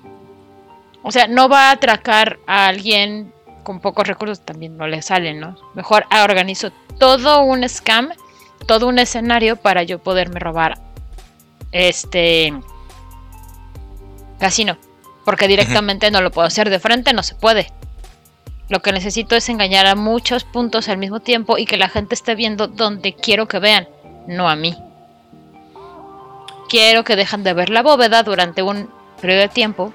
[1.01, 3.31] O sea, no va a atracar a alguien
[3.63, 5.55] con pocos recursos, también no le salen, ¿no?
[5.73, 8.09] Mejor organizo todo un scam,
[8.67, 10.88] todo un escenario para yo poderme robar
[11.71, 12.53] este
[14.39, 14.77] casino,
[15.25, 17.71] porque directamente no lo puedo hacer de frente, no se puede.
[18.69, 22.15] Lo que necesito es engañar a muchos puntos al mismo tiempo y que la gente
[22.15, 23.87] esté viendo donde quiero que vean,
[24.27, 24.75] no a mí.
[26.69, 28.89] Quiero que dejen de ver la bóveda durante un
[29.19, 29.93] periodo de tiempo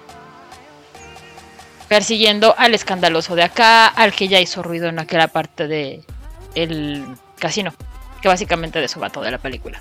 [1.89, 6.03] persiguiendo al escandaloso de acá, al que ya hizo ruido en aquella parte de
[6.57, 7.05] el
[7.39, 7.73] casino,
[8.21, 9.81] que básicamente de eso va toda la película.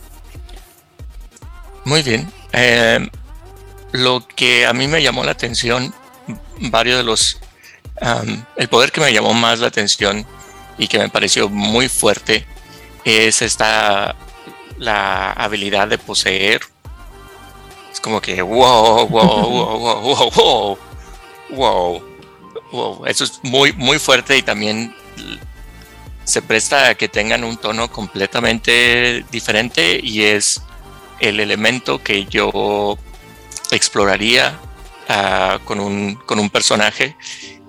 [1.86, 2.32] Muy bien.
[2.52, 3.08] Eh,
[3.92, 5.94] lo que a mí me llamó la atención,
[6.60, 7.40] varios de los...
[8.56, 10.26] el poder que me llamó más la atención
[10.78, 12.46] y que me pareció muy fuerte
[13.06, 14.16] es esta
[14.78, 16.62] la habilidad de poseer.
[17.92, 20.78] Es como que wow, wow, wow, wow, wow,
[21.50, 22.04] wow,
[22.72, 23.06] wow.
[23.06, 24.96] Eso es muy, muy fuerte y también
[26.24, 30.62] se presta a que tengan un tono completamente diferente y es
[31.20, 32.98] el elemento que yo
[33.72, 34.60] exploraría
[35.10, 37.16] uh, con, un, con, un, personaje.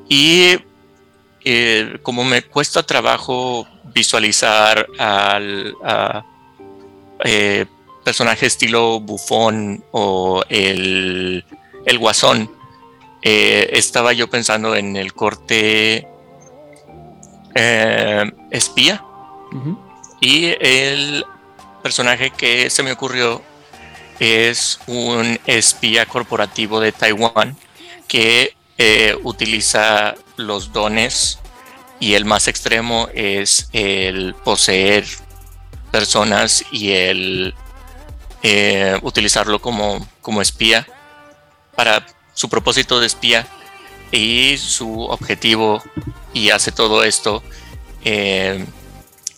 [0.09, 0.59] Y
[1.45, 5.75] eh, como me cuesta trabajo visualizar al
[7.23, 7.67] eh,
[8.03, 11.45] personaje estilo bufón o el,
[11.85, 12.51] el guasón,
[13.23, 16.09] eh, estaba yo pensando en el corte
[18.51, 19.05] espía.
[20.21, 21.25] Y el
[21.85, 23.43] personaje que se me ocurrió
[24.19, 27.59] es un espía corporativo de Taiwán
[28.09, 31.41] que eh, utiliza los dones
[32.01, 35.05] y el más extremo es el poseer
[35.93, 37.55] personas y el
[38.43, 40.87] eh, utilizarlo como, como espía
[41.77, 43.47] para su propósito de espía
[44.11, 45.83] y su objetivo
[46.33, 47.43] y hace todo esto
[48.07, 48.65] eh,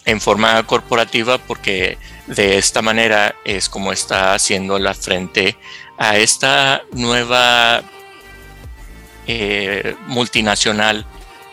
[0.07, 5.57] en forma corporativa porque de esta manera es como está haciendo la frente
[5.99, 7.83] a esta nueva
[9.27, 11.05] eh, multinacional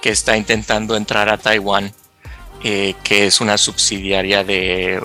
[0.02, 1.94] que está intentando entrar a Taiwán,
[2.64, 5.02] eh, que es una subsidiaria de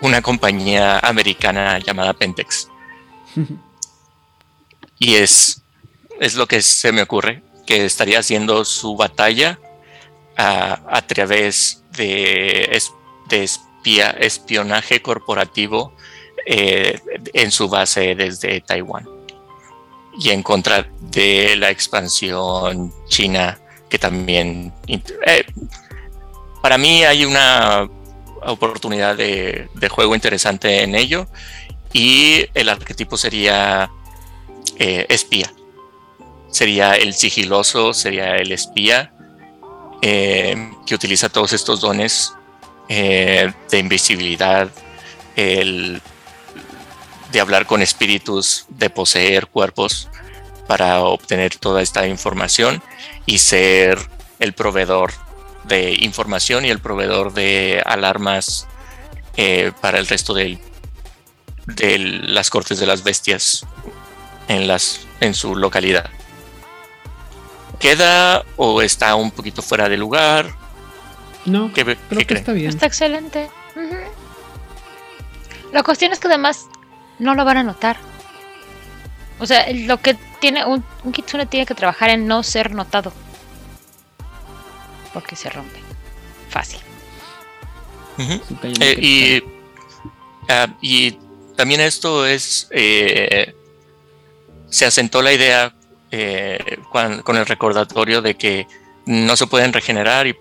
[0.00, 2.68] una compañía americana llamada Pentex.
[4.98, 5.62] y es,
[6.20, 9.58] es lo que se me ocurre, que estaría haciendo su batalla
[10.36, 12.80] a, través de,
[14.20, 15.92] espionaje corporativo
[16.46, 17.00] eh,
[17.34, 19.08] en su base desde Taiwán
[20.18, 23.58] y en contra de la expansión china
[23.88, 25.44] que también eh,
[26.62, 27.88] para mí hay una
[28.42, 31.26] oportunidad de, juego interesante en ello
[31.92, 33.90] y el arquetipo sería
[34.78, 35.52] eh, espía.
[36.50, 39.12] Sería el sigiloso sería el espía
[40.02, 42.32] eh, que utiliza todos estos dones
[42.88, 44.70] de invisibilidad
[45.34, 46.00] el
[47.32, 50.08] de hablar con espíritus, de poseer cuerpos
[50.66, 52.82] para obtener toda esta información
[53.24, 53.98] y ser
[54.38, 55.12] el proveedor
[55.64, 58.66] de información y el proveedor de alarmas
[59.36, 60.58] eh, para el resto de
[61.66, 63.66] las cortes de las bestias
[64.48, 66.08] en su localidad.
[67.78, 70.54] ¿Queda o está un poquito fuera de lugar?
[71.44, 71.96] No, creo
[72.26, 72.70] que está bien.
[72.70, 73.48] Está excelente.
[75.72, 76.66] La cuestión es que además
[77.18, 77.98] no lo van a notar.
[79.38, 80.82] O sea, lo que tiene un,
[81.12, 83.12] kitsune tiene que trabajar en no ser notado.
[85.12, 85.78] Porque se rompe.
[86.48, 86.80] Fácil.
[88.18, 89.42] Eh, y,
[90.48, 91.18] ah, y
[91.54, 92.68] también esto es.
[92.70, 93.54] Eh,
[94.70, 95.75] se asentó la idea
[96.18, 96.78] eh,
[97.24, 98.66] con, el recordatorio de que
[99.06, 100.36] no se pueden regenerar y,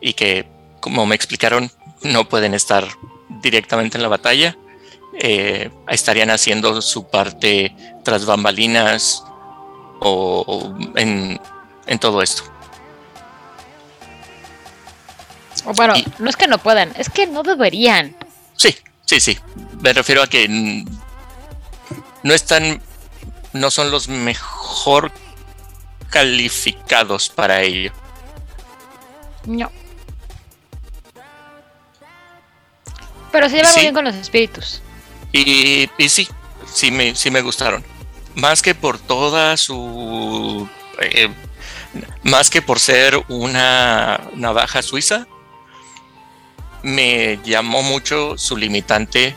[0.00, 0.46] y que,
[0.80, 1.70] como me explicaron,
[2.02, 2.86] no pueden estar
[3.42, 4.56] directamente en la batalla
[5.14, 9.22] eh, estarían haciendo su parte tras bambalinas
[10.00, 11.38] o, en,
[12.00, 12.44] todo esto.
[15.76, 18.16] Bueno, no es que no puedan, es que no deberían.
[18.56, 18.74] Sí,
[19.04, 19.38] sí, sí.
[19.80, 20.48] Me refiero a que
[22.22, 22.80] no están,
[23.52, 24.08] no son los
[24.72, 25.12] mejor
[26.08, 27.92] calificados para ello.
[29.44, 29.70] No.
[33.30, 34.80] Pero se llevan muy bien con los espíritus.
[35.32, 36.28] Y, sí,
[36.72, 37.84] sí me, sí me gustaron.
[38.34, 40.68] Más que por toda su...
[41.00, 41.28] Eh,
[42.22, 45.26] más que por ser una navaja suiza,
[46.82, 49.34] me llamó mucho su limitante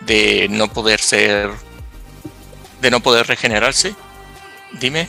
[0.00, 1.50] de no poder ser...
[2.80, 3.94] de no poder regenerarse.
[4.72, 5.08] Dime.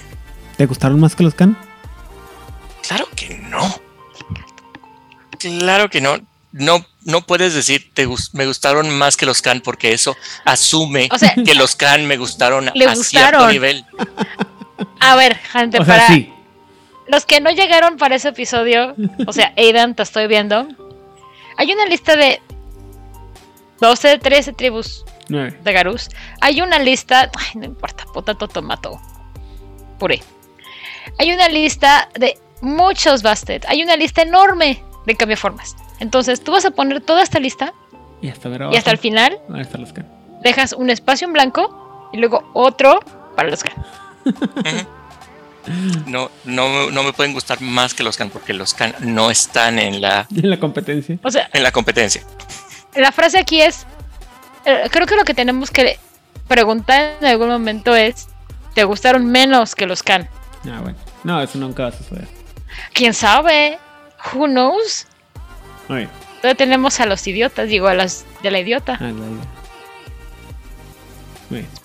[0.57, 1.57] ¿Te gustaron más que los Can?
[2.87, 3.81] Claro que no.
[5.39, 6.17] Claro que no
[6.51, 10.15] no, no puedes decir te, me gustaron más que los Can porque eso
[10.45, 11.09] asume
[11.45, 13.85] que los Can me gustaron a cierto nivel.
[15.01, 16.07] A ver, gente, para
[17.07, 18.95] los que no llegaron para ese episodio,
[19.27, 20.67] o sea, Aidan, te estoy viendo.
[21.57, 22.41] Hay una lista de
[23.81, 26.09] 12, 13 tribus de Garus.
[26.39, 29.01] Hay una lista, ay, no importa, potato, tomato,
[29.99, 30.21] puré.
[31.19, 33.65] hay una lista de muchos Bastet.
[33.67, 35.75] Hay una lista enorme de cambiaformas.
[35.99, 37.73] Entonces tú vas a poner toda esta lista
[38.21, 39.39] y hasta, el final
[40.41, 42.99] dejas un espacio en blanco y luego otro
[43.35, 43.75] para los can.
[46.07, 49.77] No, no, no me pueden gustar más que los can porque los can no están
[49.77, 51.19] en la, en la competencia.
[51.21, 52.23] O sea, en la competencia.
[52.95, 53.85] La frase aquí es,
[54.65, 55.99] eh, creo que lo que tenemos que
[56.47, 58.29] preguntar en algún momento es,
[58.73, 60.29] ¿te gustaron menos que los can?
[60.65, 60.97] Ah, bueno.
[61.23, 62.27] No, eso nunca va a suceder.
[62.93, 63.79] ¿Quién sabe?
[64.33, 65.07] Who knows?
[65.87, 68.97] Todavía tenemos a los idiotas, digo, a las de la idiota.
[69.01, 69.11] Ah,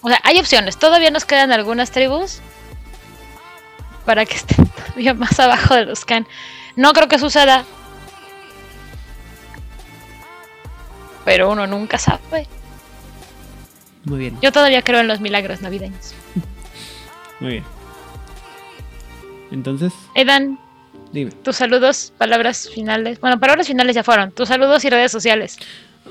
[0.02, 0.76] o sea, hay opciones.
[0.76, 2.40] Todavía nos quedan algunas tribus
[4.04, 6.26] para que estén todavía más abajo de los Khan.
[6.76, 7.64] No creo que suceda.
[11.24, 12.46] Pero uno nunca sabe.
[14.04, 14.38] Muy bien.
[14.42, 16.14] Yo todavía creo en los milagros navideños.
[17.40, 17.64] Muy bien.
[19.50, 19.92] Entonces.
[20.14, 20.58] Edan,
[21.42, 23.20] tus saludos, palabras finales.
[23.20, 24.32] Bueno, palabras finales ya fueron.
[24.32, 25.58] Tus saludos y redes sociales.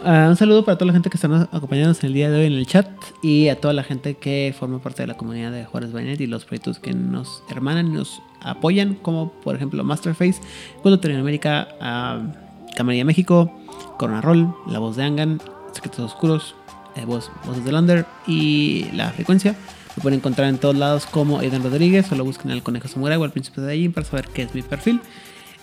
[0.04, 2.46] Ah, un saludo para toda la gente que está acompañándonos en el día de hoy
[2.48, 2.88] en el chat
[3.22, 6.28] y a toda la gente que forma parte de la comunidad de Juárez Bainet y
[6.28, 10.42] los proyectos que nos hermanan y nos apoyan, como por ejemplo Masterface,
[10.82, 13.52] Pueblo Latinoamérica, uh, Camarilla México,
[13.98, 15.42] Corona Roll, La Voz de Angan,
[15.74, 16.56] Secretos Oscuros,
[16.96, 19.56] eh, Voz, Voces de Lander y La Frecuencia.
[19.96, 23.24] Me pueden encontrar en todos lados como Aidan Rodríguez, solo busquen el conejo samurai o
[23.24, 25.02] al príncipe de allí para saber qué es mi perfil.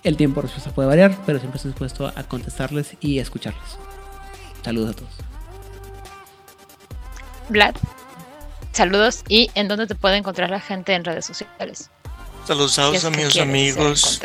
[0.03, 3.77] El tiempo de respuesta puede variar, pero siempre estoy dispuesto a contestarles y escucharles.
[4.65, 5.13] Saludos a todos.
[7.49, 7.75] Vlad,
[8.73, 11.91] saludos y en dónde te puede encontrar la gente en redes sociales.
[12.47, 14.21] Saludos a mis amigos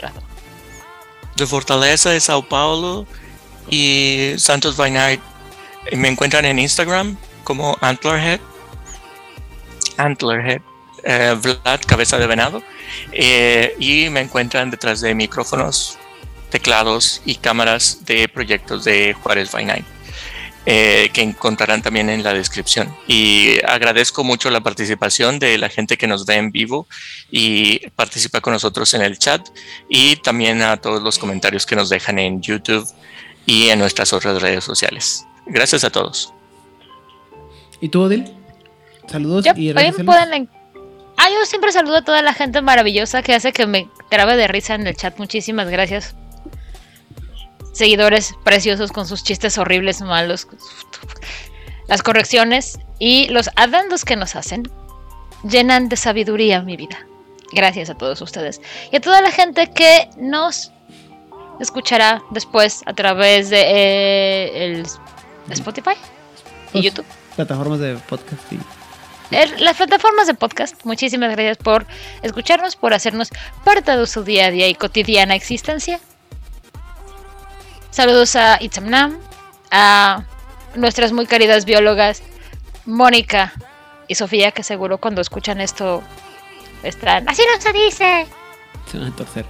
[1.35, 3.05] de Fortaleza de Sao Paulo
[3.69, 5.21] y Santos by Night.
[5.91, 8.39] Me encuentran en Instagram como Antlerhead
[9.97, 10.61] Antlerhead,
[11.03, 12.63] eh, Vlad Cabeza de Venado,
[13.11, 15.97] eh, y me encuentran detrás de micrófonos,
[16.49, 19.85] teclados y cámaras de proyectos de Juárez by Night.
[20.67, 22.91] Eh, que encontrarán también en la descripción.
[23.07, 26.87] Y agradezco mucho la participación de la gente que nos ve en vivo
[27.29, 29.47] y participa con nosotros en el chat
[29.87, 32.83] y también a todos los comentarios que nos dejan en YouTube
[33.45, 35.27] y en nuestras otras redes sociales.
[35.45, 36.33] Gracias a todos.
[37.79, 38.33] ¿Y tú, Odil?
[39.07, 40.49] Saludos y pueden...
[41.17, 44.47] Ah, yo siempre saludo a toda la gente maravillosa que hace que me trabe de
[44.47, 45.17] risa en el chat.
[45.17, 46.15] Muchísimas gracias.
[47.71, 50.47] Seguidores preciosos con sus chistes horribles, malos,
[51.87, 54.63] las correcciones y los adendos que nos hacen
[55.43, 56.97] llenan de sabiduría mi vida.
[57.51, 58.61] Gracias a todos ustedes.
[58.91, 60.71] Y a toda la gente que nos
[61.59, 64.85] escuchará después a través de eh, el
[65.51, 67.05] Spotify y pues, YouTube.
[67.35, 68.59] Plataformas de podcast y
[69.31, 70.75] las plataformas de podcast.
[70.85, 71.85] Muchísimas gracias por
[72.21, 73.29] escucharnos, por hacernos
[73.63, 75.99] parte de su día a día y cotidiana existencia.
[77.91, 79.17] Saludos a Itzamnam,
[79.71, 80.23] a
[80.75, 82.21] nuestras muy queridas biólogas
[82.85, 83.53] Mónica
[84.07, 86.03] y Sofía, que seguro cuando escuchan esto
[86.83, 87.27] están.
[87.29, 88.27] ¡Así no se dice!
[88.91, 89.45] Se van a torcer.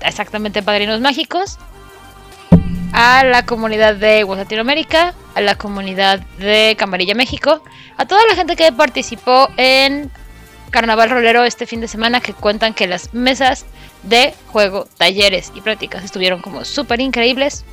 [0.00, 1.58] Exactamente, padrinos mágicos.
[2.96, 7.60] A la comunidad de Latinoamérica, a la comunidad de Camarilla México,
[7.96, 10.12] a toda la gente que participó en
[10.70, 13.66] Carnaval Rolero este fin de semana que cuentan que las mesas
[14.04, 17.64] de juego, talleres y prácticas estuvieron como súper increíbles.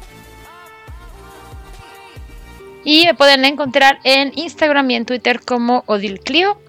[2.84, 6.60] Y me pueden encontrar en Instagram y en Twitter como Odilclio,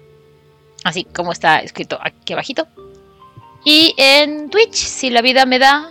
[0.83, 2.67] así como está escrito aquí abajito.
[3.65, 5.89] Y en Twitch, si la vida me da,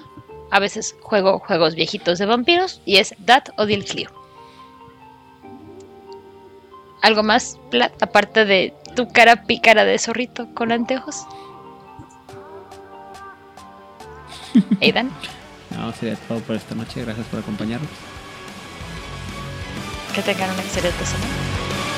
[0.53, 4.11] a veces juego juegos viejitos de vampiros y es That Odilclio.
[7.01, 11.27] ¿Algo más, Plat, aparte de tu cara pícara de zorrito con anteojos?
[14.83, 15.11] Aidan.
[15.70, 17.03] no, sería todo por esta noche.
[17.03, 17.89] Gracias por acompañarnos.
[20.15, 21.91] Que tengan una excelente semana.